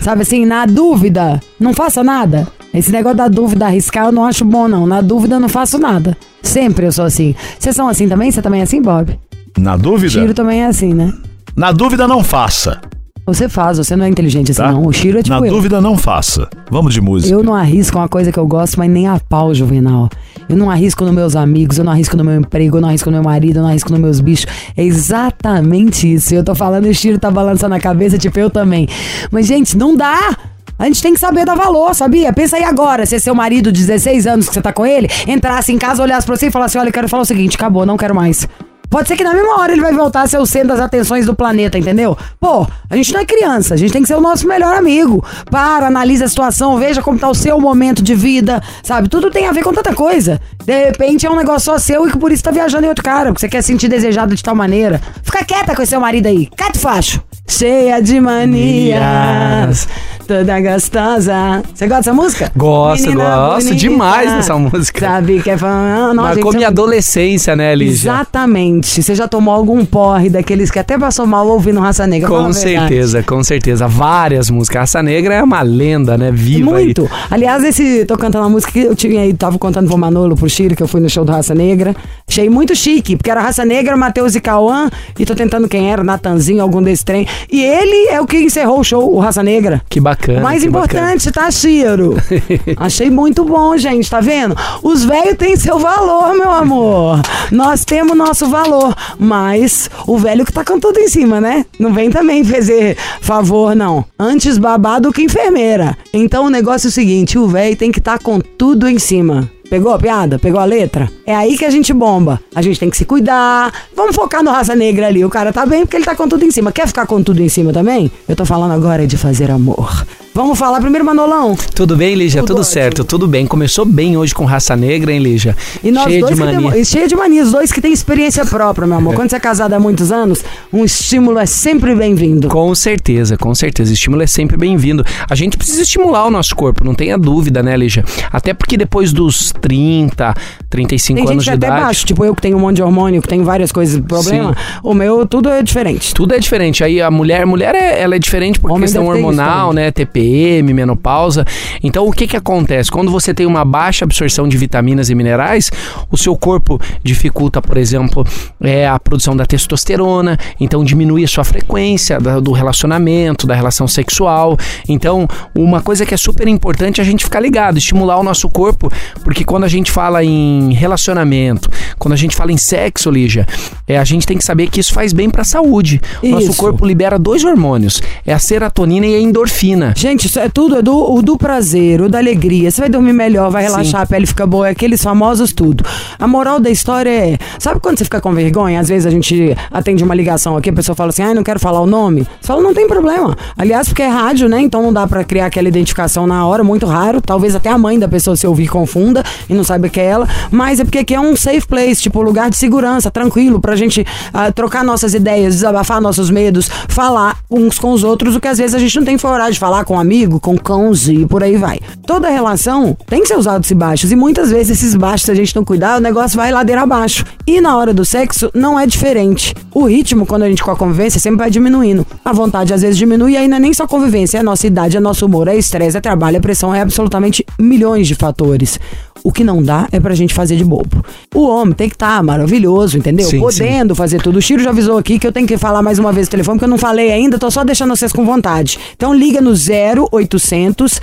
Sabe 0.00 0.22
assim, 0.22 0.44
na 0.44 0.66
dúvida, 0.66 1.40
não 1.58 1.72
faça 1.72 2.04
nada. 2.04 2.46
Esse 2.74 2.90
negócio 2.90 3.16
da 3.16 3.28
dúvida 3.28 3.66
arriscar 3.66 4.06
eu 4.06 4.12
não 4.12 4.24
acho 4.24 4.44
bom, 4.44 4.68
não. 4.68 4.86
Na 4.86 5.00
dúvida 5.00 5.36
eu 5.36 5.40
não 5.40 5.48
faço 5.48 5.78
nada. 5.78 6.16
Sempre 6.42 6.86
eu 6.86 6.92
sou 6.92 7.04
assim. 7.04 7.34
Vocês 7.58 7.74
são 7.74 7.88
assim 7.88 8.08
também? 8.08 8.30
Você 8.30 8.42
também 8.42 8.60
é 8.60 8.64
assim, 8.64 8.82
Bob? 8.82 9.18
Na 9.58 9.76
dúvida? 9.76 10.10
Chiro 10.20 10.34
também 10.34 10.62
é 10.62 10.66
assim, 10.66 10.92
né? 10.94 11.12
Na 11.56 11.72
dúvida, 11.72 12.08
não 12.08 12.22
faça. 12.24 12.80
Você 13.24 13.48
faz, 13.48 13.78
você 13.78 13.94
não 13.94 14.04
é 14.04 14.08
inteligente 14.08 14.50
assim, 14.50 14.62
Tá? 14.62 14.72
não. 14.72 14.84
O 14.84 14.92
Chiro 14.92 15.18
é 15.18 15.22
tipo 15.22 15.38
Na 15.38 15.46
eu. 15.46 15.52
dúvida, 15.54 15.80
não 15.80 15.96
faça. 15.96 16.48
Vamos 16.68 16.92
de 16.92 17.00
música. 17.00 17.32
Eu 17.32 17.44
não 17.44 17.54
arrisco 17.54 17.96
uma 17.96 18.08
coisa 18.08 18.32
que 18.32 18.38
eu 18.38 18.46
gosto, 18.46 18.76
mas 18.78 18.90
nem 18.90 19.06
a 19.06 19.20
pau, 19.20 19.54
Juvenal. 19.54 20.08
Eu 20.48 20.56
não 20.56 20.68
arrisco 20.68 21.04
nos 21.04 21.14
meus 21.14 21.36
amigos, 21.36 21.78
eu 21.78 21.84
não 21.84 21.92
arrisco 21.92 22.16
no 22.16 22.24
meu 22.24 22.34
emprego, 22.34 22.78
eu 22.78 22.80
não 22.80 22.88
arrisco 22.88 23.10
no 23.10 23.16
meu 23.18 23.22
marido, 23.24 23.58
eu 23.58 23.62
não 23.62 23.68
arrisco 23.68 23.92
nos 23.92 24.00
meus 24.00 24.20
bichos. 24.20 24.46
É 24.76 24.82
exatamente 24.82 26.12
isso. 26.12 26.34
Eu 26.34 26.42
tô 26.42 26.54
falando 26.54 26.86
e 26.86 26.90
o 26.90 26.94
Chiro 26.94 27.16
tá 27.18 27.30
balançando 27.30 27.74
a 27.76 27.80
cabeça, 27.80 28.18
tipo 28.18 28.38
eu 28.40 28.50
também. 28.50 28.88
Mas, 29.30 29.46
gente, 29.46 29.76
não 29.76 29.94
dá! 29.96 30.36
A 30.78 30.86
gente 30.86 31.00
tem 31.00 31.14
que 31.14 31.20
saber 31.20 31.44
dar 31.44 31.54
valor, 31.54 31.94
sabia? 31.94 32.32
Pensa 32.32 32.56
aí 32.56 32.64
agora, 32.64 33.06
se 33.06 33.14
é 33.14 33.18
seu 33.20 33.36
marido 33.36 33.70
de 33.70 33.80
16 33.82 34.26
anos 34.26 34.48
que 34.48 34.54
você 34.54 34.60
tá 34.62 34.72
com 34.72 34.84
ele, 34.84 35.06
entrasse 35.28 35.70
em 35.72 35.78
casa, 35.78 36.02
olhasse 36.02 36.26
pra 36.26 36.34
você 36.34 36.48
e 36.48 36.50
falasse: 36.50 36.76
Olha, 36.76 36.88
eu 36.88 36.92
quero 36.92 37.08
falar 37.08 37.22
o 37.22 37.26
seguinte, 37.26 37.54
acabou, 37.54 37.86
não 37.86 37.96
quero 37.96 38.14
mais. 38.16 38.48
Pode 38.92 39.08
ser 39.08 39.16
que 39.16 39.24
na 39.24 39.32
mesma 39.32 39.58
hora 39.58 39.72
ele 39.72 39.80
vai 39.80 39.94
voltar 39.94 40.20
a 40.20 40.26
ser 40.26 40.36
o 40.36 40.44
centro 40.44 40.68
das 40.68 40.78
atenções 40.80 41.24
do 41.24 41.34
planeta, 41.34 41.78
entendeu? 41.78 42.14
Pô, 42.38 42.66
a 42.90 42.94
gente 42.94 43.10
não 43.14 43.20
é 43.20 43.24
criança, 43.24 43.72
a 43.72 43.76
gente 43.78 43.90
tem 43.90 44.02
que 44.02 44.06
ser 44.06 44.16
o 44.16 44.20
nosso 44.20 44.46
melhor 44.46 44.74
amigo. 44.74 45.24
Para, 45.50 45.86
analisa 45.86 46.26
a 46.26 46.28
situação, 46.28 46.76
veja 46.76 47.00
como 47.00 47.18
tá 47.18 47.26
o 47.26 47.34
seu 47.34 47.58
momento 47.58 48.02
de 48.02 48.14
vida, 48.14 48.62
sabe? 48.82 49.08
Tudo 49.08 49.30
tem 49.30 49.48
a 49.48 49.52
ver 49.52 49.64
com 49.64 49.72
tanta 49.72 49.94
coisa. 49.94 50.38
De 50.62 50.84
repente 50.84 51.24
é 51.24 51.30
um 51.30 51.36
negócio 51.36 51.72
só 51.72 51.78
seu 51.78 52.06
e 52.06 52.10
que 52.10 52.18
por 52.18 52.30
isso 52.30 52.44
tá 52.44 52.50
viajando 52.50 52.84
em 52.84 52.90
outro 52.90 53.02
cara, 53.02 53.30
porque 53.30 53.40
você 53.40 53.48
quer 53.48 53.62
sentir 53.62 53.88
desejado 53.88 54.34
de 54.34 54.42
tal 54.42 54.54
maneira. 54.54 55.00
Fica 55.22 55.42
quieta 55.42 55.74
com 55.74 55.80
esse 55.80 55.88
seu 55.88 56.00
marido 56.00 56.26
aí, 56.26 56.50
quieto 56.54 56.78
facho. 56.78 57.22
Cheia 57.48 57.98
de 58.02 58.20
manias, 58.20 59.88
toda 60.32 60.60
gostosa. 60.60 61.62
Você 61.74 61.86
gosta 61.86 62.04
dessa 62.04 62.14
música? 62.14 62.52
Gosto, 62.56 63.08
Menina 63.10 63.36
gosto 63.36 63.74
demais 63.74 64.32
dessa 64.32 64.56
música. 64.56 65.00
Sabe 65.00 65.42
que 65.42 65.50
é 65.50 65.58
fã. 65.58 66.14
Não, 66.14 66.22
Marcou 66.24 66.44
gente, 66.44 66.56
minha 66.56 66.68
adolescência, 66.68 67.54
né, 67.54 67.74
Lígia? 67.74 68.10
Exatamente. 68.10 69.02
Você 69.02 69.14
já 69.14 69.28
tomou 69.28 69.52
algum 69.52 69.84
porre 69.84 70.30
daqueles 70.30 70.70
que 70.70 70.78
até 70.78 70.98
passou 70.98 71.26
mal 71.26 71.46
ouvindo 71.46 71.80
Raça 71.80 72.06
Negra? 72.06 72.30
Com 72.30 72.50
certeza, 72.50 73.22
com 73.22 73.44
certeza. 73.44 73.86
Várias 73.86 74.48
músicas. 74.48 74.80
Raça 74.80 75.02
Negra 75.02 75.34
é 75.34 75.42
uma 75.42 75.60
lenda, 75.60 76.16
né? 76.16 76.30
Viva 76.32 76.76
aí. 76.78 76.84
Muito. 76.86 77.10
Aliás, 77.30 77.62
esse 77.62 78.06
tô 78.06 78.16
cantando 78.16 78.46
a 78.46 78.48
música 78.48 78.72
que 78.72 78.80
eu 78.80 78.96
tinha 78.96 79.20
aí, 79.20 79.34
tava 79.34 79.58
contando 79.58 79.86
pro 79.86 79.98
Manolo, 79.98 80.34
pro 80.34 80.48
Chiro, 80.48 80.74
que 80.74 80.82
eu 80.82 80.88
fui 80.88 81.02
no 81.02 81.10
show 81.10 81.26
do 81.26 81.32
Raça 81.32 81.54
Negra. 81.54 81.94
Achei 82.26 82.48
muito 82.48 82.74
chique, 82.74 83.16
porque 83.16 83.30
era 83.30 83.42
Raça 83.42 83.66
Negra, 83.66 83.98
Matheus 83.98 84.34
e 84.34 84.40
Cauã, 84.40 84.88
e 85.18 85.26
tô 85.26 85.34
tentando 85.34 85.68
quem 85.68 85.90
era, 85.92 86.02
Natanzinho, 86.02 86.62
algum 86.62 86.82
desse 86.82 87.04
trem. 87.04 87.26
E 87.50 87.62
ele 87.62 88.08
é 88.08 88.18
o 88.18 88.26
que 88.26 88.38
encerrou 88.38 88.80
o 88.80 88.84
show, 88.84 89.14
o 89.14 89.18
Raça 89.18 89.42
Negra. 89.42 89.82
Que 89.90 90.00
bacana. 90.00 90.21
O 90.30 90.42
mais 90.42 90.62
importante, 90.62 91.30
tá, 91.30 91.50
Chiro? 91.50 92.16
Achei 92.76 93.10
muito 93.10 93.44
bom, 93.44 93.76
gente, 93.76 94.08
tá 94.08 94.20
vendo? 94.20 94.56
Os 94.82 95.04
velhos 95.04 95.36
têm 95.36 95.56
seu 95.56 95.78
valor, 95.78 96.34
meu 96.34 96.50
amor. 96.50 97.20
Nós 97.50 97.84
temos 97.84 98.16
nosso 98.16 98.48
valor. 98.48 98.94
Mas 99.18 99.90
o 100.06 100.18
velho 100.18 100.44
que 100.44 100.52
tá 100.52 100.64
com 100.64 100.78
tudo 100.78 100.98
em 100.98 101.08
cima, 101.08 101.40
né? 101.40 101.66
Não 101.78 101.92
vem 101.92 102.10
também 102.10 102.44
fazer 102.44 102.96
favor, 103.20 103.74
não. 103.74 104.04
Antes 104.18 104.58
babado 104.58 105.12
que 105.12 105.22
enfermeira. 105.22 105.96
Então 106.12 106.46
o 106.46 106.50
negócio 106.50 106.86
é 106.86 106.90
o 106.90 106.92
seguinte: 106.92 107.38
o 107.38 107.48
velho 107.48 107.76
tem 107.76 107.90
que 107.90 107.98
estar 107.98 108.18
com 108.18 108.38
tudo 108.40 108.88
em 108.88 108.98
cima. 108.98 109.50
Pegou 109.72 109.90
a 109.90 109.98
piada? 109.98 110.38
Pegou 110.38 110.60
a 110.60 110.66
letra? 110.66 111.10
É 111.24 111.34
aí 111.34 111.56
que 111.56 111.64
a 111.64 111.70
gente 111.70 111.94
bomba. 111.94 112.38
A 112.54 112.60
gente 112.60 112.78
tem 112.78 112.90
que 112.90 112.96
se 112.98 113.06
cuidar. 113.06 113.72
Vamos 113.96 114.14
focar 114.14 114.44
no 114.44 114.50
raça 114.50 114.76
negra 114.76 115.06
ali. 115.06 115.24
O 115.24 115.30
cara 115.30 115.50
tá 115.50 115.64
bem 115.64 115.86
porque 115.86 115.96
ele 115.96 116.04
tá 116.04 116.14
com 116.14 116.28
tudo 116.28 116.44
em 116.44 116.50
cima. 116.50 116.70
Quer 116.70 116.86
ficar 116.86 117.06
com 117.06 117.22
tudo 117.22 117.40
em 117.40 117.48
cima 117.48 117.72
também? 117.72 118.12
Eu 118.28 118.36
tô 118.36 118.44
falando 118.44 118.72
agora 118.72 119.06
de 119.06 119.16
fazer 119.16 119.50
amor. 119.50 120.06
Vamos 120.34 120.58
falar 120.58 120.80
primeiro, 120.80 121.04
Manolão. 121.04 121.54
Tudo 121.74 121.94
bem, 121.94 122.14
Lígia? 122.14 122.40
Tudo 122.40 122.54
Tudo, 122.54 122.64
certo, 122.64 123.04
tudo 123.04 123.28
bem. 123.28 123.46
Começou 123.46 123.84
bem 123.84 124.16
hoje 124.16 124.34
com 124.34 124.46
Raça 124.46 124.74
Negra, 124.74 125.12
hein, 125.12 125.18
Lígia? 125.18 125.54
E 125.84 125.90
nós 125.90 126.04
Cheia 126.04 126.20
dois 126.20 126.34
de 126.34 126.40
mania. 126.40 126.70
temos, 126.70 126.88
cheia 126.88 127.06
de 127.06 127.14
mania, 127.14 127.42
os 127.42 127.52
dois 127.52 127.70
que 127.70 127.82
têm 127.82 127.92
experiência 127.92 128.46
própria, 128.46 128.86
meu 128.86 128.96
amor. 128.96 129.12
Quando 129.16 129.28
você 129.28 129.36
é 129.36 129.40
casado 129.40 129.74
há 129.74 129.78
muitos 129.78 130.10
anos, 130.10 130.42
um 130.72 130.86
estímulo 130.86 131.38
é 131.38 131.44
sempre 131.44 131.94
bem-vindo. 131.94 132.48
Com 132.48 132.74
certeza, 132.74 133.36
com 133.36 133.54
certeza. 133.54 133.92
Estímulo 133.92 134.22
é 134.22 134.26
sempre 134.26 134.56
bem-vindo. 134.56 135.04
A 135.28 135.34
gente 135.34 135.58
precisa 135.58 135.82
estimular 135.82 136.24
o 136.26 136.30
nosso 136.30 136.56
corpo, 136.56 136.82
não 136.82 136.94
tenha 136.94 137.18
dúvida, 137.18 137.62
né, 137.62 137.76
Lígia? 137.76 138.02
Até 138.32 138.54
porque 138.54 138.78
depois 138.78 139.12
dos 139.12 139.52
30, 139.60 140.32
35 140.70 141.14
Tem 141.20 141.30
anos 141.30 141.44
gente 141.44 141.50
de 141.52 141.56
até 141.58 141.66
idade. 141.66 141.82
baixo, 141.84 142.06
tipo 142.06 142.24
eu 142.24 142.34
que 142.34 142.40
tenho 142.40 142.56
um 142.56 142.60
monte 142.60 142.76
de 142.76 142.82
hormônio, 142.82 143.20
que 143.20 143.28
tenho 143.28 143.44
várias 143.44 143.70
coisas, 143.70 144.00
problema. 144.00 144.56
O 144.82 144.94
meu, 144.94 145.26
tudo 145.26 145.50
é 145.50 145.62
diferente. 145.62 146.14
Tudo 146.14 146.34
é 146.34 146.38
diferente. 146.38 146.82
Aí 146.82 147.02
a 147.02 147.10
mulher, 147.10 147.44
mulher 147.44 147.74
é, 147.74 148.00
ela 148.00 148.16
é 148.16 148.18
diferente 148.18 148.58
por 148.58 148.70
Homem 148.70 148.84
questão 148.84 149.06
hormonal, 149.06 149.74
né? 149.74 149.90
TPM, 150.22 150.72
menopausa. 150.72 151.44
Então 151.82 152.06
o 152.06 152.12
que 152.12 152.26
que 152.26 152.36
acontece? 152.36 152.90
Quando 152.90 153.10
você 153.10 153.34
tem 153.34 153.44
uma 153.46 153.64
baixa 153.64 154.04
absorção 154.04 154.48
de 154.48 154.56
vitaminas 154.56 155.10
e 155.10 155.14
minerais, 155.14 155.70
o 156.10 156.16
seu 156.16 156.36
corpo 156.36 156.80
dificulta, 157.02 157.60
por 157.60 157.76
exemplo, 157.76 158.24
é, 158.60 158.86
a 158.86 158.98
produção 158.98 159.36
da 159.36 159.44
testosterona, 159.44 160.38
então 160.60 160.84
diminui 160.84 161.24
a 161.24 161.28
sua 161.28 161.44
frequência 161.44 162.20
da- 162.20 162.38
do 162.40 162.52
relacionamento, 162.52 163.46
da 163.46 163.54
relação 163.54 163.88
sexual. 163.88 164.56
Então, 164.88 165.26
uma 165.54 165.80
coisa 165.80 166.06
que 166.06 166.14
é 166.14 166.16
super 166.16 166.46
importante 166.48 167.00
é 167.00 167.02
a 167.02 167.06
gente 167.06 167.24
ficar 167.24 167.40
ligado, 167.40 167.78
estimular 167.78 168.18
o 168.18 168.22
nosso 168.22 168.48
corpo, 168.48 168.90
porque 169.24 169.44
quando 169.44 169.64
a 169.64 169.68
gente 169.68 169.90
fala 169.90 170.22
em 170.24 170.72
relacionamento, 170.72 171.68
quando 171.98 172.12
a 172.14 172.16
gente 172.16 172.36
fala 172.36 172.52
em 172.52 172.56
sexo, 172.56 173.10
Lígia, 173.10 173.46
é, 173.88 173.98
a 173.98 174.04
gente 174.04 174.26
tem 174.26 174.38
que 174.38 174.44
saber 174.44 174.68
que 174.68 174.80
isso 174.80 174.92
faz 174.92 175.12
bem 175.12 175.28
para 175.28 175.42
a 175.42 175.44
saúde. 175.44 176.00
O 176.22 176.28
Nosso 176.28 176.50
Isso. 176.50 176.56
corpo 176.60 176.84
libera 176.86 177.18
dois 177.18 177.44
hormônios, 177.44 178.00
é 178.26 178.32
a 178.32 178.38
serotonina 178.38 179.06
e 179.06 179.14
a 179.14 179.20
endorfina. 179.20 179.92
Gente, 179.96 180.11
Gente, 180.12 180.26
isso 180.26 180.38
é 180.38 180.46
tudo, 180.46 180.76
é 180.76 180.82
do, 180.82 181.14
o 181.14 181.22
do 181.22 181.38
prazer, 181.38 182.02
o 182.02 182.06
da 182.06 182.18
alegria. 182.18 182.70
Você 182.70 182.82
vai 182.82 182.90
dormir 182.90 183.14
melhor, 183.14 183.50
vai 183.50 183.62
relaxar, 183.62 184.02
a 184.02 184.06
pele 184.06 184.26
fica 184.26 184.46
boa, 184.46 184.68
é 184.68 184.72
aqueles 184.72 185.02
famosos 185.02 185.54
tudo. 185.54 185.82
A 186.18 186.26
moral 186.26 186.60
da 186.60 186.68
história 186.68 187.08
é. 187.08 187.38
Sabe 187.58 187.80
quando 187.80 187.96
você 187.96 188.04
fica 188.04 188.20
com 188.20 188.30
vergonha? 188.34 188.78
Às 188.78 188.90
vezes 188.90 189.06
a 189.06 189.10
gente 189.10 189.56
atende 189.70 190.04
uma 190.04 190.14
ligação 190.14 190.54
aqui, 190.54 190.68
a 190.68 190.72
pessoa 190.74 190.94
fala 190.94 191.08
assim, 191.08 191.22
ai, 191.22 191.32
não 191.32 191.42
quero 191.42 191.58
falar 191.58 191.80
o 191.80 191.86
nome. 191.86 192.26
Você 192.38 192.46
fala, 192.46 192.60
não 192.60 192.74
tem 192.74 192.86
problema. 192.86 193.34
Aliás, 193.56 193.88
porque 193.88 194.02
é 194.02 194.06
rádio, 194.06 194.50
né? 194.50 194.60
Então 194.60 194.82
não 194.82 194.92
dá 194.92 195.06
pra 195.06 195.24
criar 195.24 195.46
aquela 195.46 195.66
identificação 195.66 196.26
na 196.26 196.46
hora, 196.46 196.62
muito 196.62 196.84
raro. 196.84 197.22
Talvez 197.22 197.54
até 197.54 197.70
a 197.70 197.78
mãe 197.78 197.98
da 197.98 198.06
pessoa 198.06 198.36
se 198.36 198.46
ouvir 198.46 198.68
confunda 198.68 199.24
e 199.48 199.54
não 199.54 199.64
saiba 199.64 199.88
que 199.88 199.98
é 199.98 200.04
ela. 200.04 200.28
Mas 200.50 200.78
é 200.78 200.84
porque 200.84 200.98
aqui 200.98 201.14
é 201.14 201.20
um 201.20 201.34
safe 201.34 201.66
place, 201.66 202.02
tipo, 202.02 202.20
lugar 202.20 202.50
de 202.50 202.58
segurança, 202.58 203.10
tranquilo, 203.10 203.58
pra 203.58 203.74
gente 203.76 204.06
ah, 204.34 204.52
trocar 204.52 204.84
nossas 204.84 205.14
ideias, 205.14 205.54
desabafar 205.54 206.02
nossos 206.02 206.28
medos, 206.28 206.68
falar 206.86 207.38
uns 207.50 207.78
com 207.78 207.92
os 207.92 208.04
outros, 208.04 208.36
o 208.36 208.40
que 208.40 208.48
às 208.48 208.58
vezes 208.58 208.74
a 208.74 208.78
gente 208.78 208.94
não 208.96 209.06
tem 209.06 209.16
coragem 209.16 209.54
de 209.54 209.58
falar 209.58 209.86
com 209.86 210.01
amigo, 210.02 210.38
com 210.38 210.58
cãos 210.58 211.08
e 211.08 211.24
por 211.26 211.42
aí 211.42 211.56
vai. 211.56 211.80
Toda 212.06 212.28
relação 212.28 212.96
tem 213.06 213.24
seus 213.24 213.46
altos 213.46 213.70
e 213.70 213.74
baixos, 213.74 214.12
e 214.12 214.16
muitas 214.16 214.50
vezes 214.50 214.78
esses 214.78 214.94
baixos, 214.94 215.26
se 215.26 215.30
a 215.30 215.34
gente 215.34 215.56
não 215.56 215.64
cuidar, 215.64 215.98
o 215.98 216.00
negócio 216.00 216.36
vai 216.36 216.52
ladeira 216.52 216.82
abaixo. 216.82 217.24
E 217.46 217.60
na 217.60 217.76
hora 217.76 217.94
do 217.94 218.04
sexo, 218.04 218.50
não 218.54 218.78
é 218.78 218.86
diferente. 218.86 219.54
O 219.72 219.84
ritmo, 219.86 220.26
quando 220.26 220.42
a 220.42 220.48
gente 220.48 220.62
com 220.62 220.70
a 220.70 220.76
convivência, 220.76 221.18
sempre 221.18 221.38
vai 221.38 221.50
diminuindo. 221.50 222.06
A 222.24 222.32
vontade 222.32 222.74
às 222.74 222.82
vezes 222.82 222.98
diminui, 222.98 223.36
e 223.36 223.48
não 223.48 223.56
é 223.56 223.60
nem 223.60 223.72
só 223.72 223.86
convivência, 223.86 224.36
é 224.36 224.40
a 224.40 224.44
nossa 224.44 224.66
idade, 224.66 224.96
é 224.96 225.00
nosso 225.00 225.26
humor, 225.26 225.48
é 225.48 225.56
estresse, 225.56 225.96
é 225.96 226.00
trabalho, 226.00 226.36
é 226.36 226.40
pressão, 226.40 226.74
é 226.74 226.80
absolutamente 226.80 227.44
milhões 227.58 228.06
de 228.06 228.14
fatores. 228.14 228.78
O 229.24 229.30
que 229.30 229.44
não 229.44 229.62
dá 229.62 229.88
é 229.92 230.00
pra 230.00 230.14
gente 230.14 230.34
fazer 230.34 230.56
de 230.56 230.64
bobo. 230.64 231.04
O 231.34 231.46
homem 231.46 231.74
tem 231.74 231.88
que 231.88 231.94
estar 231.94 232.22
maravilhoso, 232.22 232.98
entendeu? 232.98 233.26
Sim, 233.28 233.38
Podendo 233.38 233.94
fazer 233.94 234.20
tudo. 234.20 234.38
O 234.38 234.42
Chiro 234.42 234.62
já 234.62 234.70
avisou 234.70 234.98
aqui 234.98 235.18
que 235.18 235.26
eu 235.26 235.32
tenho 235.32 235.46
que 235.46 235.56
falar 235.56 235.80
mais 235.82 235.98
uma 235.98 236.12
vez 236.12 236.26
o 236.26 236.30
telefone, 236.30 236.56
porque 236.58 236.64
eu 236.64 236.70
não 236.70 236.78
falei 236.78 237.12
ainda, 237.12 237.38
tô 237.38 237.50
só 237.50 237.62
deixando 237.62 237.94
vocês 237.94 238.12
com 238.12 238.24
vontade. 238.24 238.78
Então 238.96 239.14
liga 239.14 239.40
no 239.40 239.52
0800 239.52 241.00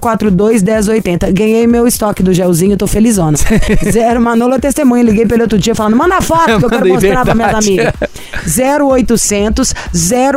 042 0.00 0.62
1080. 0.62 1.30
Ganhei 1.32 1.66
meu 1.66 1.86
estoque 1.86 2.22
do 2.22 2.32
gelzinho, 2.32 2.76
tô 2.76 2.86
felizona. 2.86 3.36
Zero, 3.90 4.20
Manolo 4.20 4.54
é 4.54 4.58
testemunha, 4.58 5.02
liguei 5.02 5.26
pra 5.26 5.36
ele 5.36 5.42
outro 5.42 5.58
dia 5.58 5.74
falando, 5.74 5.96
manda 5.96 6.20
foto 6.20 6.58
que 6.58 6.64
eu 6.64 6.70
quero 6.70 6.88
mostrar 6.88 7.24
pra 7.24 7.34
minhas 7.34 7.52
verdade. 7.52 7.80
amigas. 7.80 7.94
0800 8.88 9.74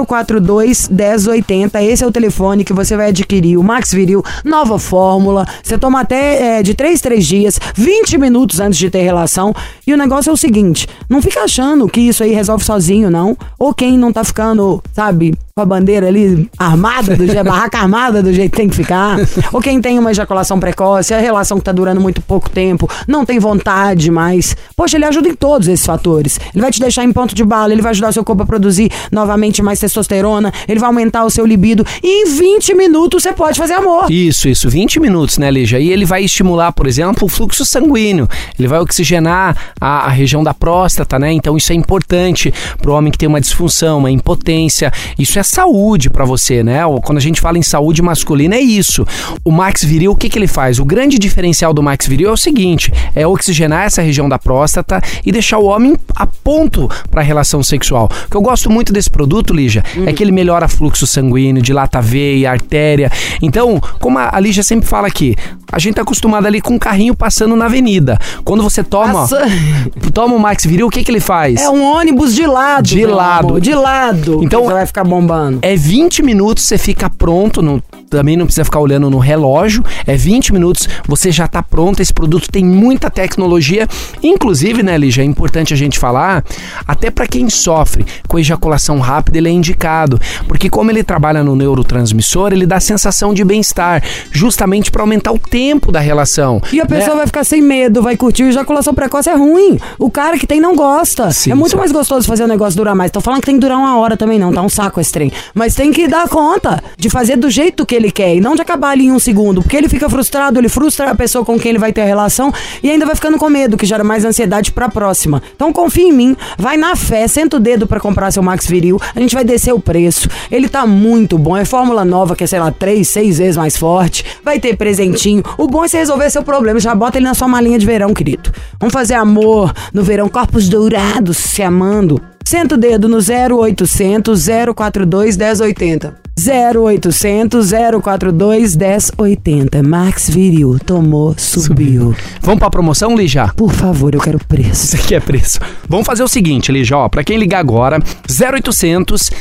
042 0.05 0.89
1080. 0.89 1.83
Esse 1.83 2.03
é 2.03 2.07
o 2.07 2.11
telefone 2.11 2.63
que 2.63 2.73
você 2.73 2.97
vai 2.97 3.09
adquirir 3.09 3.57
o 3.57 3.63
Max 3.63 3.93
Viril, 3.93 4.23
nova 4.43 4.77
fórmula. 4.77 5.47
Você 5.63 5.77
toma 5.77 6.01
até 6.01 6.59
é, 6.59 6.63
de 6.63 6.73
3 6.73 6.99
3 7.01 7.12
dias, 7.19 7.59
20 7.75 8.17
minutos 8.17 8.59
antes 8.59 8.77
de 8.77 8.89
ter 8.89 9.01
relação. 9.01 9.53
E 9.85 9.93
o 9.93 9.97
negócio 9.97 10.29
é 10.29 10.33
o 10.33 10.37
seguinte: 10.37 10.87
não 11.09 11.21
fica 11.21 11.41
achando 11.41 11.87
que 11.87 12.01
isso 12.01 12.23
aí 12.23 12.31
resolve 12.31 12.63
sozinho, 12.63 13.09
não. 13.09 13.37
Ou 13.59 13.73
quem 13.73 13.97
não 13.97 14.11
tá 14.11 14.23
ficando, 14.23 14.81
sabe, 14.93 15.33
com 15.55 15.61
a 15.61 15.65
bandeira 15.67 16.07
ali 16.07 16.49
armada, 16.57 17.15
do 17.15 17.27
jeito, 17.27 17.43
barraca 17.43 17.77
armada 17.77 18.23
do 18.23 18.33
jeito 18.33 18.49
que 18.49 18.57
tem 18.57 18.67
que 18.67 18.75
ficar. 18.75 19.19
Ou 19.53 19.61
quem 19.61 19.79
tem 19.79 19.99
uma 19.99 20.09
ejaculação 20.09 20.59
precoce, 20.59 21.13
a 21.13 21.19
relação 21.19 21.59
que 21.59 21.63
tá 21.63 21.71
durando 21.71 22.01
muito 22.01 22.23
pouco 22.23 22.49
tempo, 22.49 22.89
não 23.07 23.23
tem 23.23 23.37
vontade 23.37 24.09
mais. 24.09 24.57
Poxa, 24.75 24.97
ele 24.97 25.05
ajuda 25.05 25.29
em 25.29 25.35
todos 25.35 25.67
esses 25.67 25.85
fatores. 25.85 26.39
Ele 26.55 26.61
vai 26.63 26.71
te 26.71 26.79
deixar 26.79 27.03
em 27.03 27.13
ponto 27.13 27.35
de 27.35 27.43
bala, 27.43 27.71
ele 27.71 27.83
vai 27.83 27.91
ajudar 27.91 28.09
o 28.09 28.13
seu 28.13 28.23
corpo 28.23 28.41
a 28.41 28.45
produzir 28.47 28.91
novamente 29.11 29.61
mais 29.61 29.79
testosterona, 29.79 30.51
ele 30.67 30.79
vai 30.79 30.87
aumentar 30.87 31.23
o 31.23 31.29
seu 31.29 31.45
libido. 31.45 31.85
E 32.01 32.23
em 32.23 32.35
20 32.35 32.73
minutos 32.73 33.21
você 33.21 33.31
pode 33.31 33.59
fazer 33.59 33.73
amor. 33.73 34.11
Isso, 34.11 34.49
isso, 34.49 34.67
20 34.67 34.99
minutos, 34.99 35.37
né, 35.37 35.51
Lígia? 35.51 35.79
E 35.79 35.91
ele 35.91 36.03
vai 36.03 36.23
estimular, 36.23 36.71
por 36.71 36.87
exemplo, 36.87 37.25
o 37.25 37.29
fluxo 37.29 37.63
sanguíneo. 37.63 38.27
Ele 38.57 38.67
vai 38.67 38.79
oxigenar 38.79 39.55
a, 39.79 40.07
a 40.07 40.09
região 40.09 40.43
da 40.43 40.55
próstata, 40.55 41.19
né? 41.19 41.31
Então 41.31 41.55
isso 41.55 41.71
é 41.71 41.75
importante 41.75 42.51
pro 42.81 42.93
homem 42.93 43.11
que 43.11 43.19
tem 43.19 43.29
uma 43.29 43.39
disfunção, 43.39 43.99
uma 43.99 44.09
impotência. 44.09 44.91
Isso 45.19 45.37
é 45.37 45.42
saúde 45.43 46.09
pra 46.09 46.25
você, 46.25 46.63
né? 46.63 46.81
Quando 47.03 47.17
a 47.17 47.21
gente 47.21 47.41
fala 47.41 47.57
em 47.57 47.61
saúde 47.63 48.01
masculina, 48.01 48.55
é 48.55 48.61
isso. 48.61 49.05
O 49.43 49.51
Max 49.51 49.83
Viril, 49.83 50.11
o 50.11 50.15
que, 50.15 50.29
que 50.29 50.37
ele 50.37 50.47
faz? 50.47 50.79
O 50.79 50.85
grande 50.85 51.17
diferencial 51.19 51.73
do 51.73 51.81
Max 51.83 52.07
Viril 52.07 52.29
é 52.29 52.31
o 52.31 52.37
seguinte: 52.37 52.91
é 53.15 53.25
oxigenar 53.27 53.83
essa 53.85 54.01
região 54.01 54.27
da 54.29 54.37
próstata 54.39 55.01
e 55.25 55.31
deixar 55.31 55.57
o 55.57 55.65
homem 55.65 55.95
a 56.15 56.25
ponto 56.25 56.89
para 57.09 57.21
a 57.21 57.23
relação 57.23 57.61
sexual. 57.63 58.09
O 58.25 58.29
que 58.29 58.37
eu 58.37 58.41
gosto 58.41 58.69
muito 58.69 58.91
desse 58.93 59.09
produto, 59.09 59.53
Lígia, 59.53 59.83
é 60.05 60.13
que 60.13 60.23
ele 60.23 60.31
melhora 60.31 60.67
fluxo 60.67 61.05
sanguíneo, 61.07 61.61
dilata 61.61 61.99
a 61.99 62.01
veia, 62.01 62.51
artéria. 62.51 63.11
Então, 63.41 63.79
como 63.99 64.17
a 64.19 64.39
Lígia 64.39 64.63
sempre 64.63 64.87
fala 64.87 65.07
aqui, 65.07 65.35
a 65.71 65.79
gente 65.79 65.95
tá 65.95 66.01
acostumado 66.03 66.45
ali 66.45 66.61
com 66.61 66.75
um 66.75 66.79
carrinho 66.79 67.15
passando 67.15 67.55
na 67.55 67.65
avenida. 67.65 68.17
Quando 68.43 68.61
você 68.61 68.83
toma, 68.83 69.23
ó, 69.23 69.27
toma 70.13 70.35
o 70.35 70.39
Max 70.39 70.65
Viril, 70.65 70.87
o 70.87 70.89
que 70.89 71.03
que 71.03 71.11
ele 71.11 71.19
faz? 71.19 71.61
É 71.61 71.69
um 71.69 71.83
ônibus 71.83 72.35
de 72.35 72.45
lado. 72.45 72.83
De 72.87 73.05
lado. 73.05 73.47
amor, 73.47 73.61
de 73.61 73.73
lado. 73.73 74.43
Então- 74.43 74.65
vai 74.65 74.85
ficar 74.85 75.03
bombando. 75.33 75.59
É 75.61 75.75
20 75.75 76.21
minutos, 76.23 76.63
você 76.63 76.77
fica 76.77 77.09
pronto, 77.09 77.61
não- 77.61 77.81
também 78.17 78.37
não 78.37 78.45
precisa 78.45 78.63
ficar 78.63 78.79
olhando 78.79 79.09
no 79.09 79.17
relógio. 79.17 79.83
É 80.05 80.15
20 80.15 80.53
minutos, 80.53 80.87
você 81.07 81.31
já 81.31 81.47
tá 81.47 81.63
pronto. 81.63 82.01
Esse 82.01 82.13
produto 82.13 82.49
tem 82.49 82.63
muita 82.63 83.09
tecnologia. 83.09 83.87
Inclusive, 84.21 84.83
né, 84.83 84.97
Lígia, 84.97 85.23
é 85.23 85.25
importante 85.25 85.73
a 85.73 85.77
gente 85.77 85.97
falar, 85.97 86.43
até 86.87 87.09
para 87.09 87.27
quem 87.27 87.49
sofre 87.49 88.05
com 88.27 88.37
ejaculação 88.37 88.99
rápida, 88.99 89.37
ele 89.37 89.49
é 89.49 89.51
indicado. 89.51 90.19
Porque 90.47 90.69
como 90.69 90.91
ele 90.91 91.03
trabalha 91.03 91.43
no 91.43 91.55
neurotransmissor, 91.55 92.53
ele 92.53 92.65
dá 92.65 92.79
sensação 92.79 93.33
de 93.33 93.43
bem-estar, 93.43 94.03
justamente 94.31 94.91
para 94.91 95.01
aumentar 95.01 95.31
o 95.31 95.39
tempo 95.39 95.91
da 95.91 95.99
relação. 95.99 96.61
E 96.71 96.79
a 96.79 96.85
pessoa 96.85 97.11
né? 97.11 97.17
vai 97.17 97.27
ficar 97.27 97.43
sem 97.43 97.61
medo, 97.61 98.01
vai 98.01 98.15
curtir. 98.15 98.43
Ejaculação 98.43 98.93
precoce 98.93 99.29
é 99.29 99.35
ruim. 99.35 99.79
O 99.97 100.11
cara 100.11 100.37
que 100.37 100.45
tem 100.45 100.59
não 100.59 100.75
gosta. 100.75 101.31
Sim, 101.31 101.51
é 101.51 101.55
muito 101.55 101.71
sim. 101.71 101.77
mais 101.77 101.91
gostoso 101.91 102.27
fazer 102.27 102.43
o 102.43 102.47
negócio 102.47 102.77
durar 102.77 102.95
mais. 102.95 103.11
Tô 103.11 103.21
falando 103.21 103.39
que 103.39 103.47
tem 103.47 103.55
que 103.55 103.61
durar 103.61 103.77
uma 103.77 103.97
hora 103.97 104.15
também, 104.15 104.37
não. 104.37 104.53
Tá 104.53 104.61
um 104.61 104.69
saco 104.69 104.99
esse 104.99 105.11
trem. 105.11 105.31
Mas 105.53 105.73
tem 105.75 105.91
que 105.91 106.07
dar 106.07 106.27
conta 106.29 106.81
de 106.97 107.09
fazer 107.09 107.37
do 107.37 107.49
jeito 107.49 107.85
que 107.85 107.95
ele 107.95 108.02
quer 108.11 108.35
e 108.35 108.41
não 108.41 108.55
de 108.55 108.61
acabar 108.61 108.89
ali 108.89 109.05
em 109.05 109.11
um 109.11 109.19
segundo. 109.19 109.61
Porque 109.61 109.75
ele 109.75 109.89
fica 109.89 110.09
frustrado, 110.09 110.59
ele 110.59 110.69
frustra 110.69 111.11
a 111.11 111.15
pessoa 111.15 111.45
com 111.45 111.59
quem 111.59 111.69
ele 111.69 111.79
vai 111.79 111.91
ter 111.91 112.01
a 112.01 112.05
relação 112.05 112.51
e 112.81 112.89
ainda 112.89 113.05
vai 113.05 113.15
ficando 113.15 113.37
com 113.37 113.49
medo, 113.49 113.77
que 113.77 113.85
gera 113.85 114.03
mais 114.03 114.25
ansiedade 114.25 114.71
pra 114.71 114.89
próxima. 114.89 115.41
Então 115.55 115.71
confia 115.71 116.07
em 116.07 116.13
mim, 116.13 116.35
vai 116.57 116.77
na 116.77 116.95
fé, 116.95 117.27
senta 117.27 117.57
o 117.57 117.59
dedo 117.59 117.87
pra 117.87 117.99
comprar 117.99 118.31
seu 118.31 118.43
Max 118.43 118.67
Viril. 118.67 118.99
A 119.15 119.19
gente 119.19 119.35
vai 119.35 119.43
descer 119.43 119.73
o 119.73 119.79
preço. 119.79 120.29
Ele 120.51 120.67
tá 120.67 120.85
muito 120.85 121.37
bom. 121.37 121.55
É 121.55 121.65
fórmula 121.65 122.03
nova, 122.03 122.35
que 122.35 122.43
é, 122.43 122.47
sei 122.47 122.59
lá, 122.59 122.71
três, 122.71 123.07
seis 123.07 123.37
vezes 123.37 123.57
mais 123.57 123.77
forte. 123.77 124.25
Vai 124.43 124.59
ter 124.59 124.75
presentinho. 124.75 125.43
O 125.57 125.67
bom 125.67 125.83
é 125.83 125.87
você 125.87 125.97
resolver 125.97 126.29
seu 126.29 126.43
problema. 126.43 126.79
Já 126.79 126.95
bota 126.95 127.17
ele 127.17 127.25
na 127.25 127.33
sua 127.33 127.47
malinha 127.47 127.79
de 127.79 127.85
verão, 127.85 128.13
querido. 128.13 128.51
Vamos 128.79 128.93
fazer 128.93 129.15
amor 129.15 129.73
no 129.93 130.03
verão, 130.03 130.27
corpos 130.29 130.67
dourados 130.67 131.37
se 131.37 131.61
amando. 131.61 132.32
Senta 132.45 132.75
o 132.75 132.77
dedo 132.77 133.07
no 133.07 133.17
0800 133.17 134.45
042 134.75 135.37
1080. 135.37 136.23
0800 136.35 137.71
042 138.01 138.75
1080. 138.75 139.83
Max 139.83 140.29
Viril. 140.29 140.77
Tomou, 140.83 141.35
subiu. 141.37 142.13
Vamos 142.41 142.59
pra 142.59 142.69
promoção, 142.69 143.15
Lígia? 143.15 143.47
Por 143.55 143.71
favor, 143.71 144.13
eu 144.15 144.19
quero 144.19 144.39
preço. 144.47 144.85
Isso 144.85 144.95
aqui 144.95 145.15
é 145.15 145.19
preço. 145.19 145.59
Vamos 145.87 146.05
fazer 146.05 146.23
o 146.23 146.27
seguinte, 146.27 146.71
Lígia, 146.71 146.97
ó, 146.97 147.07
pra 147.07 147.23
quem 147.23 147.37
ligar 147.37 147.59
agora, 147.59 147.99
0800 148.29 149.31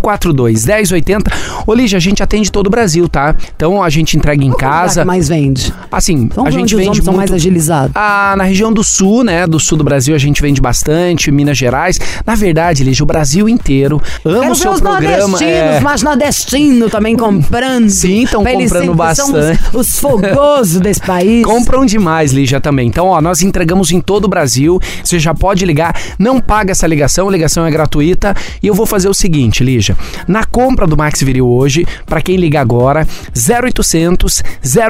042 0.00 0.64
1080. 0.66 1.30
Ô, 1.66 1.74
Lígia, 1.74 1.98
a 1.98 2.00
gente 2.00 2.22
atende 2.22 2.50
todo 2.50 2.66
o 2.66 2.70
Brasil, 2.70 3.08
tá? 3.08 3.34
Então 3.54 3.82
a 3.82 3.90
gente 3.90 4.16
entrega 4.16 4.42
em 4.42 4.48
Qual 4.50 4.58
casa. 4.58 5.04
mais 5.04 5.28
vende? 5.28 5.72
Assim, 5.90 6.28
Vamos 6.34 6.48
a 6.48 6.50
gente 6.50 6.62
onde 6.62 6.74
os 6.74 6.78
vende 6.80 6.88
homens 6.90 7.04
são 7.04 7.12
muito... 7.14 7.28
mais 7.30 7.32
agilizados. 7.32 7.92
Ah, 7.94 8.34
na 8.36 8.44
região 8.44 8.72
do 8.72 8.82
sul, 8.82 9.22
né? 9.22 9.46
Do 9.46 9.60
sul 9.60 9.76
do 9.78 9.84
Brasil 9.84 10.14
a 10.14 10.18
gente 10.18 10.40
vende 10.40 10.60
bastante, 10.60 11.30
Minas 11.30 11.58
Gerais. 11.58 12.00
Na 12.26 12.31
verdade, 12.34 12.84
Lígia, 12.84 13.02
o 13.02 13.06
Brasil 13.06 13.48
inteiro 13.48 14.00
ama 14.24 14.40
Quero 14.40 14.52
o 14.52 14.54
ver 14.54 14.60
seu 14.60 14.72
os 14.72 14.80
programa. 14.80 15.28
nordestinos, 15.28 15.42
é. 15.42 15.80
mas 15.80 16.02
nordestinos 16.02 16.90
também 16.90 17.16
comprando. 17.16 17.88
Sim, 17.90 18.26
tão 18.30 18.42
Pra 18.42 18.52
eles 18.52 18.72
comprando 18.72 18.96
sempre 18.96 19.14
são 19.14 19.32
bastante. 19.32 19.60
Os, 19.72 19.88
os 19.88 19.98
fogosos 19.98 20.80
desse 20.80 21.00
país. 21.00 21.44
Compram 21.44 21.84
demais, 21.84 22.32
Lígia, 22.32 22.60
também. 22.60 22.88
Então, 22.88 23.06
ó, 23.08 23.20
nós 23.20 23.42
entregamos 23.42 23.90
em 23.92 24.00
todo 24.00 24.24
o 24.24 24.28
Brasil. 24.28 24.80
Você 25.02 25.18
já 25.18 25.34
pode 25.34 25.64
ligar, 25.64 25.94
não 26.18 26.40
paga 26.40 26.72
essa 26.72 26.86
ligação, 26.86 27.28
a 27.28 27.32
ligação 27.32 27.66
é 27.66 27.70
gratuita. 27.70 28.34
E 28.62 28.66
eu 28.66 28.74
vou 28.74 28.86
fazer 28.86 29.08
o 29.08 29.14
seguinte, 29.14 29.62
Lígia. 29.64 29.96
Na 30.26 30.44
compra 30.44 30.86
do 30.86 30.96
Max 30.96 31.22
Viril 31.22 31.48
hoje, 31.48 31.86
pra 32.06 32.20
quem 32.20 32.36
liga 32.36 32.60
agora, 32.60 33.06
0800 33.36 34.42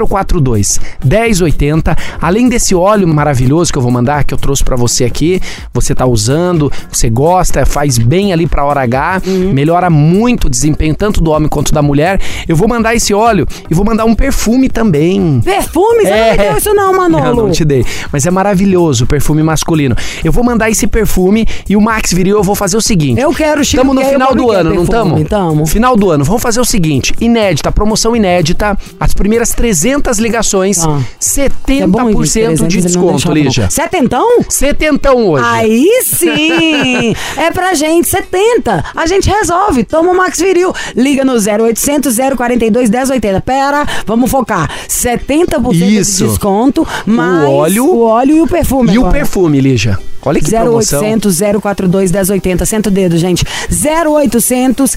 042 0.09 0.81
1080. 1.05 1.97
Além 2.21 2.49
desse 2.49 2.75
óleo 2.75 3.07
maravilhoso 3.09 3.73
que 3.73 3.79
eu 3.79 3.83
vou 3.83 3.91
mandar, 3.91 4.25
que 4.25 4.35
eu 4.35 4.39
trouxe 4.39 4.63
pra 4.65 4.77
você 4.77 5.05
aqui, 5.05 5.41
você 5.73 5.95
tá 5.95 6.07
usando, 6.07 6.71
você 6.91 7.09
gosta, 7.09 7.32
faz 7.66 7.99
bem 7.99 8.33
ali 8.33 8.47
pra 8.47 8.64
hora 8.64 8.83
H, 8.83 9.23
melhora 9.53 9.88
muito 9.90 10.47
o 10.47 10.51
desempenho 10.51 10.95
tanto 10.95 11.21
do 11.21 11.31
homem 11.31 11.49
quanto 11.49 11.73
da 11.73 11.83
mulher. 11.83 12.21
Eu 12.49 12.57
vou 12.57 12.68
mandar 12.68 12.95
esse 12.95 13.12
óleo 13.14 13.47
e 13.71 13.75
vou 13.75 13.85
mandar 13.85 14.05
um 14.05 14.14
perfume 14.14 14.68
também. 14.68 15.40
Perfume? 15.45 16.03
Você 16.05 16.11
não 16.11 16.31
me 16.31 16.37
deu 16.37 16.57
isso 16.57 16.75
não, 16.75 16.92
Manolo. 16.92 17.23
Eu 17.42 17.47
não 17.47 17.51
te 17.51 17.64
dei. 17.64 17.85
Mas 18.12 18.27
é 18.27 18.31
maravilhoso 18.31 19.05
o 19.05 19.07
perfume 19.07 19.42
masculino. 19.42 19.95
Eu 20.25 20.33
vou 20.33 20.45
mandar 20.45 20.71
esse 20.71 20.87
perfume 20.87 21.47
e 21.68 21.77
o 21.77 21.81
Max 21.81 22.12
Viril 22.12 22.37
eu 22.37 22.42
vou 22.42 22.55
fazer 22.55 22.77
o 22.77 22.81
seguinte. 22.81 23.21
Eu 23.21 23.33
quero, 23.33 23.64
Chico, 23.64 23.83
Estamos 23.83 23.95
no 24.05 24.11
final 24.11 24.35
do 24.35 24.51
ano, 24.51 24.71
não 24.75 24.85
perfume, 24.87 25.23
estamos? 25.23 25.29
tamo. 25.29 25.66
Final 25.66 25.97
do 25.97 26.11
ano. 26.11 26.25
Vamos 26.25 26.42
fazer 26.42 26.61
o 26.61 26.64
seguinte: 26.64 27.14
inédita, 27.21 27.71
promoção 27.73 28.14
inédita. 28.14 28.77
As 29.01 29.14
primeiras 29.14 29.51
300 29.51 30.18
ligações, 30.18 30.79
Tá. 30.79 30.99
70% 31.21 31.81
É 31.81 31.87
de 31.87 31.92
gente, 31.92 32.14
300, 32.14 32.35
ele 32.42 32.59
não 32.61 32.68
desconto, 32.68 33.29
não. 33.29 33.35
Lígia. 33.35 33.71
Setentão? 33.71 34.29
Setentão 34.49 35.27
hoje. 35.29 35.45
Aí 35.49 35.88
sim! 36.05 37.14
é 37.37 37.51
pra 37.51 37.75
gente. 37.75 38.09
70. 38.09 38.85
A 38.94 39.07
gente 39.07 39.29
resolve. 39.31 39.85
Toma 39.85 40.13
o 40.13 40.17
Max 40.17 40.38
Viril. 40.38 40.73
Liga 40.96 41.25
no 41.25 41.35
0800 41.35 42.17
042 42.37 42.90
1080. 42.90 43.40
Pera, 43.40 43.87
vamos 44.07 44.31
focar. 44.31 44.71
70% 44.88 45.73
Isso. 45.75 46.25
de 46.25 46.29
desconto, 46.31 46.87
mais 47.07 47.49
óleo 47.49 47.87
o 47.87 48.03
óleo 48.03 48.37
e 48.37 48.40
o 48.40 48.46
perfume. 48.46 48.92
E 48.92 48.99
o 48.99 49.03
agora. 49.03 49.19
perfume, 49.19 49.61
Lígia? 49.61 49.99
Olha 50.25 50.40
que 50.40 50.51
promoção. 50.51 51.01
0800 51.01 51.40
042 51.61 52.13
1080. 52.13 52.65
Senta 52.67 52.88
o 52.88 52.92
dedo, 52.92 53.19
gente. 53.19 53.44
0800 53.71 54.96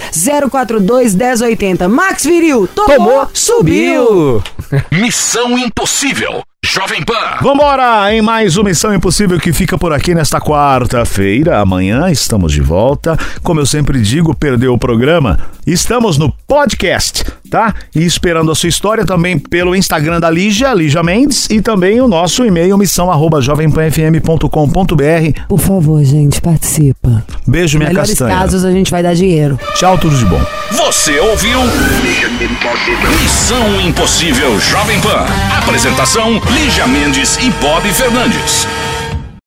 042 0.50 1.16
1080. 1.16 1.88
Max 1.90 2.24
Viril. 2.24 2.68
Tomou, 2.68 2.96
Tomou, 2.96 3.28
subiu. 3.34 4.44
Missão 4.92 5.58
Impossível. 5.58 6.44
Jovem 6.66 7.04
Pan. 7.04 7.38
Vambora 7.44 8.12
em 8.12 8.24
mais 8.24 8.58
uma 8.58 8.70
Missão 8.70 8.92
Impossível 8.92 9.40
que 9.40 9.54
fica 9.54 9.78
por 9.78 9.94
aqui 9.94 10.16
nesta 10.16 10.42
quarta-feira. 10.42 11.60
Amanhã 11.60 12.10
estamos 12.10 12.52
de 12.52 12.60
volta. 12.60 13.16
Como 13.44 13.60
eu 13.60 13.68
sempre 13.68 14.02
digo, 14.02 14.34
perdeu 14.34 14.74
o 14.74 14.80
programa? 14.80 15.40
Estamos 15.68 16.18
no 16.18 16.32
podcast, 16.48 17.24
tá? 17.56 17.74
E 17.96 18.06
esperando 18.06 18.52
a 18.52 18.56
sua 18.56 18.68
história 18.68 19.06
também 19.06 19.40
pelo 19.40 19.74
Instagram 19.74 20.20
da 20.20 20.30
Lígia, 20.30 20.74
Lígia 20.74 21.02
Mendes, 21.02 21.48
e 21.50 21.62
também 21.62 22.02
o 22.02 22.08
nosso 22.08 22.46
e-mail 22.46 22.78
missão 22.78 23.10
arroba 23.10 23.40
jovempanfm.com.br. 23.40 25.42
Por 25.48 25.60
favor, 25.60 26.04
gente, 26.04 26.42
participa. 26.42 27.24
Beijo, 27.48 27.78
minha 27.78 27.92
Melhores 27.92 28.10
castanha. 28.10 28.36
casos 28.36 28.66
a 28.66 28.72
gente 28.72 28.92
vai 28.92 29.02
dar 29.02 29.16
dinheiro. 29.16 29.58
Tchau, 29.76 29.98
tudo 29.98 30.18
de 30.18 30.26
bom. 30.26 30.42
Você 30.72 31.18
ouviu? 31.18 31.62
Missão 33.24 33.80
Impossível 33.80 34.60
Jovem 34.60 35.00
Pan. 35.00 35.26
Apresentação: 35.58 36.42
Lígia 36.52 36.86
Mendes 36.88 37.38
e 37.38 37.50
Bob 37.62 37.88
Fernandes. 37.94 38.68